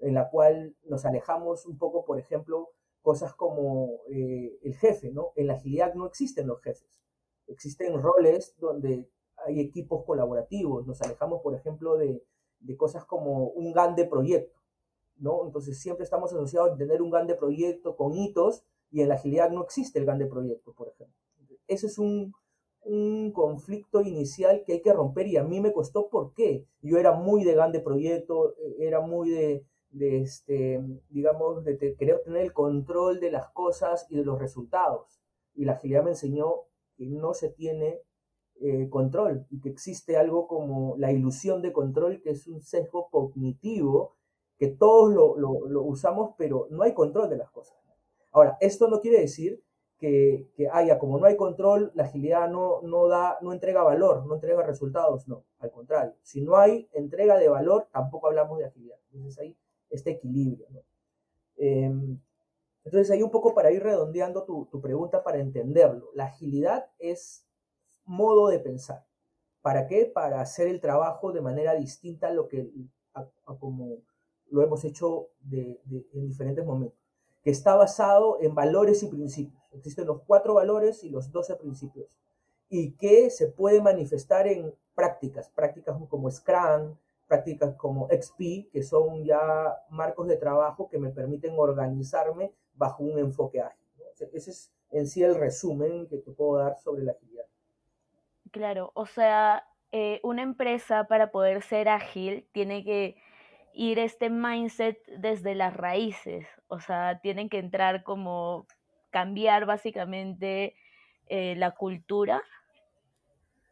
en 0.00 0.14
la 0.14 0.30
cual 0.30 0.74
nos 0.84 1.04
alejamos 1.04 1.66
un 1.66 1.78
poco, 1.78 2.04
por 2.04 2.18
ejemplo, 2.18 2.70
cosas 3.02 3.34
como 3.34 4.00
eh, 4.10 4.58
el 4.62 4.74
jefe, 4.76 5.10
¿no? 5.10 5.32
En 5.36 5.46
la 5.46 5.54
agilidad 5.54 5.94
no 5.94 6.06
existen 6.06 6.46
los 6.46 6.62
jefes, 6.62 7.02
existen 7.46 8.00
roles 8.00 8.54
donde 8.58 9.08
hay 9.46 9.60
equipos 9.60 10.04
colaborativos, 10.04 10.86
nos 10.86 11.00
alejamos, 11.00 11.40
por 11.42 11.54
ejemplo, 11.54 11.96
de, 11.96 12.22
de 12.60 12.76
cosas 12.76 13.04
como 13.04 13.48
un 13.48 13.72
GAN 13.72 13.94
de 13.96 14.04
proyecto, 14.04 14.60
¿no? 15.16 15.46
Entonces 15.46 15.80
siempre 15.80 16.04
estamos 16.04 16.32
asociados 16.32 16.72
a 16.72 16.76
tener 16.76 17.00
un 17.00 17.10
GAN 17.10 17.26
de 17.26 17.34
proyecto 17.34 17.96
con 17.96 18.14
hitos 18.14 18.64
y 18.90 19.00
en 19.00 19.08
la 19.08 19.14
agilidad 19.14 19.50
no 19.50 19.62
existe 19.62 19.98
el 19.98 20.04
GAN 20.04 20.18
de 20.18 20.26
proyecto, 20.26 20.72
por 20.74 20.88
ejemplo. 20.88 21.16
Ese 21.66 21.86
es 21.86 21.98
un, 21.98 22.34
un 22.82 23.32
conflicto 23.32 24.02
inicial 24.02 24.64
que 24.66 24.74
hay 24.74 24.82
que 24.82 24.92
romper 24.92 25.26
y 25.26 25.36
a 25.36 25.44
mí 25.44 25.60
me 25.60 25.72
costó 25.72 26.08
porque 26.10 26.66
yo 26.82 26.98
era 26.98 27.12
muy 27.12 27.44
de 27.44 27.54
GAN 27.54 27.72
de 27.72 27.80
proyecto, 27.80 28.54
era 28.78 29.00
muy 29.00 29.30
de, 29.30 29.64
de 29.90 30.20
este, 30.20 30.82
digamos, 31.08 31.64
de 31.64 31.76
querer 31.96 32.22
tener 32.24 32.42
el 32.42 32.52
control 32.52 33.20
de 33.20 33.30
las 33.30 33.50
cosas 33.50 34.06
y 34.08 34.16
de 34.16 34.24
los 34.24 34.38
resultados. 34.38 35.20
Y 35.54 35.64
la 35.64 35.72
agilidad 35.72 36.04
me 36.04 36.10
enseñó 36.10 36.62
que 36.96 37.06
no 37.06 37.34
se 37.34 37.50
tiene 37.50 38.00
eh, 38.60 38.88
control 38.90 39.46
y 39.50 39.60
que 39.60 39.70
existe 39.70 40.16
algo 40.16 40.46
como 40.46 40.96
la 40.98 41.12
ilusión 41.12 41.62
de 41.62 41.72
control, 41.72 42.20
que 42.22 42.30
es 42.30 42.46
un 42.46 42.60
sesgo 42.60 43.08
cognitivo 43.10 44.16
que 44.58 44.68
todos 44.68 45.12
lo, 45.14 45.38
lo, 45.38 45.82
usamos, 45.82 46.34
pero 46.36 46.66
no 46.70 46.82
hay 46.82 46.92
control 46.92 47.30
de 47.30 47.38
las 47.38 47.50
cosas. 47.50 47.78
Ahora, 48.32 48.58
esto 48.60 48.88
no 48.88 49.00
quiere 49.00 49.20
decir 49.20 49.64
que, 49.98 50.46
haya, 50.72 50.98
como 50.98 51.18
no 51.18 51.26
hay 51.26 51.36
control, 51.36 51.90
la 51.94 52.04
agilidad 52.04 52.50
no, 52.50 52.82
no, 52.82 53.08
da, 53.08 53.38
no 53.40 53.52
entrega 53.52 53.82
valor, 53.82 54.26
no 54.26 54.34
entrega 54.34 54.62
resultados, 54.62 55.26
no, 55.26 55.44
al 55.58 55.70
contrario. 55.70 56.14
Si 56.22 56.42
no 56.42 56.56
hay 56.56 56.88
entrega 56.92 57.38
de 57.38 57.48
valor, 57.48 57.88
tampoco 57.90 58.28
hablamos 58.28 58.58
de 58.58 58.66
agilidad. 58.66 58.98
Entonces 59.12 59.38
ahí 59.38 59.56
este 59.90 60.10
equilibrio. 60.10 60.66
Em, 61.56 62.18
entonces 62.84 63.10
ahí 63.10 63.22
un 63.22 63.30
poco 63.30 63.54
para 63.54 63.70
ir 63.70 63.82
redondeando 63.82 64.44
tu, 64.44 64.66
tu, 64.66 64.80
pregunta 64.80 65.22
para 65.22 65.38
entenderlo. 65.38 66.10
La 66.14 66.26
agilidad 66.26 66.86
es 66.98 67.44
modo 68.04 68.48
de 68.48 68.58
pensar. 68.58 69.04
¿Para 69.60 69.86
qué? 69.86 70.06
Para 70.06 70.40
hacer 70.40 70.68
el 70.68 70.80
trabajo 70.80 71.32
de 71.32 71.42
manera 71.42 71.74
distinta 71.74 72.28
a 72.28 72.32
lo 72.32 72.48
que 72.48 72.70
como 73.58 73.98
lo 74.50 74.62
hemos 74.62 74.84
hecho 74.84 75.28
de, 75.40 75.80
en 76.12 76.26
diferentes 76.26 76.64
momentos, 76.64 76.98
que 77.42 77.50
está 77.50 77.74
basado 77.76 78.38
en 78.40 78.54
valores 78.54 79.02
y 79.02 79.08
principios. 79.08 79.62
Existen 79.72 80.06
los 80.06 80.22
cuatro 80.22 80.54
valores 80.54 81.04
y 81.04 81.10
los 81.10 81.30
doce 81.30 81.54
principios, 81.56 82.18
y 82.68 82.92
que 82.92 83.30
se 83.30 83.48
puede 83.48 83.80
manifestar 83.80 84.46
en 84.46 84.74
prácticas, 84.94 85.48
prácticas 85.50 85.96
como 86.08 86.30
Scrum, 86.30 86.96
prácticas 87.30 87.76
como 87.76 88.08
XP, 88.08 88.72
que 88.72 88.82
son 88.82 89.24
ya 89.24 89.40
marcos 89.88 90.26
de 90.26 90.36
trabajo 90.36 90.88
que 90.88 90.98
me 90.98 91.10
permiten 91.10 91.54
organizarme 91.56 92.52
bajo 92.74 93.04
un 93.04 93.20
enfoque 93.20 93.60
ágil. 93.60 93.86
ese 94.32 94.50
es 94.50 94.72
en 94.90 95.06
sí 95.06 95.22
el 95.22 95.36
resumen 95.36 96.08
que 96.08 96.18
te 96.18 96.32
puedo 96.32 96.56
dar 96.58 96.76
sobre 96.76 97.04
la 97.04 97.12
agilidad. 97.12 97.44
Claro, 98.50 98.90
o 98.94 99.06
sea, 99.06 99.64
eh, 99.92 100.18
una 100.24 100.42
empresa 100.42 101.04
para 101.04 101.30
poder 101.30 101.62
ser 101.62 101.88
ágil 101.88 102.48
tiene 102.50 102.82
que 102.82 103.14
ir 103.72 104.00
este 104.00 104.28
mindset 104.28 104.98
desde 105.16 105.54
las 105.54 105.72
raíces, 105.76 106.48
o 106.66 106.80
sea, 106.80 107.20
tienen 107.22 107.48
que 107.48 107.58
entrar 107.58 108.02
como 108.02 108.66
cambiar 109.10 109.66
básicamente 109.66 110.74
eh, 111.28 111.54
la 111.54 111.70
cultura 111.76 112.42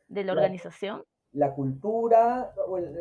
de 0.07 0.23
la 0.23 0.33
organización 0.33 1.05
la 1.33 1.55
cultura, 1.55 2.55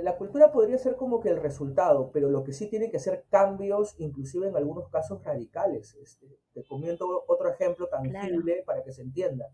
la 0.04 0.18
cultura 0.18 0.52
podría 0.52 0.78
ser 0.78 0.96
como 0.96 1.20
que 1.20 1.30
el 1.30 1.38
resultado, 1.38 2.12
pero 2.12 2.30
lo 2.30 2.44
que 2.44 2.52
sí 2.52 2.70
tiene 2.70 2.92
que 2.92 3.00
ser 3.00 3.26
cambios, 3.30 3.96
inclusive 4.00 4.48
en 4.48 4.56
algunos 4.58 4.90
casos 4.90 5.24
radicales. 5.24 5.96
Este, 5.96 6.28
te 6.54 6.64
comento 6.66 7.24
otro 7.28 7.50
ejemplo 7.50 7.88
tangible 7.88 8.64
para 8.66 8.84
que 8.84 8.92
se 8.92 9.02
entienda. 9.02 9.50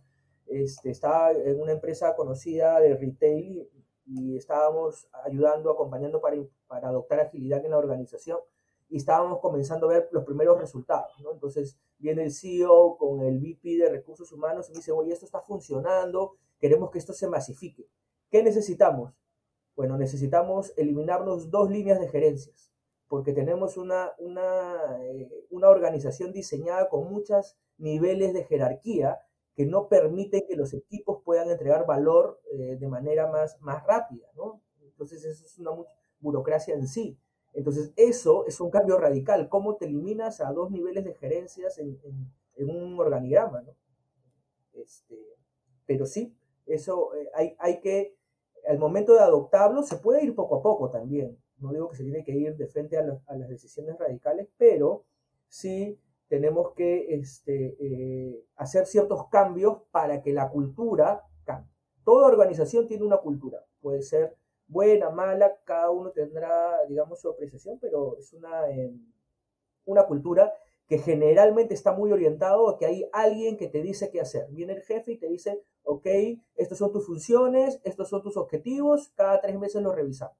Este, 0.47 0.89
estaba 0.89 1.31
en 1.31 1.61
una 1.61 1.73
empresa 1.73 2.15
conocida 2.15 2.79
de 2.79 2.95
retail 2.95 3.69
y, 4.05 4.35
estábamos 4.35 5.07
ayudando, 5.23 5.71
acompañando 5.71 6.19
para, 6.19 6.35
para, 6.67 6.89
adoptar 6.89 7.21
agilidad 7.21 7.63
en 7.63 7.71
la 7.71 7.77
organización 7.77 8.39
y 8.89 8.97
estábamos 8.97 9.39
comenzando 9.39 9.89
a 9.89 9.93
ver 9.93 10.09
los 10.11 10.25
primeros 10.25 10.59
resultados. 10.59 11.13
¿no? 11.21 11.31
Entonces 11.31 11.77
viene 11.99 12.23
el 12.23 12.33
CEO 12.33 12.97
con 12.97 13.21
el 13.21 13.39
VP 13.39 13.77
de 13.77 13.89
recursos 13.89 14.31
humanos 14.31 14.69
y 14.69 14.73
dice, 14.73 14.91
oye, 14.91 15.13
esto 15.13 15.25
está 15.25 15.41
funcionando, 15.41 16.35
queremos 16.59 16.91
que 16.91 16.99
esto 16.99 17.13
se 17.13 17.27
masifique. 17.27 17.87
¿Qué 18.33 18.41
necesitamos? 18.41 19.13
Bueno, 19.75 19.95
necesitamos 19.95 20.73
eliminarnos 20.75 21.51
dos 21.51 21.69
líneas 21.69 21.99
de 21.99 22.07
gerencias, 22.07 22.73
porque 23.07 23.31
tenemos 23.31 23.77
una, 23.77 24.13
una, 24.17 24.97
eh, 25.03 25.45
una 25.51 25.69
organización 25.69 26.33
diseñada 26.33 26.89
con 26.89 27.13
muchos 27.13 27.59
niveles 27.77 28.33
de 28.33 28.43
jerarquía 28.45 29.19
que 29.55 29.67
no 29.67 29.87
permiten 29.87 30.47
que 30.47 30.55
los 30.55 30.73
equipos 30.73 31.21
puedan 31.23 31.51
entregar 31.51 31.85
valor 31.85 32.41
eh, 32.51 32.75
de 32.79 32.87
manera 32.87 33.29
más, 33.29 33.61
más 33.61 33.85
rápida, 33.85 34.25
¿no? 34.35 34.63
Entonces 34.81 35.23
eso 35.25 35.45
es 35.45 35.59
una 35.59 35.69
burocracia 36.19 36.73
en 36.73 36.87
sí. 36.87 37.19
Entonces 37.53 37.93
eso 37.97 38.47
es 38.47 38.59
un 38.59 38.71
cambio 38.71 38.97
radical. 38.97 39.47
¿Cómo 39.47 39.75
te 39.75 39.85
eliminas 39.85 40.41
a 40.41 40.51
dos 40.53 40.71
niveles 40.71 41.05
de 41.05 41.13
gerencias 41.13 41.77
en, 41.77 42.01
en, 42.55 42.69
un 42.71 42.99
organigrama, 42.99 43.61
¿no? 43.61 43.75
Este, 44.73 45.19
pero 45.85 46.07
sí, 46.07 46.35
eso 46.65 47.13
eh, 47.13 47.29
hay, 47.35 47.55
hay 47.59 47.79
que 47.79 48.15
al 48.67 48.79
momento 48.79 49.13
de 49.13 49.19
adoptarlo 49.19 49.83
se 49.83 49.97
puede 49.97 50.23
ir 50.23 50.35
poco 50.35 50.57
a 50.57 50.61
poco 50.61 50.89
también. 50.89 51.37
No 51.57 51.71
digo 51.71 51.89
que 51.89 51.97
se 51.97 52.03
tiene 52.03 52.23
que 52.23 52.33
ir 52.33 52.55
de 52.55 52.67
frente 52.67 52.97
a, 52.97 53.03
las 53.03 53.49
decisiones 53.49 53.97
radicales, 53.97 54.47
pero 54.57 55.05
sí 55.47 55.99
tenemos 56.27 56.73
que 56.73 57.13
este, 57.15 57.77
eh, 57.79 58.45
hacer 58.55 58.85
ciertos 58.85 59.27
cambios 59.29 59.77
para 59.91 60.21
que 60.21 60.33
la 60.33 60.49
cultura 60.49 61.23
cambie. 61.45 61.71
Toda 62.03 62.27
organización 62.27 62.87
tiene 62.87 63.05
una 63.05 63.17
cultura, 63.17 63.63
puede 63.81 64.01
ser 64.01 64.35
buena, 64.67 65.09
mala, 65.09 65.57
cada 65.63 65.91
uno 65.91 66.11
tendrá, 66.11 66.85
digamos, 66.87 67.21
su 67.21 67.29
apreciación, 67.29 67.77
pero 67.79 68.17
es 68.17 68.33
una, 68.33 68.69
em, 68.69 68.99
una 69.85 70.05
cultura 70.05 70.51
que 70.87 70.97
generalmente 70.97 71.73
está 71.73 71.93
muy 71.93 72.11
orientado 72.11 72.69
a 72.69 72.77
que 72.77 72.85
hay 72.85 73.09
alguien 73.13 73.57
que 73.57 73.67
te 73.67 73.81
dice 73.81 74.09
qué 74.11 74.19
hacer. 74.19 74.47
Viene 74.49 74.73
el 74.73 74.81
jefe 74.81 75.13
y 75.13 75.17
te 75.17 75.27
dice, 75.27 75.63
ok, 75.83 76.07
estas 76.55 76.77
son 76.77 76.91
tus 76.91 77.05
funciones, 77.05 77.79
estos 77.83 78.09
son 78.09 78.21
tus 78.21 78.37
objetivos, 78.37 79.11
cada 79.15 79.41
tres 79.41 79.57
meses 79.59 79.81
los 79.81 79.95
revisamos, 79.95 80.37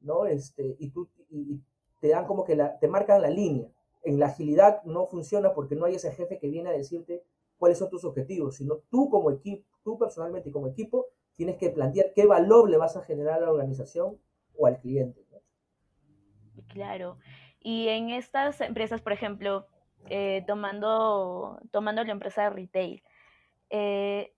¿no? 0.00 0.26
Este, 0.26 0.76
y, 0.78 0.90
tú, 0.90 1.08
y 1.30 1.60
te 2.00 2.08
dan 2.08 2.26
como 2.26 2.44
que 2.44 2.56
te 2.80 2.88
marcan 2.88 3.22
la 3.22 3.30
línea. 3.30 3.68
En 4.02 4.20
la 4.20 4.26
agilidad 4.26 4.82
no 4.84 5.06
funciona 5.06 5.52
porque 5.52 5.74
no 5.74 5.86
hay 5.86 5.96
ese 5.96 6.12
jefe 6.12 6.38
que 6.38 6.48
viene 6.48 6.68
a 6.68 6.72
decirte 6.72 7.24
cuáles 7.58 7.78
son 7.78 7.90
tus 7.90 8.04
objetivos, 8.04 8.56
sino 8.56 8.76
tú 8.90 9.08
como 9.10 9.30
equipo, 9.30 9.66
tú 9.82 9.98
personalmente 9.98 10.50
y 10.50 10.52
como 10.52 10.68
equipo, 10.68 11.06
tienes 11.36 11.56
que 11.56 11.70
plantear 11.70 12.12
qué 12.14 12.26
valor 12.26 12.70
le 12.70 12.76
vas 12.76 12.96
a 12.96 13.02
generar 13.02 13.42
a 13.42 13.46
la 13.46 13.52
organización 13.52 14.18
o 14.56 14.66
al 14.66 14.78
cliente. 14.78 15.26
Claro. 16.68 17.18
Y 17.60 17.88
en 17.88 18.10
estas 18.10 18.60
empresas, 18.60 19.00
por 19.00 19.12
ejemplo, 19.12 19.66
eh, 20.08 20.44
tomando, 20.46 21.58
tomando 21.70 22.04
la 22.04 22.12
empresa 22.12 22.44
de 22.44 22.50
retail, 22.50 23.02
eh, 23.70 24.35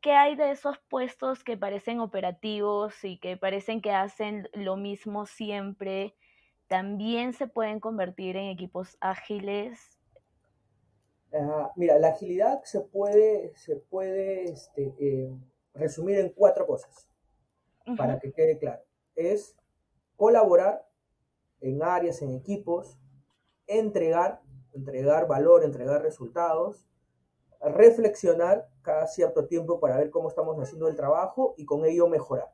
¿qué 0.00 0.12
hay 0.12 0.36
de 0.36 0.50
esos 0.50 0.78
puestos 0.88 1.44
que 1.44 1.56
parecen 1.56 2.00
operativos 2.00 3.04
y 3.04 3.18
que 3.18 3.36
parecen 3.36 3.80
que 3.80 3.92
hacen 3.92 4.48
lo 4.52 4.76
mismo 4.76 5.26
siempre? 5.26 6.14
¿También 6.66 7.32
se 7.32 7.46
pueden 7.46 7.80
convertir 7.80 8.36
en 8.36 8.48
equipos 8.48 8.96
ágiles? 9.00 9.98
mira, 11.76 11.98
la 11.98 12.08
agilidad 12.08 12.62
se 12.64 12.80
puede, 12.80 13.52
se 13.54 13.76
puede 13.76 14.44
este, 14.44 14.94
eh, 14.98 15.30
resumir 15.74 16.18
en 16.18 16.30
cuatro 16.30 16.66
cosas, 16.66 17.06
para 17.96 18.18
que 18.18 18.32
quede 18.32 18.58
claro. 18.58 18.82
Es 19.14 19.54
colaborar 20.16 20.86
en 21.60 21.82
áreas, 21.82 22.22
en 22.22 22.34
equipos, 22.34 22.98
entregar, 23.66 24.40
entregar 24.72 25.26
valor, 25.26 25.64
entregar 25.64 26.02
resultados, 26.02 26.88
reflexionar 27.60 28.68
cada 28.88 29.06
cierto 29.06 29.46
tiempo 29.46 29.78
para 29.78 29.98
ver 29.98 30.10
cómo 30.10 30.30
estamos 30.30 30.58
haciendo 30.58 30.88
el 30.88 30.96
trabajo 30.96 31.52
y 31.58 31.66
con 31.66 31.84
ello 31.84 32.08
mejorar. 32.08 32.50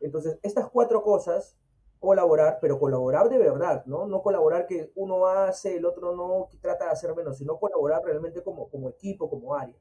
Entonces, 0.00 0.40
estas 0.42 0.68
cuatro 0.68 1.04
cosas, 1.04 1.56
colaborar, 2.00 2.58
pero 2.60 2.80
colaborar 2.80 3.28
de 3.28 3.38
verdad, 3.38 3.84
¿no? 3.86 4.08
No 4.08 4.22
colaborar 4.22 4.66
que 4.66 4.90
uno 4.96 5.26
hace, 5.26 5.76
el 5.76 5.86
otro 5.86 6.16
no 6.16 6.48
trata 6.60 6.86
de 6.86 6.90
hacer 6.90 7.14
menos, 7.14 7.38
sino 7.38 7.60
colaborar 7.60 8.02
realmente 8.04 8.42
como, 8.42 8.68
como 8.68 8.88
equipo, 8.88 9.30
como 9.30 9.54
área. 9.54 9.76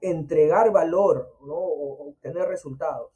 Entregar 0.00 0.70
valor, 0.70 1.34
¿no? 1.40 1.56
O 1.56 2.10
obtener 2.10 2.46
resultados 2.46 3.10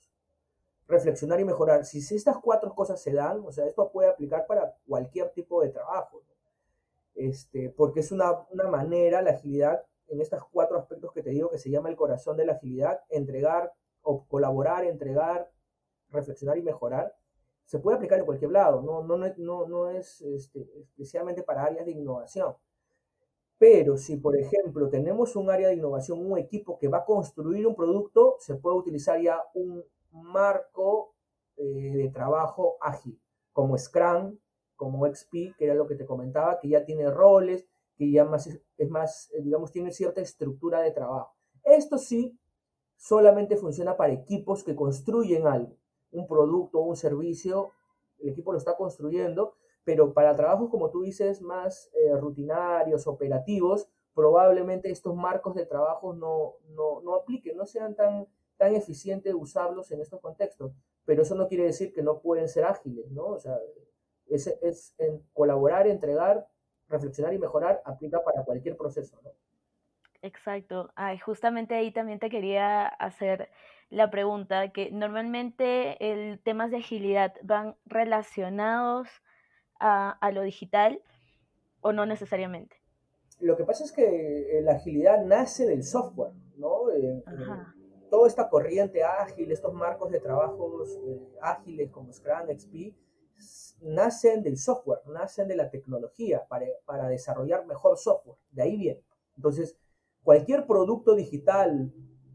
reflexionar 0.89 1.41
y 1.41 1.45
mejorar. 1.45 1.87
Si 1.87 1.99
estas 2.15 2.37
cuatro 2.37 2.75
cosas 2.75 3.01
se 3.01 3.15
dan, 3.15 3.43
o 3.47 3.53
sea, 3.53 3.65
esto 3.67 3.91
puede 3.91 4.11
aplicar 4.11 4.47
para 4.47 4.77
cualquier 4.87 5.31
tipo 5.31 5.63
de 5.63 5.71
trabajo, 5.71 6.23
este, 7.15 7.71
porque 7.71 8.01
es 8.01 8.13
una, 8.13 8.47
una 8.51 8.69
manera, 8.69 9.23
la 9.23 9.31
agilidad, 9.31 9.87
en 10.13 10.21
estos 10.21 10.45
cuatro 10.51 10.79
aspectos 10.79 11.13
que 11.13 11.23
te 11.23 11.31
digo, 11.31 11.51
que 11.51 11.59
se 11.59 11.71
llama 11.71 11.89
el 11.89 11.97
corazón 11.97 12.37
de 12.37 12.45
la 12.45 12.53
agilidad, 12.53 13.01
entregar 13.09 13.73
o 14.03 14.27
colaborar, 14.27 14.85
entregar, 14.85 15.51
reflexionar 16.11 16.59
y 16.59 16.63
mejorar, 16.63 17.17
se 17.65 17.79
puede 17.79 17.97
aplicar 17.97 18.19
en 18.19 18.27
cualquier 18.27 18.51
lado, 18.51 18.83
no, 18.83 19.03
no, 19.03 19.17
no, 19.17 19.67
no 19.67 19.89
es 19.89 20.21
este, 20.21 20.69
especialmente 20.81 21.43
para 21.43 21.65
áreas 21.65 21.87
de 21.87 21.93
innovación. 21.93 22.55
Pero 23.57 23.97
si, 23.97 24.17
por 24.17 24.37
ejemplo, 24.37 24.91
tenemos 24.91 25.35
un 25.37 25.49
área 25.49 25.69
de 25.69 25.77
innovación, 25.77 26.19
un 26.31 26.37
equipo 26.37 26.79
que 26.79 26.89
va 26.89 26.99
a 26.99 27.05
construir 27.05 27.67
un 27.67 27.75
producto, 27.75 28.37
se 28.41 28.57
puede 28.57 28.77
utilizar 28.77 29.21
ya 29.21 29.41
un 29.55 29.83
marco 30.11 31.15
eh, 31.57 31.93
de 31.95 32.11
trabajo 32.11 32.77
ágil, 32.81 33.19
como 33.53 33.79
Scrum, 33.79 34.37
como 34.77 35.07
XP, 35.07 35.57
que 35.57 35.65
era 35.65 35.75
lo 35.75 35.87
que 35.87 35.95
te 35.95 36.05
comentaba, 36.05 36.59
que 36.59 36.69
ya 36.69 36.85
tiene 36.85 37.09
roles, 37.09 37.67
que 38.03 38.11
ya 38.11 38.25
más 38.25 38.49
es, 38.49 38.91
más, 38.91 39.31
eh, 39.33 39.43
digamos, 39.43 39.71
tiene 39.71 39.93
cierta 39.93 40.21
estructura 40.21 40.81
de 40.81 40.91
trabajo. 40.91 41.37
Esto 41.63 41.99
sí 41.99 42.37
solamente 42.97 43.57
funciona 43.57 43.97
para 43.97 44.13
equipos 44.13 44.65
que 44.65 44.75
construyen 44.75 45.47
algo, 45.47 45.77
un 46.11 46.27
producto 46.27 46.81
un 46.81 46.97
servicio, 46.97 47.71
el 48.19 48.31
equipo 48.31 48.51
lo 48.51 48.59
está 48.59 48.77
construyendo, 48.77 49.55
pero 49.85 50.13
para 50.13 50.35
trabajos, 50.35 50.69
como 50.69 50.91
tú 50.91 51.03
dices, 51.03 51.43
más 51.43 51.91
eh, 51.95 52.17
rutinarios, 52.17 53.07
operativos, 53.07 53.89
probablemente 54.15 54.91
estos 54.91 55.15
marcos 55.15 55.55
de 55.55 55.65
trabajo 55.65 56.13
no, 56.13 56.55
no, 56.75 57.01
no 57.03 57.15
apliquen, 57.15 57.57
no 57.57 57.67
sean 57.67 57.95
tan 57.95 58.27
tan 58.57 58.77
eficiente 58.77 59.35
usarlos 59.35 59.91
en 59.91 60.01
estos 60.01 60.21
contextos, 60.21 60.73
pero 61.05 61.23
eso 61.23 61.35
no 61.35 61.49
quiere 61.49 61.65
decir 61.65 61.93
que 61.93 62.03
no 62.03 62.21
pueden 62.21 62.49
ser 62.49 62.65
ágiles, 62.65 63.11
¿no? 63.11 63.27
O 63.27 63.39
sea, 63.39 63.59
es, 64.29 64.47
es 64.47 64.95
en 64.99 65.21
colaborar, 65.33 65.87
entregar, 65.87 66.49
reflexionar 66.93 67.35
y 67.35 67.39
mejorar 67.39 67.83
aplica 67.85 68.23
para 68.23 68.45
cualquier 68.45 68.77
proceso, 68.77 69.19
¿no? 69.25 69.31
Exacto. 70.23 70.93
Ay, 70.95 71.19
justamente 71.19 71.75
ahí 71.75 71.91
también 71.91 72.21
te 72.21 72.31
quería 72.31 72.87
hacer 72.87 73.51
la 73.91 74.11
pregunta, 74.11 74.71
que 74.71 74.91
normalmente 74.93 75.97
el 76.13 76.39
temas 76.39 76.71
de 76.71 76.79
agilidad 76.79 77.35
van 77.43 77.77
relacionados 77.85 79.09
a, 79.81 80.11
a 80.11 80.31
lo 80.31 80.43
digital 80.43 81.03
o 81.81 81.93
no 81.93 82.07
necesariamente. 82.07 82.77
Lo 83.41 83.57
que 83.57 83.65
pasa 83.65 83.85
es 83.85 83.93
que 83.93 84.59
eh, 84.59 84.63
la 84.63 84.75
agilidad 84.75 85.25
nace 85.25 85.67
del 85.67 85.83
software, 85.83 86.33
¿no? 86.57 86.91
Eh, 86.91 87.25
eh, 87.27 88.03
toda 88.09 88.29
esta 88.29 88.49
corriente 88.49 89.03
ágil, 89.03 89.51
estos 89.51 89.75
marcos 89.75 90.13
de 90.13 90.21
trabajos 90.21 90.97
ágiles 91.41 91.91
como 91.91 92.13
Scrum, 92.13 92.49
XP, 92.57 92.95
nacen 93.83 94.43
del 94.43 94.57
software, 94.57 95.01
nacen 95.07 95.49
de 95.49 95.57
la 95.57 95.71
tecnología 95.71 96.47
para, 96.49 96.67
para 96.85 97.09
desarrollar 97.09 97.67
mejor 97.67 97.99
software. 97.99 98.39
De 98.51 98.63
ahí 98.63 98.77
viene. 98.77 99.03
Entonces, 99.37 99.77
cualquier 100.23 100.67
producto 100.67 101.15
digital 101.15 101.93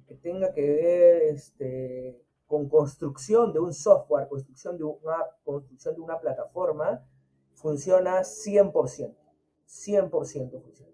que 0.08 0.16
tenga 0.16 0.54
que 0.54 0.62
ver 0.62 1.22
este, 1.24 2.22
con 2.46 2.70
construcción 2.70 3.54
de 3.54 3.60
un 3.60 3.74
software, 3.74 4.28
construcción 4.28 4.78
de 4.78 4.84
una, 4.84 5.18
construcción 5.44 5.96
de 5.96 6.02
una 6.02 6.20
plataforma, 6.20 7.06
funciona 7.54 8.22
100%. 8.22 9.16
100% 9.68 10.62
funciona. 10.62 10.92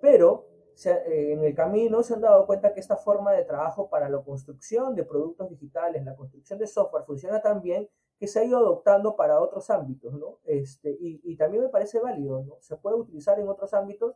Pero 0.00 0.46
eh, 0.84 1.32
en 1.32 1.44
el 1.44 1.54
camino 1.54 2.02
se 2.02 2.14
han 2.14 2.20
dado 2.20 2.46
cuenta 2.46 2.72
que 2.72 2.80
esta 2.80 2.96
forma 2.96 3.32
de 3.32 3.44
trabajo 3.44 3.88
para 3.88 4.08
la 4.08 4.22
construcción 4.22 4.94
de 4.94 5.04
productos 5.04 5.48
digitales, 5.50 6.04
la 6.04 6.16
construcción 6.16 6.58
de 6.58 6.66
software, 6.66 7.04
funciona 7.04 7.40
tan 7.40 7.62
bien 7.62 7.88
que 8.22 8.28
se 8.28 8.38
ha 8.38 8.44
ido 8.44 8.58
adoptando 8.58 9.16
para 9.16 9.40
otros 9.40 9.68
ámbitos, 9.68 10.14
¿no? 10.14 10.38
Este, 10.44 10.96
y, 11.00 11.20
y 11.24 11.36
también 11.36 11.64
me 11.64 11.70
parece 11.70 11.98
válido, 11.98 12.44
¿no? 12.44 12.56
Se 12.60 12.76
puede 12.76 12.94
utilizar 12.94 13.40
en 13.40 13.48
otros 13.48 13.74
ámbitos, 13.74 14.14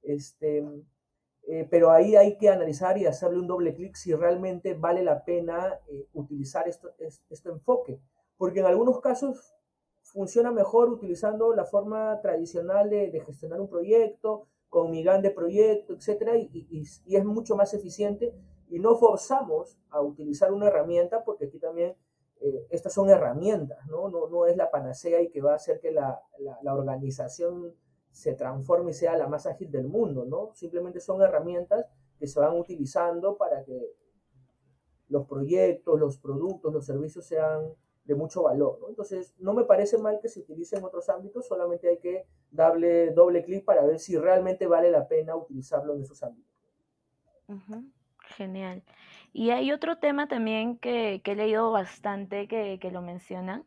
este, 0.00 0.64
eh, 1.48 1.66
pero 1.68 1.90
ahí 1.90 2.14
hay 2.14 2.36
que 2.36 2.50
analizar 2.50 2.98
y 2.98 3.06
hacerle 3.06 3.40
un 3.40 3.48
doble 3.48 3.74
clic 3.74 3.96
si 3.96 4.14
realmente 4.14 4.74
vale 4.74 5.02
la 5.02 5.24
pena 5.24 5.80
eh, 5.88 6.06
utilizar 6.12 6.68
esto, 6.68 6.90
este 7.00 7.48
enfoque, 7.48 8.00
porque 8.36 8.60
en 8.60 8.66
algunos 8.66 9.00
casos 9.00 9.56
funciona 10.02 10.52
mejor 10.52 10.88
utilizando 10.88 11.52
la 11.52 11.64
forma 11.64 12.20
tradicional 12.22 12.90
de, 12.90 13.20
gestionar 13.26 13.60
un 13.60 13.68
proyecto, 13.68 14.46
con 14.68 14.92
mi 14.92 15.02
de 15.02 15.30
proyecto, 15.32 15.94
etcétera, 15.94 16.36
y, 16.36 16.80
es 16.80 17.24
mucho 17.24 17.56
más 17.56 17.74
eficiente 17.74 18.32
y 18.68 18.78
no 18.78 18.94
forzamos 18.94 19.80
a 19.90 20.00
utilizar 20.00 20.52
una 20.52 20.68
herramienta 20.68 21.24
porque 21.24 21.46
aquí 21.46 21.58
también 21.58 21.96
eh, 22.40 22.66
estas 22.70 22.92
son 22.92 23.10
herramientas, 23.10 23.86
¿no? 23.86 24.08
¿no? 24.08 24.28
No 24.28 24.46
es 24.46 24.56
la 24.56 24.70
panacea 24.70 25.20
y 25.20 25.30
que 25.30 25.40
va 25.40 25.52
a 25.52 25.56
hacer 25.56 25.80
que 25.80 25.90
la, 25.90 26.20
la, 26.62 26.74
organización 26.74 27.74
se 28.10 28.34
transforme 28.34 28.92
y 28.92 28.94
sea 28.94 29.16
la 29.16 29.26
más 29.26 29.46
ágil 29.46 29.70
del 29.70 29.86
mundo, 29.86 30.24
¿no? 30.24 30.52
Simplemente 30.54 31.00
son 31.00 31.22
herramientas 31.22 31.86
que 32.18 32.26
se 32.26 32.38
van 32.40 32.56
utilizando 32.56 33.36
para 33.36 33.64
que 33.64 33.92
los 35.08 35.26
proyectos, 35.26 35.98
los 35.98 36.18
productos, 36.18 36.72
los 36.72 36.84
servicios 36.84 37.24
sean 37.26 37.72
de 38.04 38.14
mucho 38.14 38.44
valor. 38.44 38.78
Entonces, 38.88 39.34
no 39.38 39.52
me 39.52 39.64
parece 39.64 39.98
mal 39.98 40.18
que 40.20 40.28
se 40.28 40.40
utilice 40.40 40.76
en 40.76 40.84
otros 40.84 41.08
ámbitos, 41.08 41.46
solamente 41.46 41.88
hay 41.88 41.98
que 41.98 42.26
darle 42.50 43.10
doble 43.10 43.44
clic 43.44 43.64
para 43.64 43.84
ver 43.84 43.98
si 43.98 44.16
realmente 44.16 44.66
vale 44.66 44.90
la 44.90 45.06
pena 45.06 45.36
utilizarlo 45.36 45.94
en 45.94 46.02
esos 46.02 46.22
ámbitos. 46.22 46.50
Genial. 48.36 48.82
Y 49.32 49.50
hay 49.50 49.72
otro 49.72 49.98
tema 49.98 50.28
también 50.28 50.78
que, 50.78 51.20
he 51.24 51.34
leído 51.34 51.70
bastante 51.70 52.48
que, 52.48 52.78
lo 52.90 53.02
mencionan, 53.02 53.64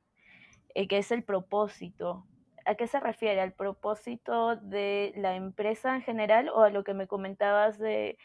eh, 0.74 0.88
que 0.88 0.97
es 0.97 1.12
el 1.12 1.24
propósito. 1.24 2.26
¿A 2.65 2.76
qué 2.76 2.88
se 2.88 3.00
refiere? 3.00 3.41
¿Al 3.41 3.54
propósito 3.54 4.56
de 4.56 5.13
la 5.15 5.36
empresa 5.36 5.95
en 5.95 6.02
general 6.02 6.50
o 6.50 6.62
a 6.62 6.69
lo 6.69 6.84
que 6.84 6.93
me 6.93 7.08
comentabas 7.08 7.80
de 7.80 8.17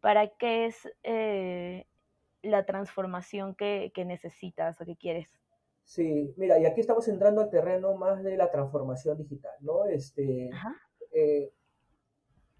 para 0.00 0.28
qué 0.28 0.66
es 0.66 0.88
eh, 1.02 1.86
la 2.42 2.66
transformación 2.66 3.54
que, 3.54 3.92
necesitas 4.04 4.80
o 4.80 4.84
que 4.84 4.96
quieres? 4.96 5.28
Sí, 5.84 6.34
mira, 6.36 6.58
y 6.58 6.66
aquí 6.66 6.80
estamos 6.80 7.06
entrando 7.08 7.40
al 7.40 7.50
terreno 7.50 7.94
más 7.96 8.22
de 8.22 8.36
la 8.36 8.50
transformación 8.50 9.18
digital, 9.18 9.52
¿no? 9.60 9.86
Este, 9.86 10.50
eh, 11.12 11.52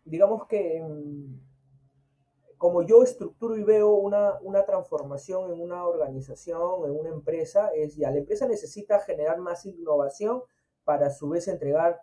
digamos 0.04 0.46
que 0.46 0.80
mm, 0.82 1.53
como 2.64 2.80
yo 2.80 3.02
estructuro 3.02 3.58
y 3.58 3.62
veo 3.62 3.92
una, 3.92 4.38
una, 4.40 4.64
transformación 4.64 5.52
en 5.52 5.60
una 5.60 5.84
organización, 5.84 6.86
en 6.86 6.98
una 6.98 7.10
empresa, 7.10 7.68
es 7.74 7.94
ya 7.94 8.10
la 8.10 8.16
empresa 8.16 8.48
necesita 8.48 9.00
generar 9.00 9.38
más 9.38 9.66
innovación 9.66 10.42
para 10.82 11.08
a 11.08 11.10
su 11.10 11.28
vez 11.28 11.46
entregar 11.46 12.00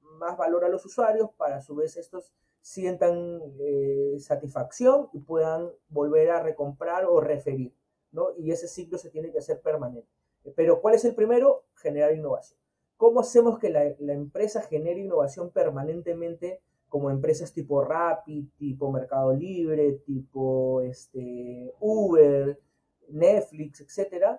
más 0.00 0.38
valor 0.38 0.64
a 0.64 0.70
los 0.70 0.86
usuarios, 0.86 1.28
para 1.36 1.56
a 1.58 1.60
su 1.60 1.74
vez 1.74 1.98
estos 1.98 2.32
sientan 2.62 3.42
eh, 3.60 4.16
satisfacción 4.18 5.10
y 5.12 5.18
puedan 5.18 5.70
volver 5.90 6.30
a 6.30 6.42
recomprar 6.42 7.04
o 7.04 7.20
referir, 7.20 7.74
¿no? 8.12 8.28
Y 8.38 8.50
ese 8.50 8.68
ciclo 8.68 8.96
se 8.96 9.10
tiene 9.10 9.30
que 9.30 9.40
hacer 9.40 9.60
permanente. 9.60 10.08
Pero 10.56 10.80
¿cuál 10.80 10.94
es 10.94 11.04
el 11.04 11.14
primero? 11.14 11.66
Generar 11.74 12.14
innovación. 12.14 12.58
¿Cómo 12.96 13.20
hacemos 13.20 13.58
que 13.58 13.68
la, 13.68 13.84
empresa 13.84 14.62
genere 14.62 15.00
innovación 15.00 15.50
permanentemente 15.50 16.62
como 16.92 17.08
empresas 17.08 17.54
tipo 17.54 17.82
Rappi, 17.82 18.50
tipo 18.58 18.92
Mercado 18.92 19.32
Libre, 19.32 20.02
tipo 20.04 20.82
este, 20.82 21.72
Uber, 21.80 22.60
Netflix, 23.08 23.80
etcétera? 23.80 24.38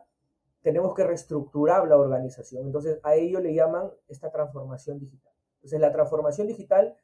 tenemos 0.63 0.95
que 0.95 1.03
reestructurar 1.03 1.87
la 1.87 1.97
organización. 1.97 2.65
Entonces, 2.65 2.99
a 3.03 3.15
ello 3.15 3.39
le 3.39 3.53
llaman 3.53 3.91
esta 4.07 4.31
transformación 4.31 4.97
digital. 4.97 5.33
Entonces, 5.55 5.79
la 5.79 5.91
transformación 5.91 6.47
digital, 6.47 6.95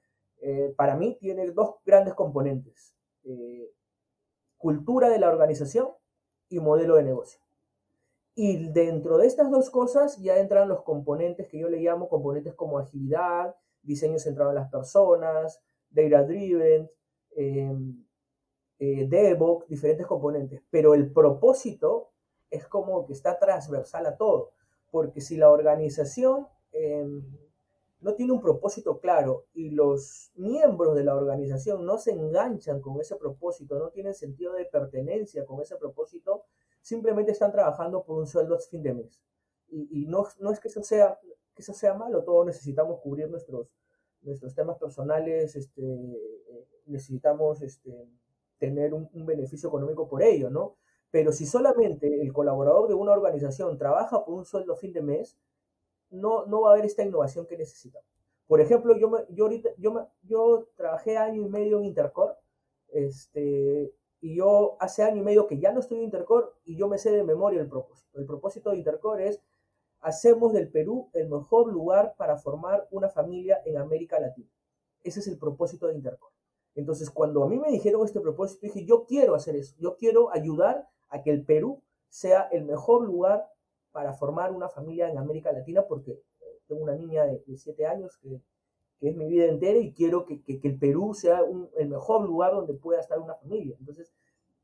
eh, 0.41 0.73
para 0.77 0.95
mí, 0.95 1.17
tiene 1.19 1.51
dos 1.51 1.75
grandes 1.85 2.13
componentes. 2.13 2.95
Eh, 3.25 3.69
cultura 4.57 5.09
de 5.09 5.19
la 5.19 5.27
organización 5.27 5.89
y 6.47 6.59
modelo 6.59 6.95
de 6.95 7.03
negocio. 7.03 7.41
Y 8.33 8.69
dentro 8.69 9.17
de 9.17 9.27
estas 9.27 9.51
dos 9.51 9.69
cosas 9.69 10.17
ya 10.19 10.38
entran 10.38 10.69
los 10.69 10.83
componentes 10.83 11.49
que 11.49 11.59
yo 11.59 11.67
le 11.67 11.81
llamo 11.81 12.07
componentes 12.07 12.53
como 12.53 12.79
agilidad, 12.79 13.55
diseño 13.84 14.20
centrado 14.20 14.52
en 14.52 14.56
las 14.56 14.70
personas, 14.70 15.62
data 15.89 16.24
driven, 16.24 16.89
eh, 17.36 17.76
eh 18.80 19.08
DevOps, 19.08 19.68
diferentes 19.68 20.06
componentes. 20.06 20.62
Pero 20.70 20.94
el 20.94 21.12
propósito 21.12 22.12
es 22.50 22.68
como 22.68 23.06
que 23.06 23.13
está 23.13 23.38
transversal 23.38 24.06
a 24.06 24.18
todo, 24.18 24.52
porque 24.92 25.22
si 25.22 25.38
la 25.38 25.50
organización 25.50 26.48
em, 26.72 27.24
no 28.02 28.15
tiene 28.15 28.32
un 28.32 28.42
propósito 28.42 29.00
claro 29.00 29.46
y 29.54 29.72
los 29.72 30.32
miembros 30.36 30.96
de 30.96 31.04
la 31.04 31.15
organización 31.15 31.86
no 31.86 31.98
se 31.98 32.12
enganchan 32.12 32.82
con 32.82 33.00
ese 33.00 33.15
propósito, 33.15 33.78
no 33.78 33.89
tienen 33.89 34.13
sentido 34.13 34.54
de 34.54 34.65
pertenencia 34.65 35.46
con 35.46 35.62
ese 35.62 35.76
propósito, 35.76 36.44
simplemente 36.82 37.32
están 37.32 37.52
trabajando 37.52 38.04
por 38.04 38.18
un 38.18 38.28
sueldo 38.28 38.58
fin 38.60 38.84
de 38.84 38.94
mes. 38.94 39.22
Y, 39.72 40.08
no, 40.08 40.26
no, 40.39 40.52
es 40.52 40.60
que 40.60 40.70
eso, 40.70 40.82
sea, 40.82 41.20
eso 41.60 41.74
sea 41.74 41.93
malo, 41.93 42.24
todos 42.24 42.45
necesitamos 42.45 43.00
cubrir 43.02 43.30
nuestros, 43.30 43.69
nuestros 44.22 44.54
temas 44.56 44.78
personales, 44.78 45.56
este, 45.56 46.19
necesitamos 46.86 47.62
este, 47.62 48.10
tener 48.58 48.93
un, 48.93 49.10
un 49.13 49.26
beneficio 49.26 49.69
económico 49.69 50.08
por 50.08 50.24
ello, 50.24 50.50
¿no? 50.50 50.78
Pero 51.12 51.32
si 51.32 51.45
solamente 51.45 52.22
el 52.22 52.32
colaborador 52.34 52.88
de 52.88 52.93
una 52.93 53.12
organización 53.12 53.78
trabaja 53.78 54.24
por 54.24 54.36
un 54.36 54.45
sueldo 54.45 54.76
fin 54.76 54.93
de 54.93 55.02
mes, 55.02 55.38
no, 56.12 56.45
no 56.45 56.62
va 56.62 56.69
a 56.69 56.74
haber 56.74 56.86
esta 56.86 57.04
innovación 57.04 57.45
que 57.45 57.58
necesitamos. 57.58 58.08
Por 58.48 58.62
ejemplo, 58.62 58.98
yo, 58.98 59.12
yo 59.30 59.45
ahorita, 59.45 59.69
yo, 59.78 60.08
yo 60.24 60.67
trabajé 60.76 61.17
año 61.17 61.43
y 61.45 61.50
medio 61.50 61.80
en 61.80 61.86
Intercore, 61.86 62.34
este, 62.88 63.93
y 64.22 64.36
yo 64.36 64.76
hace 64.80 65.04
año 65.04 65.17
y 65.17 65.24
medio 65.24 65.48
que 65.48 65.60
ya 65.60 65.72
no 65.72 65.80
estoy 65.80 66.00
en 66.00 66.06
Intercore 66.06 66.48
y 66.65 66.76
yo 66.76 66.88
me 66.88 66.98
sé 66.98 67.12
de 67.12 67.24
memoria 67.24 67.62
el 67.62 67.69
propósito. 67.69 68.19
El 68.19 68.26
propósito 68.26 68.72
de 68.72 68.78
Intercore 68.78 69.28
es, 69.28 69.41
hacemos 70.01 70.53
del 70.53 70.69
Perú 70.69 71.09
el 71.13 71.29
mejor 71.29 71.71
lugar 71.71 72.15
para 72.17 72.38
formar 72.38 72.88
una 72.91 73.09
familia 73.09 73.62
en 73.65 73.77
América 73.77 74.19
Latina. 74.19 74.49
Ese 75.03 75.19
es 75.19 75.27
el 75.27 75.38
propósito 75.38 75.88
de 75.88 75.95
Intercore. 75.95 76.33
Entonces, 76.75 77.09
cuando 77.09 77.43
a 77.43 77.49
mí 77.49 77.59
me 77.59 77.71
dijeron 77.71 78.05
este 78.05 78.19
propósito, 78.19 78.62
dije, 78.62 78.85
yo 78.85 79.05
quiero 79.05 79.35
hacer 79.35 79.55
eso, 79.55 79.75
yo 79.79 79.97
quiero 79.97 80.31
ayudar 80.31 80.88
a 81.09 81.21
que 81.21 81.31
el 81.31 81.43
Perú 81.43 81.81
sea 82.07 82.43
el 82.51 82.65
mejor 82.65 83.03
lugar 83.05 83.45
para 83.91 84.13
formar 84.13 84.51
una 84.51 84.69
familia 84.69 85.09
en 85.09 85.17
América 85.17 85.51
Latina, 85.51 85.85
porque 85.88 86.12
eh, 86.12 86.59
tengo 86.67 86.83
una 86.83 86.95
niña 86.95 87.25
de, 87.25 87.43
7 87.55 87.85
años 87.85 88.17
que, 88.17 88.41
es 89.01 89.15
mi 89.15 89.27
vida 89.27 89.45
entera 89.45 89.79
y 89.79 89.93
quiero 89.93 90.25
que, 90.25 90.41
el 90.45 90.77
Perú 90.77 91.13
sea 91.13 91.41
el 91.77 91.88
mejor 91.88 92.25
lugar 92.25 92.51
donde 92.51 92.73
pueda 92.73 92.99
estar 92.99 93.17
una 93.17 93.33
familia. 93.35 93.75
Entonces, 93.79 94.13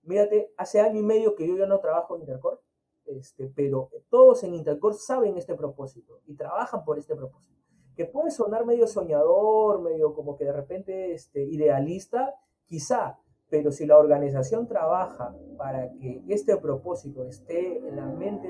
mírate, 0.03 0.51
hace 0.57 0.81
año 0.81 0.99
y 0.99 1.03
medio 1.03 1.35
que 1.35 1.47
yo 1.47 1.55
ya 1.55 1.65
no 1.65 1.79
trabajo 1.79 2.15
en 2.15 2.21
Intercor, 2.21 2.61
este, 3.07 3.51
pero 3.55 3.89
todos 4.09 4.43
en 4.43 4.53
Intercor 4.53 4.93
saben 4.93 5.37
este 5.37 5.55
propósito 5.55 6.21
y 6.25 6.35
trabajan 6.35 6.83
por 6.83 6.97
este 6.99 7.15
propósito. 7.15 7.53
Que 7.95 8.05
puede 8.05 8.31
sonar 8.31 8.65
medio 8.65 8.87
soñador, 8.87 9.81
medio 9.81 10.13
como 10.13 10.35
que 10.35 10.45
de 10.45 10.51
repente 10.51 11.13
este, 11.13 11.43
idealista, 11.43 12.35
quizá, 12.65 13.19
pero 13.49 13.71
si 13.71 13.85
la 13.85 13.97
organización 13.97 14.67
trabaja 14.67 15.35
para 15.57 15.91
que 15.93 16.23
este 16.27 16.57
propósito 16.57 17.25
esté 17.25 17.77
en 17.77 17.95
la 17.95 18.05
mente 18.05 18.47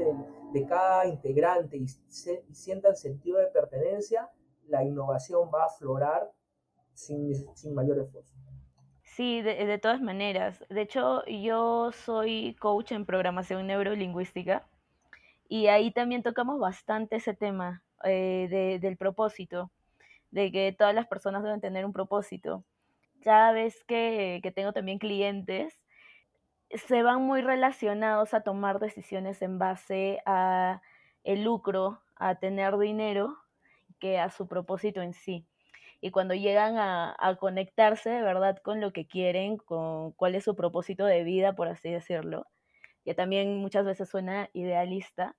de, 0.54 0.66
cada 0.66 1.06
integrante 1.06 1.78
y, 1.78 1.88
se, 1.88 2.46
sientan 2.52 2.96
sentido 2.96 3.38
de 3.40 3.48
pertenencia, 3.48 4.32
la 4.68 4.84
innovación 4.84 5.50
va 5.54 5.64
a 5.64 5.68
aflorar 5.68 6.32
sin, 6.94 7.36
sin 7.56 7.74
mayor 7.74 8.00
esfuerzo. 8.00 8.34
Sí, 9.16 9.42
de, 9.42 9.66
de 9.66 9.78
todas 9.78 10.02
maneras. 10.02 10.64
De 10.70 10.82
hecho, 10.82 11.24
yo 11.26 11.92
soy 11.94 12.56
coach 12.60 12.92
en 12.92 13.06
programación 13.06 13.66
neurolingüística 13.68 14.68
y 15.50 15.68
ahí 15.68 15.92
también 15.92 16.24
tocamos 16.24 16.60
bastante 16.60 17.18
ese 17.18 17.34
tema 17.34 17.84
eh, 18.04 18.48
de, 18.50 18.80
del 18.80 18.98
propósito, 18.98 19.72
de 20.32 20.52
que 20.52 20.76
todas 20.78 20.96
las 20.96 21.08
personas 21.08 21.44
deben 21.44 21.62
tener 21.62 21.86
un 21.86 21.94
propósito. 21.94 22.66
Cada 23.24 23.54
vez 23.54 23.84
que, 23.86 24.42
que 24.44 24.52
tengo 24.52 24.74
también 24.74 25.00
clientes, 25.00 25.82
se 26.70 27.04
van 27.04 27.22
muy 27.22 27.42
relacionados 27.42 28.34
a 28.34 28.42
tomar 28.42 28.80
decisiones 28.80 29.42
en 29.42 29.60
base 29.60 30.22
a 30.26 30.82
el 31.24 31.44
lucro, 31.44 32.02
a 32.16 32.36
tener 32.36 32.78
dinero, 32.78 33.38
que 34.00 34.20
a 34.20 34.30
su 34.30 34.48
propósito 34.48 35.02
en 35.02 35.14
sí. 35.14 35.48
Y 36.06 36.12
cuando 36.12 36.36
llegan 36.36 36.78
a, 36.78 37.16
conectarse 37.40 38.12
de 38.12 38.22
verdad 38.22 38.60
con 38.62 38.80
lo 38.80 38.94
que 38.94 39.08
quieren, 39.08 39.58
con 39.58 40.12
cuál 40.12 40.36
es 40.36 40.44
su 40.44 40.56
propósito 40.56 41.04
de 41.04 41.24
vida, 41.24 41.56
por 41.56 41.68
así 41.68 41.90
decirlo, 41.90 42.46
ya 43.06 43.16
también 43.16 43.58
muchas 43.58 43.86
veces 43.86 44.08
suena 44.08 44.52
idealista, 44.54 45.36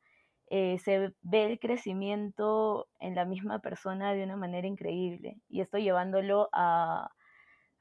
eh, 0.51 0.81
se 0.81 1.15
ve 1.23 1.45
el 1.45 1.61
crecimiento 1.61 2.89
en 2.99 3.15
la 3.15 3.25
misma 3.25 3.61
persona 3.61 4.13
de 4.13 4.25
una 4.25 4.35
manera 4.35 4.67
increíble. 4.67 5.41
Y 5.49 5.61
esto 5.61 5.79
llevándolo 5.79 6.49
a, 6.53 7.13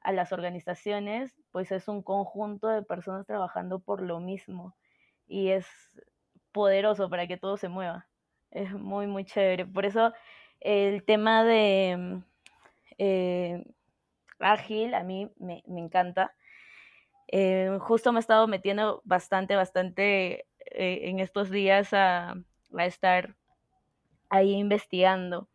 a 0.00 0.12
las 0.12 0.32
organizaciones, 0.32 1.34
pues 1.50 1.72
es 1.72 1.88
un 1.88 2.04
conjunto 2.04 2.68
de 2.68 2.82
personas 2.82 3.26
trabajando 3.26 3.80
por 3.80 4.00
lo 4.00 4.20
mismo. 4.20 4.76
Y 5.26 5.48
es 5.48 5.66
poderoso 6.52 7.10
para 7.10 7.26
que 7.26 7.36
todo 7.36 7.56
se 7.56 7.68
mueva. 7.68 8.06
Es 8.52 8.72
muy, 8.72 9.08
muy 9.08 9.24
chévere. 9.24 9.66
Por 9.66 9.86
eso 9.86 10.12
el 10.60 11.04
tema 11.04 11.42
de 11.42 12.22
eh, 12.98 13.64
ágil 14.40 14.94
a 14.94 15.02
mí 15.02 15.30
me, 15.38 15.62
me 15.66 15.80
encanta. 15.80 16.34
Eh, 17.28 17.76
justo 17.80 18.12
me 18.12 18.18
he 18.18 18.20
estado 18.20 18.46
metiendo 18.46 19.02
bastante, 19.04 19.56
bastante 19.56 20.46
eh, 20.70 21.08
en 21.08 21.20
estos 21.20 21.50
días 21.50 21.92
a, 21.92 22.34
a, 22.76 22.86
estar 22.86 23.34
ahí 24.30 24.52
investigando. 24.52 25.48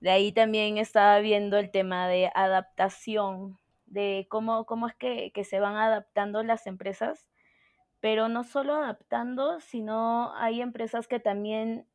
De 0.00 0.10
ahí 0.10 0.32
también 0.32 0.78
estaba 0.78 1.18
viendo 1.20 1.58
el 1.58 1.70
tema 1.70 2.08
de 2.08 2.30
adaptación, 2.34 3.58
de 3.86 4.26
cómo, 4.28 4.64
cómo 4.66 4.86
es 4.88 4.94
que, 4.94 5.32
que 5.32 5.44
se 5.44 5.60
van 5.60 5.76
adaptando 5.76 6.42
las 6.42 6.66
empresas, 6.66 7.26
pero 8.00 8.28
no 8.28 8.44
solo 8.44 8.74
adaptando, 8.74 9.60
sino 9.60 10.34
hay 10.36 10.60
empresas 10.60 11.08
que 11.08 11.20
también 11.20 11.86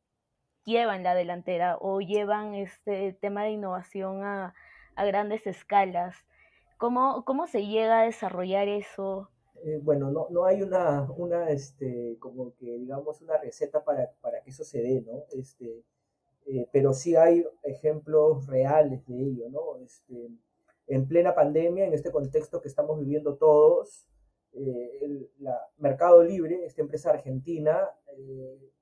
llevan 0.64 1.02
la 1.02 1.14
delantera 1.14 1.76
o 1.80 2.00
llevan 2.00 2.54
este 2.54 3.12
tema 3.14 3.44
de 3.44 3.52
innovación 3.52 4.24
a, 4.24 4.54
a 4.96 5.04
grandes 5.04 5.46
escalas. 5.46 6.16
¿Cómo, 6.78 7.24
¿Cómo 7.24 7.46
se 7.46 7.66
llega 7.66 8.00
a 8.00 8.04
desarrollar 8.04 8.68
eso? 8.68 9.30
Eh, 9.64 9.80
bueno, 9.82 10.10
no, 10.10 10.26
no 10.30 10.44
hay 10.44 10.62
una, 10.62 11.10
una, 11.16 11.48
este, 11.50 12.18
como 12.18 12.54
que 12.56 12.66
digamos, 12.78 13.22
una 13.22 13.38
receta 13.38 13.82
para, 13.82 14.10
para 14.20 14.42
que 14.42 14.50
eso 14.50 14.64
se 14.64 14.82
dé, 14.82 15.00
¿no? 15.00 15.24
Este, 15.32 15.84
eh, 16.46 16.68
pero 16.72 16.92
sí 16.92 17.16
hay 17.16 17.46
ejemplos 17.62 18.46
reales 18.46 19.06
de 19.06 19.22
ello, 19.22 19.48
¿no? 19.48 19.78
Este, 19.78 20.28
en 20.86 21.08
plena 21.08 21.34
pandemia, 21.34 21.86
en 21.86 21.94
este 21.94 22.10
contexto 22.10 22.60
que 22.60 22.68
estamos 22.68 22.98
viviendo 22.98 23.36
todos, 23.36 24.06
eh, 24.52 25.30
la 25.38 25.58
Mercado 25.78 26.22
Libre, 26.22 26.66
esta 26.66 26.82
empresa 26.82 27.10
argentina, 27.10 27.88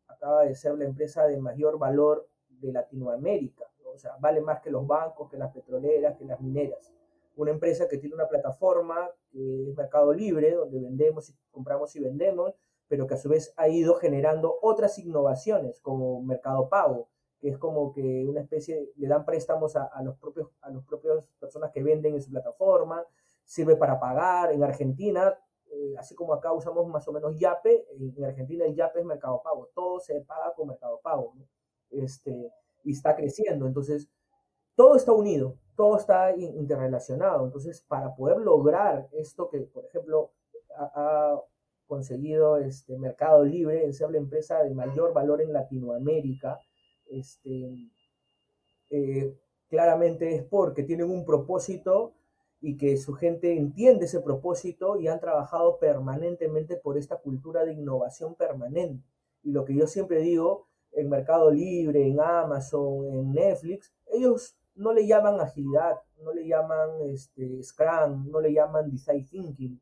acaba 0.08 0.44
de 0.44 0.54
ser 0.54 0.74
la 0.76 0.84
empresa 0.84 1.26
de 1.26 1.40
mayor 1.40 1.78
valor 1.78 2.28
de 2.48 2.72
Latinoamérica, 2.72 3.64
¿no? 3.64 3.71
O 3.94 3.98
sea, 3.98 4.16
vale 4.20 4.40
más 4.40 4.60
que 4.60 4.70
los 4.70 4.86
bancos, 4.86 5.30
que 5.30 5.36
las 5.36 5.52
petroleras, 5.52 6.16
que 6.16 6.24
las 6.24 6.40
mineras. 6.40 6.92
Una 7.36 7.50
empresa 7.50 7.88
que 7.88 7.98
tiene 7.98 8.14
una 8.14 8.28
plataforma 8.28 9.10
que 9.30 9.70
es 9.70 9.76
Mercado 9.76 10.12
Libre, 10.12 10.54
donde 10.54 10.80
vendemos 10.80 11.30
y 11.30 11.34
compramos 11.50 11.94
y 11.96 12.00
vendemos, 12.00 12.54
pero 12.88 13.06
que 13.06 13.14
a 13.14 13.16
su 13.16 13.28
vez 13.28 13.54
ha 13.56 13.68
ido 13.68 13.94
generando 13.94 14.58
otras 14.60 14.98
innovaciones 14.98 15.80
como 15.80 16.22
Mercado 16.22 16.68
Pago, 16.68 17.08
que 17.40 17.48
es 17.48 17.58
como 17.58 17.92
que 17.92 18.24
una 18.26 18.40
especie, 18.40 18.90
le 18.96 19.08
dan 19.08 19.24
préstamos 19.24 19.76
a, 19.76 19.84
a 19.84 20.02
los 20.02 20.16
propios, 20.16 20.48
a 20.60 20.70
los 20.70 20.84
propios 20.84 21.24
personas 21.40 21.70
que 21.72 21.82
venden 21.82 22.14
en 22.14 22.22
su 22.22 22.30
plataforma, 22.30 23.04
sirve 23.44 23.76
para 23.76 23.98
pagar. 23.98 24.52
En 24.52 24.62
Argentina 24.62 25.36
eh, 25.72 25.94
así 25.98 26.14
como 26.14 26.34
acá 26.34 26.52
usamos 26.52 26.86
más 26.86 27.08
o 27.08 27.12
menos 27.12 27.38
Yape, 27.38 27.86
en 27.98 28.24
Argentina 28.24 28.66
el 28.66 28.74
Yape 28.74 29.00
es 29.00 29.06
Mercado 29.06 29.40
Pago, 29.42 29.70
todo 29.74 30.00
se 30.00 30.20
paga 30.20 30.52
con 30.54 30.68
Mercado 30.68 31.00
Pago, 31.02 31.32
este, 31.90 32.52
y 32.84 32.92
está 32.92 33.16
creciendo, 33.16 33.66
entonces 33.66 34.08
todo 34.74 34.96
está 34.96 35.12
unido, 35.12 35.56
todo 35.76 35.96
está 35.96 36.34
interrelacionado, 36.36 37.44
entonces 37.44 37.80
para 37.82 38.14
poder 38.14 38.38
lograr 38.38 39.08
esto 39.12 39.48
que, 39.50 39.60
por 39.60 39.84
ejemplo, 39.86 40.32
ha, 40.76 41.40
conseguido 41.86 42.56
este 42.56 42.96
Mercado 42.98 43.44
Libre, 43.44 43.84
en 43.84 43.92
ser 43.92 44.10
la 44.10 44.16
empresa 44.16 44.62
de 44.62 44.72
mayor 44.72 45.12
valor 45.12 45.42
en 45.42 45.52
Latinoamérica, 45.52 46.58
este, 47.06 47.90
eh, 48.88 49.36
claramente 49.68 50.34
es 50.34 50.42
porque 50.42 50.84
tienen 50.84 51.10
un 51.10 51.26
propósito 51.26 52.14
y 52.62 52.76
que 52.76 52.96
su 52.96 53.12
gente 53.14 53.56
entiende 53.56 54.06
ese 54.06 54.20
propósito 54.20 54.96
y 54.96 55.08
han 55.08 55.20
trabajado 55.20 55.78
permanentemente 55.78 56.76
por 56.76 56.96
esta 56.96 57.16
cultura 57.16 57.64
de 57.64 57.74
innovación 57.74 58.36
permanente. 58.36 59.04
Y 59.42 59.50
lo 59.50 59.64
que 59.64 59.74
yo 59.74 59.86
siempre 59.86 60.20
digo, 60.20 60.68
en 60.92 61.08
Mercado 61.08 61.50
Libre, 61.50 62.06
en 62.06 62.20
Amazon, 62.20 63.06
en 63.12 63.32
Netflix, 63.32 63.92
ellos 64.06 64.56
no 64.74 64.92
le 64.92 65.06
llaman 65.06 65.40
agilidad, 65.40 65.96
no 66.22 66.32
le 66.32 66.46
llaman 66.46 66.90
este, 67.06 67.62
Scrum, 67.62 68.30
no 68.30 68.40
le 68.40 68.52
llaman 68.52 68.90
Design 68.90 69.26
Thinking. 69.26 69.80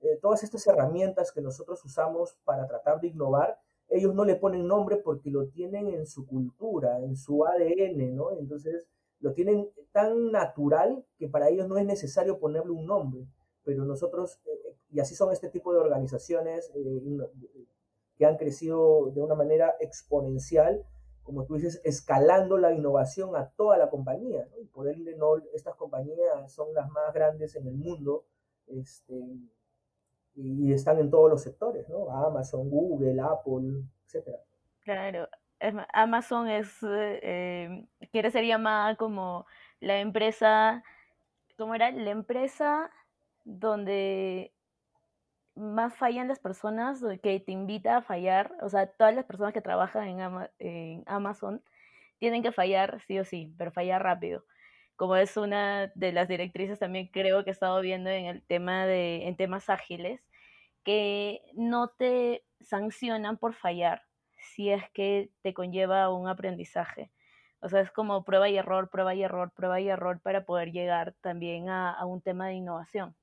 Eh, 0.00 0.18
todas 0.20 0.42
estas 0.42 0.66
herramientas 0.66 1.32
que 1.32 1.40
nosotros 1.40 1.84
usamos 1.84 2.36
para 2.44 2.66
tratar 2.66 3.00
de 3.00 3.08
innovar, 3.08 3.58
ellos 3.88 4.14
no 4.14 4.24
le 4.24 4.36
ponen 4.36 4.66
nombre 4.66 4.96
porque 4.96 5.30
lo 5.30 5.48
tienen 5.48 5.88
en 5.88 6.06
su 6.06 6.26
cultura, 6.26 7.00
en 7.00 7.16
su 7.16 7.44
ADN, 7.44 8.14
¿no? 8.14 8.30
Entonces, 8.32 8.86
lo 9.20 9.32
tienen 9.32 9.68
tan 9.92 10.30
natural 10.30 11.04
que 11.18 11.28
para 11.28 11.48
ellos 11.48 11.68
no 11.68 11.76
es 11.76 11.84
necesario 11.84 12.38
ponerle 12.38 12.70
un 12.70 12.86
nombre, 12.86 13.26
pero 13.64 13.84
nosotros, 13.84 14.40
eh, 14.46 14.76
y 14.92 15.00
así 15.00 15.14
son 15.14 15.32
este 15.32 15.48
tipo 15.48 15.72
de 15.72 15.80
organizaciones 15.80 16.70
eh, 16.74 17.02
que 18.20 18.26
han 18.26 18.36
crecido 18.36 19.10
de 19.12 19.22
una 19.22 19.34
manera 19.34 19.76
exponencial, 19.80 20.84
como 21.22 21.46
tú 21.46 21.54
dices, 21.54 21.80
escalando 21.84 22.58
la 22.58 22.74
innovación 22.74 23.34
a 23.34 23.48
toda 23.56 23.78
la 23.78 23.88
compañía, 23.88 24.46
¿no? 24.50 24.60
y 24.60 24.66
por 24.66 24.90
ende 24.90 25.16
no, 25.16 25.38
estas 25.54 25.74
compañías 25.76 26.52
son 26.52 26.74
las 26.74 26.90
más 26.90 27.14
grandes 27.14 27.56
en 27.56 27.66
el 27.66 27.78
mundo, 27.78 28.26
este, 28.66 29.14
y 30.34 30.70
están 30.70 30.98
en 30.98 31.08
todos 31.08 31.30
los 31.30 31.42
sectores, 31.42 31.88
¿no? 31.88 32.10
Amazon, 32.10 32.68
Google, 32.68 33.22
Apple, 33.22 33.84
etcétera. 34.04 34.36
Claro, 34.80 35.26
Amazon 35.94 36.46
es, 36.46 36.76
eh, 36.82 37.86
quiere 38.12 38.30
ser 38.30 38.44
llamada 38.44 38.96
como 38.96 39.46
la 39.80 39.98
empresa, 39.98 40.84
¿cómo 41.56 41.74
era? 41.74 41.90
La 41.90 42.10
empresa 42.10 42.90
donde 43.44 44.52
más 45.54 45.96
fallan 45.96 46.28
las 46.28 46.38
personas, 46.38 47.02
que 47.22 47.40
te 47.40 47.52
invita 47.52 47.98
a 47.98 48.02
fallar, 48.02 48.52
o 48.62 48.68
sea, 48.68 48.86
todas 48.86 49.14
las 49.14 49.24
personas 49.24 49.52
que 49.52 49.60
trabajan 49.60 50.08
en, 50.08 50.20
Ama 50.20 50.50
en 50.58 51.04
Amazon 51.06 51.62
tienen 52.18 52.42
que 52.42 52.52
fallar 52.52 53.00
sí 53.06 53.18
o 53.18 53.24
sí, 53.24 53.54
pero 53.58 53.72
fallar 53.72 54.02
rápido. 54.02 54.44
Como 54.96 55.16
es 55.16 55.36
una 55.36 55.88
de 55.94 56.12
las 56.12 56.28
directrices 56.28 56.78
también 56.78 57.08
creo 57.08 57.44
que 57.44 57.50
he 57.50 57.52
estado 57.52 57.80
viendo 57.80 58.10
en 58.10 58.26
el 58.26 58.42
tema 58.42 58.86
de, 58.86 59.28
en 59.28 59.36
temas 59.36 59.70
ágiles, 59.70 60.20
que 60.84 61.42
no 61.54 61.88
te 61.88 62.44
sancionan 62.60 63.38
por 63.38 63.54
fallar, 63.54 64.02
si 64.36 64.70
es 64.70 64.84
que 64.92 65.30
te 65.42 65.54
conlleva 65.54 66.10
un 66.10 66.28
aprendizaje. 66.28 67.12
O 67.60 67.68
sea, 67.68 67.80
es 67.80 67.90
como 67.90 68.24
prueba 68.24 68.48
y 68.48 68.56
error, 68.56 68.90
prueba 68.90 69.14
y 69.14 69.22
error, 69.22 69.52
prueba 69.52 69.80
y 69.80 69.88
error 69.88 70.20
para 70.22 70.44
poder 70.46 70.72
llegar 70.72 71.14
también 71.20 71.68
a 71.68 72.04
un 72.06 72.22
tema 72.22 72.48
de 72.48 72.54
innovación. 72.54 73.14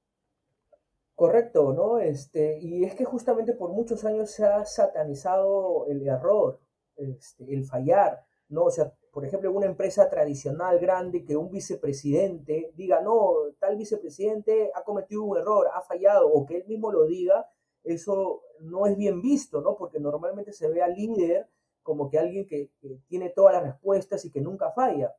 Correcto, 1.17 1.73
¿no? 1.73 1.98
Este, 1.98 2.60
y 2.60 2.83
es 2.83 2.94
que 2.94 3.04
justamente 3.04 3.54
por 3.54 3.71
muchos 3.71 4.06
años 4.06 4.29
se 4.29 4.46
ha 4.46 4.63
satanizado 4.65 5.87
el 5.87 6.08
error, 6.08 6.60
este, 6.96 7.52
el 7.56 7.65
fallar, 7.65 8.23
¿no? 8.50 8.65
O 8.65 8.69
sea, 8.69 8.94
por 9.12 9.25
ejemplo, 9.25 9.52
una 9.52 9.65
empresa 9.65 10.08
tradicional 10.12 10.77
grande 10.77 11.25
que 11.25 11.35
un 11.35 11.50
vicepresidente 11.50 12.71
diga, 12.75 13.02
no, 13.02 13.33
tal 13.58 13.77
vicepresidente 13.77 14.69
ha 14.75 14.83
cometido 14.83 15.23
un 15.23 15.39
error, 15.39 15.67
ha 15.73 15.81
fallado, 15.81 16.31
o 16.31 16.46
que 16.46 16.58
él 16.58 16.67
mismo 16.67 16.91
lo 16.91 17.08
diga, 17.08 17.50
eso 17.83 18.44
no 18.60 18.85
es 18.85 18.96
bien 18.96 19.19
visto, 19.19 19.60
¿no? 19.60 19.75
Porque 19.75 20.00
normalmente 20.00 20.54
se 20.54 20.69
ve 20.69 20.83
al 20.83 20.94
líder 20.94 21.50
como 21.81 22.12
que 22.12 22.19
alguien 22.19 22.46
que, 22.46 22.69
que, 22.79 23.00
tiene 23.08 23.31
todas 23.31 23.56
las 23.56 23.63
respuestas 23.63 24.23
y 24.23 24.29
que 24.29 24.41
nunca 24.41 24.71
falla. 24.71 25.15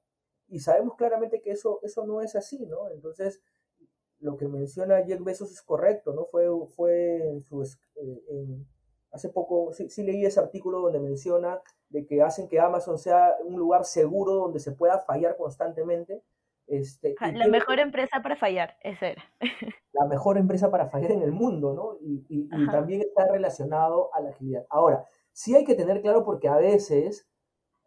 Y 0.46 0.60
sabemos 0.60 0.94
claramente 0.94 1.40
que 1.40 1.50
eso, 1.50 1.80
eso 1.82 2.06
no 2.06 2.22
es 2.22 2.36
así, 2.36 2.66
¿no? 2.66 2.88
Entonces, 2.88 3.42
lo 4.20 4.36
que 4.36 4.48
menciona 4.48 5.04
Jeff 5.04 5.22
Bezos 5.22 5.52
es 5.52 5.62
correcto, 5.62 6.12
¿no? 6.12 6.24
Fue, 6.24 6.46
fue 6.74 7.16
en 7.28 7.42
su, 7.42 7.62
eh, 7.62 8.22
en, 8.30 8.66
hace 9.12 9.28
poco, 9.28 9.72
sí, 9.72 9.88
sí, 9.88 10.02
leí 10.02 10.24
ese 10.24 10.40
artículo 10.40 10.80
donde 10.80 11.00
menciona 11.00 11.60
de 11.88 12.06
que 12.06 12.22
hacen 12.22 12.48
que 12.48 12.60
Amazon 12.60 12.98
sea 12.98 13.36
un 13.44 13.58
lugar 13.58 13.84
seguro 13.84 14.34
donde 14.34 14.60
se 14.60 14.72
pueda 14.72 14.98
fallar 14.98 15.36
constantemente. 15.36 16.22
Este, 16.66 17.14
la 17.32 17.48
mejor 17.48 17.78
empresa 17.78 18.20
para 18.22 18.36
fallar, 18.36 18.76
esa 18.82 19.08
era. 19.08 19.24
la 19.92 20.06
mejor 20.06 20.36
empresa 20.36 20.70
para 20.70 20.86
fallar 20.86 21.12
en 21.12 21.22
el 21.22 21.32
mundo, 21.32 21.72
¿no? 21.72 21.96
Y, 22.02 22.26
y, 22.28 22.48
también 22.70 23.00
está 23.00 23.26
relacionado 23.26 24.10
a 24.14 24.20
la 24.20 24.30
agilidad. 24.30 24.66
Ahora, 24.68 25.02
sí 25.32 25.54
hay 25.54 25.64
que 25.64 25.74
tener 25.74 26.02
claro 26.02 26.24
porque 26.24 26.46
a 26.46 26.56
veces 26.56 27.26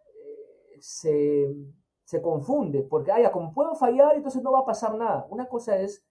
eh, 0.08 0.78
se, 0.80 1.54
se, 2.04 2.22
confunde, 2.24 2.82
porque, 2.82 3.12
ah, 3.12 3.32
como 3.32 3.54
puedo 3.54 3.76
fallar, 3.76 4.16
entonces 4.16 4.42
no 4.42 4.52
va 4.52 4.62
a 4.62 4.66
pasar 4.66 4.96
nada. 4.96 5.28
Una 5.30 5.48
cosa 5.48 5.78
es 5.78 6.04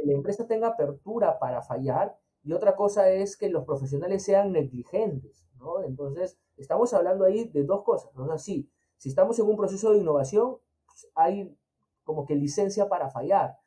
que 0.00 0.06
la 0.06 0.14
empresa 0.14 0.46
tenga 0.46 0.68
apertura 0.68 1.38
para 1.38 1.62
fallar 1.62 2.16
y 2.42 2.52
otra 2.52 2.76
cosa 2.76 3.10
es 3.10 3.36
que 3.36 3.48
los 3.50 3.64
profesionales 3.64 4.22
sean 4.24 4.52
negligentes, 4.52 5.46
¿no? 5.58 5.82
Entonces, 5.82 6.38
estamos 6.56 6.94
hablando 6.94 7.24
ahí 7.24 7.48
de 7.48 7.64
dos 7.64 7.82
cosas, 7.82 8.14
¿no? 8.14 8.30
Así, 8.32 8.70
si 8.96 9.08
estamos 9.08 9.38
en 9.38 9.46
un 9.46 9.56
proceso 9.56 9.92
de 9.92 9.98
innovación, 9.98 10.56
pues, 10.86 11.08
hay 11.14 11.56
como 12.04 12.24
que 12.24 12.36
licencia 12.36 12.88
para 12.88 13.08
fallar, 13.10 13.58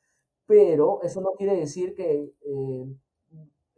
pero 0.46 1.02
eso 1.04 1.22
no 1.22 1.32
quiere 1.38 1.56
decir 1.56 1.94
que 1.96 2.34
eh, 2.42 2.86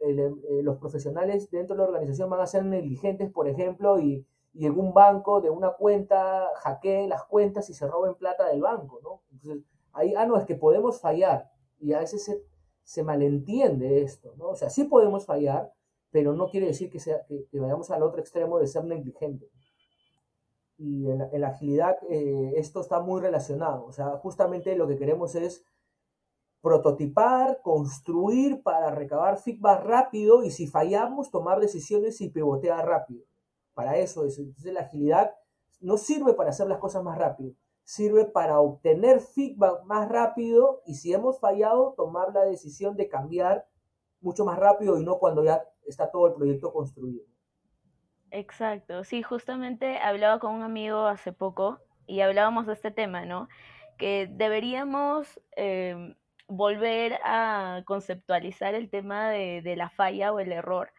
eh, 0.00 0.62
los 0.62 0.78
profesionales 0.78 1.50
dentro 1.50 1.76
de 1.76 1.82
la 1.82 1.88
organización 1.88 2.30
van 2.30 2.40
a 2.40 2.46
ser 2.46 2.64
negligentes, 2.64 3.30
por 3.30 3.48
ejemplo, 3.48 3.98
y, 3.98 4.26
y 4.52 4.66
en 4.66 4.78
un 4.78 4.94
banco 4.94 5.40
de 5.40 5.50
una 5.50 5.72
cuenta 5.72 6.48
hackeen 6.56 7.08
las 7.08 7.24
cuentas 7.24 7.68
y 7.70 7.74
se 7.74 7.86
roben 7.86 8.14
plata 8.14 8.48
del 8.48 8.62
banco, 8.62 9.00
¿no? 9.02 9.22
Entonces, 9.32 9.64
ahí, 9.92 10.14
ah, 10.16 10.26
no, 10.26 10.36
es 10.36 10.46
que 10.46 10.56
podemos 10.56 11.00
fallar, 11.00 11.50
y 11.84 11.92
a 11.92 11.98
veces 11.98 12.30
se, 12.82 13.02
malentiende 13.02 14.02
esto, 14.02 14.34
¿no? 14.38 14.48
O 14.48 14.56
sea, 14.56 14.70
sí 14.70 14.84
podemos 14.84 15.26
fallar, 15.26 15.70
pero 16.10 16.32
no 16.32 16.48
quiere 16.48 16.66
decir 16.66 16.90
que, 16.90 16.98
sea, 16.98 17.24
que, 17.26 17.46
vayamos 17.52 17.90
al 17.90 18.02
otro 18.02 18.20
extremo 18.20 18.58
de 18.58 18.66
ser 18.66 18.84
negligentes. 18.84 19.50
Y 20.78 21.10
en 21.10 21.40
la, 21.40 21.48
agilidad 21.48 21.96
eh, 22.08 22.54
esto 22.56 22.80
está 22.80 23.00
muy 23.00 23.20
relacionado, 23.20 23.84
o 23.84 23.92
sea, 23.92 24.16
justamente 24.16 24.74
lo 24.76 24.88
que 24.88 24.96
queremos 24.96 25.34
es 25.34 25.64
prototipar, 26.62 27.60
construir 27.62 28.62
para 28.62 28.90
recabar 28.90 29.36
feedback 29.36 29.84
rápido 29.84 30.42
y 30.42 30.50
si 30.50 30.66
fallamos, 30.66 31.30
tomar 31.30 31.60
decisiones 31.60 32.22
y 32.22 32.30
pivotear 32.30 32.86
rápido. 32.86 33.24
Para 33.74 33.98
eso 33.98 34.24
es. 34.24 34.38
Entonces 34.38 34.72
la 34.72 34.80
agilidad 34.80 35.32
no 35.80 35.98
sirve 35.98 36.32
para 36.32 36.50
hacer 36.50 36.66
las 36.66 36.78
cosas 36.78 37.04
más 37.04 37.18
rápido, 37.18 37.52
sirve 37.84 38.24
para 38.24 38.58
obtener 38.60 39.20
feedback 39.20 39.84
más 39.84 40.08
rápido 40.08 40.82
y 40.86 40.94
si 40.94 41.12
hemos 41.12 41.38
fallado, 41.38 41.94
tomar 41.96 42.32
la 42.32 42.44
decisión 42.44 42.96
de 42.96 43.08
cambiar 43.08 43.66
mucho 44.20 44.44
más 44.44 44.58
rápido 44.58 44.98
y 44.98 45.04
no 45.04 45.18
cuando 45.18 45.44
ya 45.44 45.62
está 45.86 46.10
todo 46.10 46.26
el 46.28 46.34
proyecto 46.34 46.72
construido. 46.72 47.22
Exacto, 48.30 49.04
sí, 49.04 49.22
justamente 49.22 49.98
hablaba 49.98 50.40
con 50.40 50.54
un 50.54 50.62
amigo 50.62 51.06
hace 51.06 51.32
poco 51.32 51.78
y 52.06 52.20
hablábamos 52.20 52.66
de 52.66 52.72
este 52.72 52.90
tema, 52.90 53.26
¿no? 53.26 53.48
Que 53.98 54.28
deberíamos 54.28 55.40
em, 55.52 56.16
volver 56.48 57.20
a 57.22 57.82
conceptualizar 57.86 58.74
el 58.74 58.90
tema 58.90 59.30
de, 59.30 59.62
de 59.62 59.76
la 59.76 59.90
falla 59.90 60.32
o 60.32 60.40
el 60.40 60.52
error, 60.52 60.90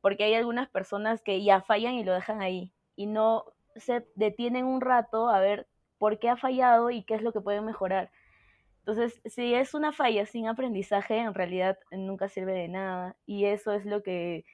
porque 0.00 0.24
hay 0.24 0.34
algunas 0.34 0.68
personas 0.68 1.22
que 1.22 1.42
ya 1.42 1.62
fallan 1.62 1.94
y 1.94 2.04
lo 2.04 2.12
dejan 2.12 2.42
ahí 2.42 2.72
y 2.94 3.06
no 3.06 3.44
se 3.76 4.06
detienen 4.14 4.66
un 4.66 4.80
rato 4.80 5.28
a 5.28 5.40
ver 5.40 5.66
por 5.98 6.18
qué 6.18 6.28
ha 6.28 6.36
fallado 6.36 6.90
y 6.90 7.04
qué 7.04 7.14
es 7.14 7.22
lo 7.22 7.32
que 7.32 7.40
puede 7.40 7.60
mejorar. 7.60 8.10
Entonces, 8.80 9.20
si 9.24 9.54
es 9.54 9.72
una 9.72 9.92
falla 9.92 10.26
sin 10.26 10.46
aprendizaje, 10.46 11.16
en 11.18 11.32
realidad 11.32 11.78
nunca 11.90 12.28
sirve 12.28 12.52
de 12.52 12.68
nada. 12.68 13.16
Y 13.24 13.46
eso 13.46 13.72
es 13.72 13.86
lo 13.86 14.02
que 14.02 14.44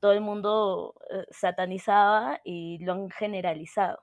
todo 0.00 0.12
el 0.12 0.20
mundo 0.20 0.94
eh, 1.10 1.24
satanizaba 1.30 2.40
y 2.44 2.82
lo 2.84 2.94
han 2.94 3.10
generalizado. 3.10 3.98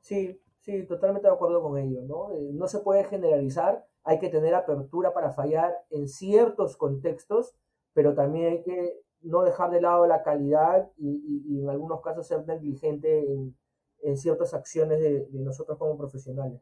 Sí, 0.00 0.40
sí, 0.60 0.86
totalmente 0.86 1.26
de 1.26 1.34
acuerdo 1.34 1.62
con 1.62 1.76
ello, 1.78 2.02
¿no? 2.02 2.30
Eh, 2.32 2.50
no 2.52 2.68
se 2.68 2.78
puede 2.78 3.04
generalizar, 3.04 3.84
hay 4.04 4.20
que 4.20 4.28
tener 4.28 4.54
apertura 4.54 5.12
para 5.12 5.32
fallar 5.32 5.74
en 5.90 6.08
ciertos 6.08 6.76
contextos, 6.76 7.56
pero 7.92 8.14
también 8.14 8.52
hay 8.52 8.62
que 8.62 9.00
no 9.22 9.42
dejar 9.42 9.72
de 9.72 9.80
lado 9.80 10.06
la 10.06 10.22
calidad 10.22 10.88
y, 10.96 11.60
en 11.60 11.68
algunos 11.68 12.00
casos 12.00 12.26
ser 12.28 12.46
negligente 12.46 13.32
en, 13.32 13.56
en 14.02 14.16
ciertas 14.16 14.54
acciones 14.54 15.00
de, 15.00 15.26
nosotros 15.32 15.78
como 15.78 15.96
profesionales. 15.96 16.60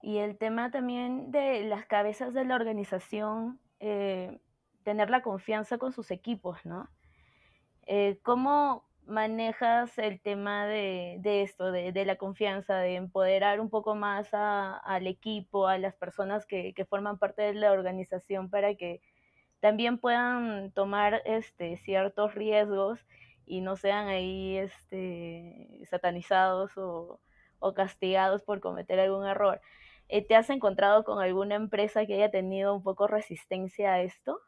Y 0.00 0.18
el 0.18 0.36
tema 0.36 0.70
también 0.70 1.30
de 1.30 1.64
las 1.64 1.86
cabezas 1.86 2.34
de 2.34 2.44
la 2.44 2.56
organización, 2.56 3.60
eh, 3.78 4.40
tener 4.82 5.10
la 5.10 5.22
confianza 5.22 5.78
con 5.78 5.92
sus 5.92 6.10
equipos, 6.10 6.58
¿no? 6.64 6.88
Eh, 7.86 8.18
¿Cómo 8.22 8.84
manejas 9.06 9.98
el 9.98 10.20
tema 10.20 10.66
de, 10.66 11.20
esto, 11.42 11.72
de, 11.72 12.04
la 12.04 12.16
confianza, 12.16 12.78
de 12.78 12.94
empoderar 12.96 13.60
un 13.60 13.70
poco 13.70 13.94
más 13.94 14.28
al 14.32 15.06
equipo, 15.06 15.66
a 15.66 15.78
las 15.78 15.94
personas 15.94 16.46
que, 16.46 16.72
que, 16.74 16.84
forman 16.84 17.18
parte 17.18 17.42
de 17.42 17.54
la 17.54 17.72
organización 17.72 18.48
para 18.48 18.74
que 18.74 19.00
también 19.60 19.98
puedan 19.98 20.72
tomar 20.72 21.22
este, 21.24 21.76
ciertos 21.78 22.34
riesgos 22.34 23.04
y 23.52 23.60
no 23.60 23.76
sean 23.76 24.08
ahí 24.08 24.56
este, 24.56 25.82
satanizados 25.84 26.72
o, 26.78 27.20
castigados 27.74 28.42
por 28.42 28.60
cometer 28.60 28.98
algún 28.98 29.26
error. 29.26 29.60
Eh, 30.08 30.26
¿Te 30.26 30.34
has 30.34 30.48
encontrado 30.48 31.04
con 31.04 31.20
alguna 31.22 31.56
empresa 31.56 32.06
que 32.06 32.14
haya 32.14 32.30
tenido 32.30 32.74
un 32.74 32.82
poco 32.82 33.06
resistencia 33.08 33.92
a 33.92 34.02
esto? 34.02 34.40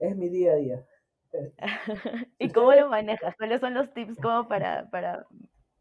Es 0.00 0.16
mi 0.16 0.28
día 0.28 0.54
a 0.54 0.56
día. 0.56 0.86
¿Y 2.40 2.50
cómo 2.50 2.72
lo 2.72 2.88
manejas? 2.88 3.36
¿Cuáles 3.36 3.60
son 3.60 3.74
los 3.74 3.94
tips 3.94 4.16
como 4.20 4.48
para, 4.48 4.90
para 4.90 5.24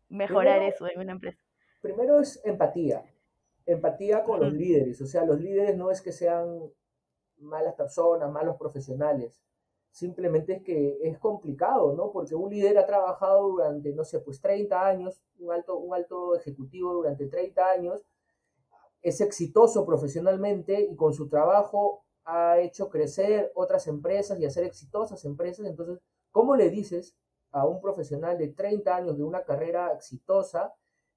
mejorar 0.08 0.62
eso 0.62 0.88
en 0.88 1.00
una 1.00 1.14
empresa? 1.14 1.42
Primero 1.82 2.20
es 2.20 2.40
empatía. 2.46 3.04
Empatía 3.66 4.24
con 4.24 4.40
los 4.40 4.54
líderes. 4.54 5.02
O 5.02 5.08
sea, 5.08 5.26
los 5.26 5.42
líderes 5.42 5.76
no 5.76 5.90
es 5.90 6.00
que 6.00 6.12
sean 6.12 6.60
malas 7.38 7.74
personas, 7.74 8.32
malos 8.32 8.56
profesionales 8.56 9.42
simplemente 9.92 10.54
es 10.54 10.64
que 10.64 10.98
es 11.02 11.18
complicado, 11.20 11.94
¿no? 11.94 12.12
Porque 12.12 12.36
un 12.36 12.50
líder 12.50 12.78
ha 12.78 12.86
trabajado 12.86 13.50
durante, 13.50 13.94
no 13.94 14.04
sé, 14.04 14.20
pues 14.20 14.42
30 14.42 14.86
años, 14.86 15.22
un 15.40 15.52
alto, 15.52 15.78
un 15.78 15.94
alto 15.94 16.36
ejecutivo 16.36 16.94
durante 16.94 17.28
30 17.28 17.66
años, 17.66 18.06
es 19.02 19.22
exitoso 19.22 19.86
profesionalmente 19.86 20.82
y 20.82 20.96
con 20.96 21.14
su 21.14 21.30
trabajo 21.30 22.04
ha 22.26 22.60
hecho 22.60 22.90
crecer 22.90 23.52
otras 23.56 23.88
empresas 23.88 24.40
y 24.40 24.46
hacer 24.46 24.64
exitosas 24.64 25.24
empresas. 25.26 25.66
Entonces, 25.66 26.00
¿cómo 26.32 26.56
le 26.56 26.70
dices 26.70 27.16
a 27.52 27.66
un 27.66 27.82
profesional 27.82 28.38
de 28.38 28.50
30 28.50 28.96
años 28.96 29.18
de 29.18 29.24
una 29.24 29.44
carrera 29.44 29.92
exitosa 29.94 30.74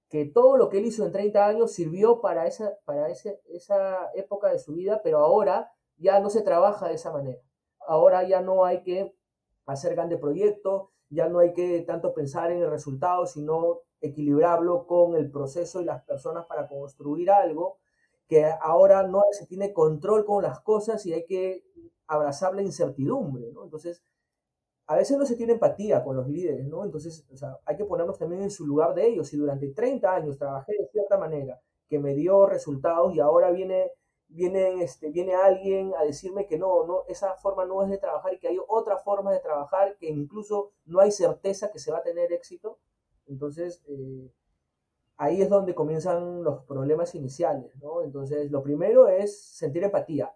que 0.08 0.26
todo 0.26 0.56
lo 0.56 0.68
que 0.68 0.78
él 0.78 0.86
hizo 0.86 1.04
en 1.04 1.12
30 1.12 1.46
años 1.46 1.72
sirvió 1.72 2.20
para 2.20 2.46
esa, 2.46 2.72
para 2.84 3.08
esa 3.08 4.10
época 4.14 4.50
de 4.50 4.58
su 4.58 4.74
vida, 4.74 5.00
pero 5.02 5.18
ahora 5.18 5.70
ya 5.96 6.20
no 6.20 6.30
se 6.30 6.42
trabaja 6.42 6.88
de 6.88 6.94
esa 6.94 7.12
manera? 7.12 7.40
Ahora 7.86 8.26
ya 8.26 8.40
no 8.40 8.64
hay 8.64 8.82
que 8.82 9.14
hacer 9.66 9.94
grande 9.94 10.18
proyecto, 10.18 10.90
ya 11.08 11.28
no 11.28 11.38
hay 11.40 11.52
que 11.52 11.82
tanto 11.82 12.14
pensar 12.14 12.50
en 12.50 12.62
el 12.62 12.70
resultado, 12.70 13.26
sino 13.26 13.80
equilibrarlo 14.00 14.86
con 14.86 15.14
el 15.14 15.30
proceso 15.30 15.80
y 15.80 15.84
las 15.84 16.02
personas 16.04 16.46
para 16.46 16.68
construir 16.68 17.30
algo, 17.30 17.78
que 18.26 18.44
ahora 18.60 19.02
no 19.02 19.22
se 19.30 19.46
tiene 19.46 19.72
control 19.72 20.24
con 20.24 20.42
las 20.42 20.60
cosas 20.60 21.04
y 21.06 21.12
hay 21.12 21.24
que 21.24 21.64
abrazar 22.06 22.54
la 22.54 22.62
incertidumbre. 22.62 23.48
Entonces, 23.48 24.02
a 24.86 24.96
veces 24.96 25.16
no 25.16 25.26
se 25.26 25.36
tiene 25.36 25.52
empatía 25.52 26.02
con 26.02 26.16
los 26.16 26.28
líderes, 26.28 26.66
¿no? 26.66 26.84
Entonces, 26.84 27.24
hay 27.64 27.76
que 27.76 27.84
ponernos 27.84 28.18
también 28.18 28.42
en 28.42 28.50
su 28.50 28.66
lugar 28.66 28.94
de 28.94 29.06
ellos. 29.06 29.28
Si 29.28 29.36
durante 29.36 29.68
30 29.68 30.14
años 30.14 30.38
trabajé 30.38 30.72
de 30.72 30.88
cierta 30.88 31.18
manera 31.18 31.60
que 31.88 31.98
me 31.98 32.14
dio 32.14 32.46
resultados 32.46 33.14
y 33.14 33.20
ahora 33.20 33.50
viene 33.50 33.92
viene, 34.32 34.82
este, 34.82 35.10
viene 35.10 35.34
alguien 35.34 35.92
a 35.98 36.04
decirme 36.04 36.46
que 36.46 36.58
no, 36.58 36.86
no, 36.86 37.04
esa 37.08 37.34
forma 37.36 37.64
no 37.64 37.82
es 37.82 37.90
de 37.90 37.98
trabajar 37.98 38.34
y 38.34 38.38
que 38.38 38.48
hay 38.48 38.58
otra 38.68 38.98
forma 38.98 39.32
de 39.32 39.40
trabajar, 39.40 39.96
que 39.98 40.08
incluso 40.08 40.72
no 40.84 41.00
hay 41.00 41.12
certeza 41.12 41.70
que 41.70 41.78
se 41.78 41.92
va 41.92 41.98
a 41.98 42.02
tener 42.02 42.32
éxito. 42.32 42.78
Entonces, 43.26 43.82
eh, 43.88 44.30
ahí 45.16 45.42
es 45.42 45.48
donde 45.48 45.74
comienzan 45.74 46.42
los 46.42 46.64
problemas 46.64 47.14
iniciales, 47.14 47.74
¿no? 47.80 48.02
Entonces, 48.02 48.50
lo 48.50 48.62
primero 48.62 49.08
es 49.08 49.42
sentir 49.42 49.84
empatía 49.84 50.34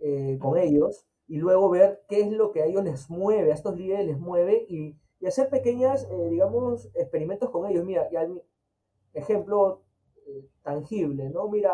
eh, 0.00 0.38
con 0.40 0.58
ellos 0.58 1.06
y 1.26 1.38
luego 1.38 1.70
ver 1.70 2.04
qué 2.08 2.20
es 2.20 2.30
lo 2.30 2.52
que 2.52 2.62
a 2.62 2.66
ellos 2.66 2.84
les 2.84 3.08
mueve, 3.10 3.50
a 3.50 3.54
estos 3.54 3.76
líderes 3.76 4.06
les 4.06 4.18
mueve 4.18 4.66
y, 4.68 4.96
y 5.20 5.26
hacer 5.26 5.48
pequeñas, 5.48 6.06
eh, 6.10 6.28
digamos, 6.30 6.90
experimentos 6.94 7.50
con 7.50 7.66
ellos. 7.68 7.84
Mira, 7.84 8.10
ya 8.10 8.28
ejemplo 9.14 9.80
tangible, 10.62 11.28
¿no? 11.30 11.48
Mira, 11.48 11.72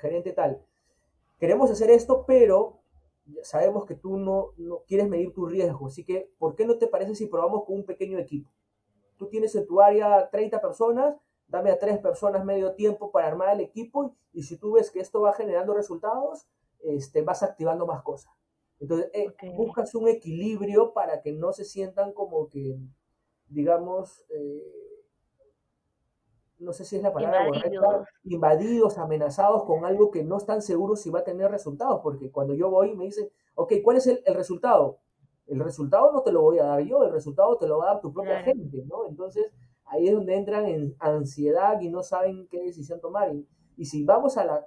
gerente 0.00 0.32
tal, 0.32 0.62
queremos 1.38 1.70
hacer 1.70 1.90
esto, 1.90 2.24
pero 2.26 2.80
sabemos 3.42 3.84
que 3.84 3.94
tú 3.94 4.16
no, 4.16 4.52
no 4.56 4.82
quieres 4.86 5.08
medir 5.08 5.32
tu 5.32 5.46
riesgo, 5.46 5.86
así 5.86 6.04
que, 6.04 6.30
¿por 6.38 6.54
qué 6.54 6.64
no 6.64 6.78
te 6.78 6.86
parece 6.86 7.14
si 7.14 7.26
probamos 7.26 7.64
con 7.64 7.76
un 7.76 7.84
pequeño 7.84 8.18
equipo? 8.18 8.50
Tú 9.16 9.28
tienes 9.28 9.54
en 9.54 9.66
tu 9.66 9.80
área 9.80 10.28
30 10.30 10.60
personas, 10.60 11.16
dame 11.46 11.70
a 11.70 11.78
tres 11.78 11.98
personas 11.98 12.44
medio 12.44 12.74
tiempo 12.74 13.10
para 13.10 13.28
armar 13.28 13.54
el 13.54 13.60
equipo 13.60 14.14
y 14.32 14.44
si 14.44 14.56
tú 14.56 14.72
ves 14.72 14.90
que 14.90 15.00
esto 15.00 15.20
va 15.20 15.32
generando 15.32 15.74
resultados, 15.74 16.46
este, 16.82 17.22
vas 17.22 17.42
activando 17.42 17.86
más 17.86 18.02
cosas. 18.02 18.32
Entonces, 18.78 19.10
eh, 19.12 19.28
buscas 19.54 19.94
un 19.94 20.08
equilibrio 20.08 20.94
para 20.94 21.20
que 21.20 21.32
no 21.32 21.52
se 21.52 21.64
sientan 21.64 22.12
como 22.12 22.48
que, 22.48 22.78
digamos, 23.48 24.24
eh, 24.30 24.89
no 26.60 26.72
sé 26.72 26.84
si 26.84 26.96
es 26.96 27.02
la 27.02 27.12
palabra 27.12 27.46
invadidos. 27.46 28.08
invadidos, 28.24 28.98
amenazados 28.98 29.64
con 29.64 29.84
algo 29.84 30.10
que 30.10 30.22
no 30.22 30.36
están 30.36 30.62
seguros 30.62 31.00
si 31.00 31.10
va 31.10 31.20
a 31.20 31.24
tener 31.24 31.50
resultados, 31.50 32.00
porque 32.02 32.30
cuando 32.30 32.54
yo 32.54 32.70
voy 32.70 32.94
me 32.94 33.04
dicen, 33.04 33.28
ok, 33.54 33.74
¿cuál 33.82 33.96
es 33.96 34.06
el, 34.06 34.22
resultado? 34.34 34.98
El 35.46 35.60
resultado 35.60 36.12
no 36.12 36.22
te 36.22 36.32
lo 36.32 36.42
voy 36.42 36.58
a 36.58 36.64
dar 36.64 36.80
yo, 36.80 37.02
el 37.02 37.12
resultado 37.12 37.56
te 37.56 37.66
lo 37.66 37.78
va 37.78 37.84
a 37.90 37.94
dar 37.94 38.00
tu 38.00 38.12
propia 38.12 38.42
gente, 38.42 38.84
¿no? 38.86 39.08
Entonces 39.08 39.52
ahí 39.86 40.08
es 40.08 40.14
donde 40.14 40.36
entran 40.36 40.66
en 40.66 40.94
ansiedad 41.00 41.80
y 41.80 41.88
no 41.88 42.02
saben 42.02 42.46
qué 42.48 42.62
decisión 42.62 43.00
tomar. 43.00 43.32
Y, 43.34 43.46
si 43.86 44.04
vamos 44.04 44.36
a 44.36 44.44
la, 44.44 44.66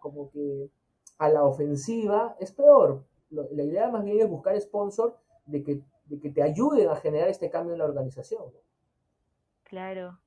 como 0.00 0.30
que 0.30 0.70
a 1.18 1.28
la 1.28 1.44
ofensiva, 1.44 2.34
es 2.40 2.50
peor. 2.50 3.04
La 3.28 3.62
idea 3.62 3.90
más 3.90 4.02
bien 4.04 4.20
es 4.20 4.28
buscar 4.28 4.58
sponsor 4.58 5.18
de 5.44 5.62
que, 5.62 5.82
de 6.06 6.18
que 6.18 6.30
te 6.30 6.42
ayuden 6.42 6.88
a 6.88 6.96
generar 6.96 7.28
este 7.28 7.50
cambio 7.50 7.74
en 7.74 7.80
la 7.80 7.84
organización. 7.84 8.44
Claro, 9.64 10.18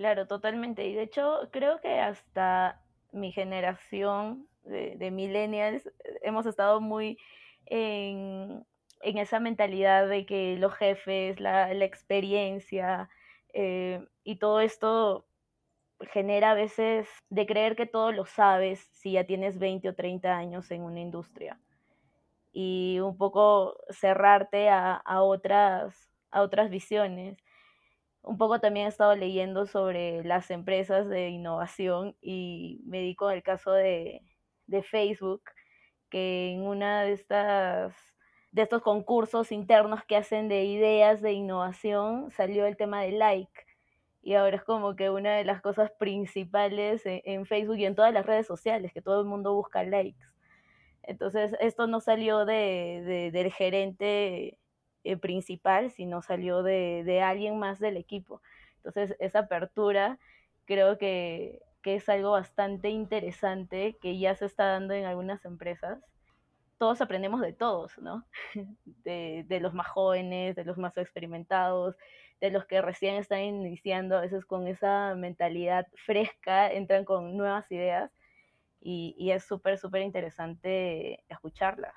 Claro, 0.00 0.26
totalmente. 0.26 0.86
Y 0.86 0.94
de 0.94 1.02
hecho, 1.02 1.50
creo 1.50 1.78
que 1.82 2.00
hasta 2.00 2.80
mi 3.12 3.32
generación 3.32 4.48
de, 4.64 5.10
millennials 5.10 5.86
eh, 5.86 5.92
hemos 6.22 6.46
estado 6.46 6.80
muy 6.80 7.18
en, 7.66 8.64
esa 9.02 9.40
mentalidad 9.40 10.08
de 10.08 10.24
que 10.24 10.56
los 10.56 10.72
jefes, 10.72 11.38
la, 11.38 11.70
experiencia 11.84 13.10
eh, 13.52 14.02
y 14.24 14.36
todo 14.36 14.60
esto 14.60 15.26
genera 16.12 16.52
a 16.52 16.54
veces 16.54 17.06
de 17.28 17.44
creer 17.44 17.76
que 17.76 17.84
todo 17.84 18.10
lo 18.10 18.24
sabes 18.24 18.88
si 18.92 19.12
ya 19.12 19.24
tienes 19.24 19.58
20 19.58 19.90
o 19.90 19.94
30 19.94 20.34
años 20.34 20.70
en 20.70 20.80
una 20.80 21.00
industria 21.00 21.60
y 22.54 23.00
un 23.00 23.18
poco 23.18 23.76
cerrarte 23.90 24.70
a, 24.70 25.02
otras, 25.20 26.08
a 26.30 26.40
otras 26.40 26.70
visiones 26.70 27.36
un 28.22 28.38
poco 28.38 28.60
también 28.60 28.86
he 28.86 28.88
estado 28.88 29.14
leyendo 29.16 29.66
sobre 29.66 30.22
las 30.24 30.50
empresas 30.50 31.08
de 31.08 31.28
innovación 31.30 32.16
y 32.20 32.80
me 32.84 32.98
dedico 32.98 33.28
al 33.28 33.42
caso 33.42 33.72
de, 33.72 34.22
Facebook, 34.90 35.42
que 36.10 36.52
en 36.52 36.62
una 36.62 37.02
de 37.02 37.12
estas 37.12 37.94
de 38.52 38.62
estos 38.62 38.82
concursos 38.82 39.52
internos 39.52 40.04
que 40.04 40.16
hacen 40.16 40.48
de 40.48 40.64
ideas 40.64 41.20
de 41.22 41.32
innovación 41.32 42.30
salió 42.32 42.66
el 42.66 42.76
tema 42.76 43.02
de 43.02 43.12
like 43.12 43.66
y 44.22 44.34
ahora 44.34 44.56
es 44.56 44.64
como 44.64 44.96
que 44.96 45.10
una 45.10 45.36
de 45.36 45.44
las 45.44 45.60
cosas 45.62 45.90
principales 45.98 47.06
en, 47.06 47.22
en, 47.24 47.46
Facebook 47.46 47.78
y 47.78 47.86
en 47.86 47.94
todas 47.94 48.12
las 48.12 48.26
redes 48.26 48.46
sociales, 48.46 48.92
que 48.92 49.02
todo 49.02 49.20
el 49.20 49.26
mundo 49.26 49.54
busca 49.54 49.82
likes. 49.82 50.20
Entonces, 51.02 51.56
esto 51.60 51.86
no 51.86 52.00
salió 52.00 52.44
de, 52.44 53.02
de, 53.06 53.30
del 53.30 53.52
gerente 53.52 54.58
eh, 55.04 55.16
principal, 55.16 55.90
sino 55.90 56.22
salió 56.22 56.62
de, 56.62 57.02
de, 57.04 57.22
alguien 57.22 57.58
más 57.58 57.78
del 57.80 57.96
equipo. 57.96 58.42
Entonces, 58.76 59.16
esa 59.18 59.40
apertura 59.40 60.18
creo 60.66 60.98
que, 60.98 61.60
que 61.82 61.96
es 61.96 62.08
algo 62.08 62.32
bastante 62.32 62.90
interesante 62.90 63.96
que 64.00 64.18
ya 64.18 64.34
se 64.34 64.46
está 64.46 64.66
dando 64.66 64.94
en 64.94 65.04
algunas 65.04 65.44
empresas. 65.44 65.98
Todos 66.78 67.00
aprendemos 67.00 67.40
de 67.40 67.52
todos, 67.52 67.98
¿no? 67.98 68.26
De, 69.04 69.44
de, 69.48 69.60
los 69.60 69.74
más 69.74 69.88
jóvenes, 69.88 70.56
de 70.56 70.64
los 70.64 70.78
más 70.78 70.96
experimentados, 70.96 71.96
de 72.40 72.50
los 72.50 72.66
que 72.66 72.82
recién 72.82 73.16
están 73.16 73.40
iniciando, 73.40 74.16
a 74.16 74.22
veces 74.22 74.44
con 74.44 74.66
esa 74.66 75.14
mentalidad 75.14 75.86
fresca, 76.06 76.70
entran 76.72 77.04
con 77.04 77.36
nuevas 77.36 77.70
ideas 77.70 78.10
y, 78.80 79.14
y 79.18 79.30
es 79.32 79.44
súper, 79.44 79.78
súper 79.78 80.02
interesante 80.02 81.24
escucharlas. 81.28 81.94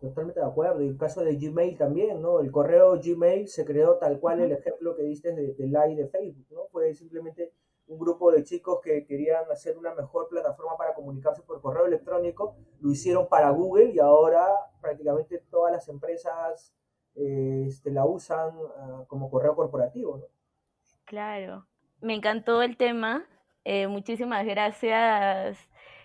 Totalmente 0.00 0.40
de 0.40 0.46
acuerdo. 0.46 0.82
Y 0.82 0.88
el 0.88 0.96
caso 0.96 1.22
de 1.22 1.36
Gmail 1.36 1.76
también, 1.76 2.22
¿no? 2.22 2.40
El 2.40 2.50
correo 2.50 2.98
Gmail 2.98 3.48
se 3.48 3.64
creó 3.64 3.98
tal 3.98 4.18
cual 4.18 4.40
el 4.40 4.52
ejemplo 4.52 4.96
que 4.96 5.02
diste 5.02 5.34
de, 5.34 5.54
de 5.54 5.66
Live 5.66 5.96
de 5.96 6.06
Facebook, 6.06 6.46
¿no? 6.50 6.66
Fue 6.72 6.94
simplemente 6.94 7.52
un 7.90 7.98
grupo 7.98 8.30
de 8.30 8.44
chicos 8.44 8.80
que 8.82 9.04
querían 9.04 9.50
hacer 9.50 9.76
una 9.76 9.92
mejor 9.94 10.28
plataforma 10.28 10.76
para 10.76 10.94
comunicarse 10.94 11.42
por 11.42 11.60
correo 11.60 11.86
electrónico, 11.86 12.56
lo 12.80 12.90
hicieron 12.90 13.28
para 13.28 13.50
Google 13.50 13.90
y 13.92 13.98
ahora 13.98 14.46
prácticamente 14.80 15.42
todas 15.50 15.72
las 15.72 15.88
empresas 15.88 16.72
eh, 17.16 17.64
este, 17.66 17.90
la 17.90 18.06
usan 18.06 18.54
ah, 18.78 19.04
como 19.08 19.28
correo 19.28 19.56
corporativo, 19.56 20.18
¿no? 20.18 20.24
Claro. 21.04 21.66
Me 22.00 22.14
encantó 22.14 22.62
el 22.62 22.76
tema. 22.76 23.26
Eh, 23.64 23.88
muchísimas 23.88 24.46
gracias 24.46 25.58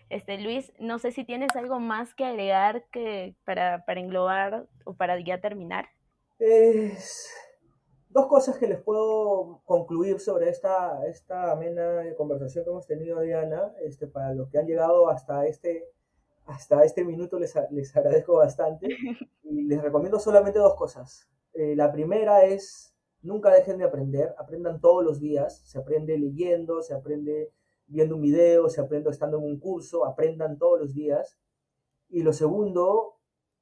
este, 0.09 0.37
Luis, 0.37 0.71
no 0.79 0.99
sé 0.99 1.11
si 1.11 1.25
tienes 1.25 1.55
algo 1.55 1.79
más 1.79 2.13
que 2.13 2.25
agregar 2.25 2.85
que 2.91 3.35
para, 3.45 3.83
englobar 3.87 4.67
o 4.85 4.93
para 4.93 5.19
ya 5.19 5.41
terminar. 5.41 5.85
dos 8.09 8.27
cosas 8.27 8.57
que 8.57 8.67
les 8.67 8.81
puedo 8.81 9.61
concluir 9.65 10.19
sobre 10.19 10.49
esta, 10.49 11.05
esta 11.07 11.51
amena 11.51 12.03
conversación 12.17 12.63
que 12.63 12.69
hemos 12.69 12.87
tenido, 12.87 13.21
Diana. 13.21 13.73
Este, 13.81 14.07
para 14.07 14.33
los 14.33 14.49
que 14.49 14.59
han 14.59 14.67
llegado 14.67 15.09
hasta 15.09 15.45
este, 15.47 15.89
hasta 16.45 16.83
este 16.83 17.03
minuto, 17.03 17.39
les, 17.39 17.53
les 17.71 17.95
agradezco 17.95 18.37
bastante. 18.37 18.87
Y 19.47 19.61
les 19.65 19.79
recomiendo 19.81 20.19
solamente 20.19 20.57
dos 20.57 20.73
cosas. 20.73 21.29
Eh, 21.53 21.75
la 21.75 21.91
primera 21.91 22.43
es, 22.45 22.95
nunca 23.21 23.51
dejen 23.51 23.77
de 23.77 23.85
aprender, 23.85 24.33
aprendan 24.37 24.81
todos 24.81 25.03
los 25.03 25.19
días. 25.19 25.61
Se 25.65 25.77
aprende 25.77 26.17
leyendo, 26.17 26.81
se 26.81 26.93
aprende 26.93 27.51
viendo 27.87 28.15
un 28.15 28.21
video, 28.21 28.69
se 28.69 28.81
aprende 28.81 29.09
estando 29.09 29.37
en 29.37 29.43
un 29.43 29.59
curso, 29.59 30.05
aprendan 30.05 30.57
todos 30.57 30.79
los 30.79 30.93
días. 30.93 31.37
Y 32.09 32.21
lo 32.21 32.33
segundo, 32.33 33.15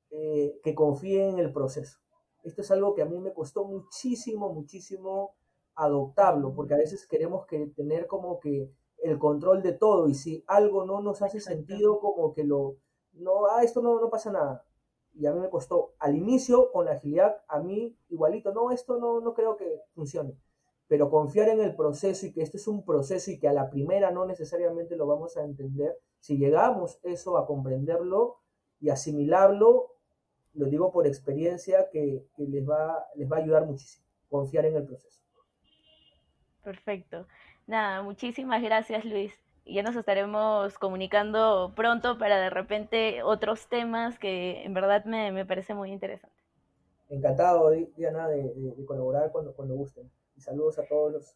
eh, 0.10 0.60
que 0.64 0.76
confíen 0.76 1.32
en 1.32 1.40
el 1.40 1.52
proceso. 1.52 2.00
Esto 2.44 2.62
es 2.62 2.72
algo 2.72 2.94
que 2.94 3.02
a 3.02 3.06
mí 3.06 3.20
me 3.20 3.34
costó 3.34 3.66
muchísimo, 3.66 4.54
muchísimo 4.54 5.36
adoptarlo, 5.76 6.54
porque 6.54 6.74
a 6.74 6.78
veces 6.78 7.08
queremos 7.08 7.46
que 7.46 7.68
tener 7.68 8.06
como 8.08 8.40
que 8.40 8.70
el 8.98 9.18
control 9.18 9.64
de 9.64 9.74
todo 9.74 10.08
y 10.08 10.14
si 10.14 10.44
algo 10.48 10.86
no 10.86 11.02
nos 11.02 11.22
hace 11.22 11.40
sentido, 11.40 12.00
como 12.00 12.34
que 12.34 12.44
lo, 12.44 12.78
no, 13.14 13.48
ah, 13.48 13.64
esto 13.64 13.82
no, 13.82 14.00
no 14.00 14.10
pasa 14.10 14.32
nada. 14.32 14.66
Y 15.14 15.26
a 15.26 15.34
mí 15.34 15.40
me 15.40 15.50
costó 15.50 15.94
al 16.00 16.16
inicio 16.16 16.72
con 16.72 16.86
la 16.86 16.94
agilidad, 16.94 17.42
a 17.48 17.60
mí 17.60 17.98
igualito, 18.10 18.54
no, 18.54 18.72
esto 18.72 18.98
no, 18.98 19.20
no 19.20 19.34
creo 19.34 19.58
que 19.58 19.82
funcione 19.90 20.38
pero 20.94 21.10
confiar 21.10 21.50
en 21.50 21.60
el 21.60 21.76
proceso 21.76 22.28
y 22.28 22.32
que 22.32 22.44
este 22.44 22.58
es 22.58 22.68
un 22.68 22.86
proceso 22.86 23.32
y 23.32 23.40
que 23.40 23.48
a 23.48 23.52
la 23.52 23.72
primera 23.72 24.12
no 24.12 24.28
necesariamente 24.28 24.96
lo 24.96 25.08
vamos 25.08 25.36
a 25.38 25.44
entender, 25.44 25.98
si 26.20 26.38
llegamos 26.38 27.00
eso 27.02 27.36
a 27.36 27.48
comprenderlo 27.48 28.38
y 28.80 28.92
asimilarlo, 28.92 29.96
lo 30.54 30.68
digo 30.68 30.92
por 30.92 31.08
experiencia 31.08 31.90
que, 31.92 32.28
les, 32.38 32.70
va, 32.70 33.08
les 33.16 33.28
va 33.28 33.38
a 33.38 33.40
ayudar 33.40 33.66
muchísimo, 33.66 34.06
confiar 34.30 34.66
en 34.66 34.76
el 34.76 34.86
proceso. 34.86 35.24
Perfecto. 36.62 37.26
Nada, 37.66 38.04
muchísimas 38.04 38.62
gracias 38.62 39.04
Luis. 39.04 39.34
Ya 39.66 39.82
nos 39.82 39.96
estaremos 39.96 40.78
comunicando 40.78 41.74
pronto 41.76 42.20
para 42.20 42.40
de 42.40 42.52
repente 42.52 43.24
otros 43.24 43.68
temas 43.68 44.20
que 44.20 44.64
en 44.64 44.76
verdad 44.76 45.06
me, 45.06 45.32
me 45.32 45.44
parece 45.44 45.74
muy 45.74 45.92
interesante. 45.92 46.38
Encantado, 47.10 47.72
Diana, 47.98 48.28
de, 48.28 48.54
de 48.54 48.86
colaborar 48.86 49.32
cuando, 49.32 49.56
cuando 49.56 49.74
gusten. 49.74 50.08
Y 50.36 50.42
saludos 50.42 50.80
a 50.80 50.86
todos 50.86 51.12
los, 51.12 51.36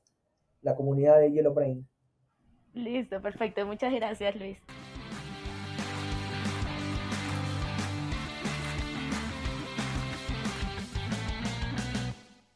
la 0.62 0.76
comunidad 0.76 1.20
de 1.20 1.32
Yellow 1.32 1.54
Brain. 1.54 1.88
Listo, 2.74 3.22
perfecto. 3.22 3.66
Muchas 3.66 3.94
gracias, 3.94 4.36
Luis. 4.36 4.58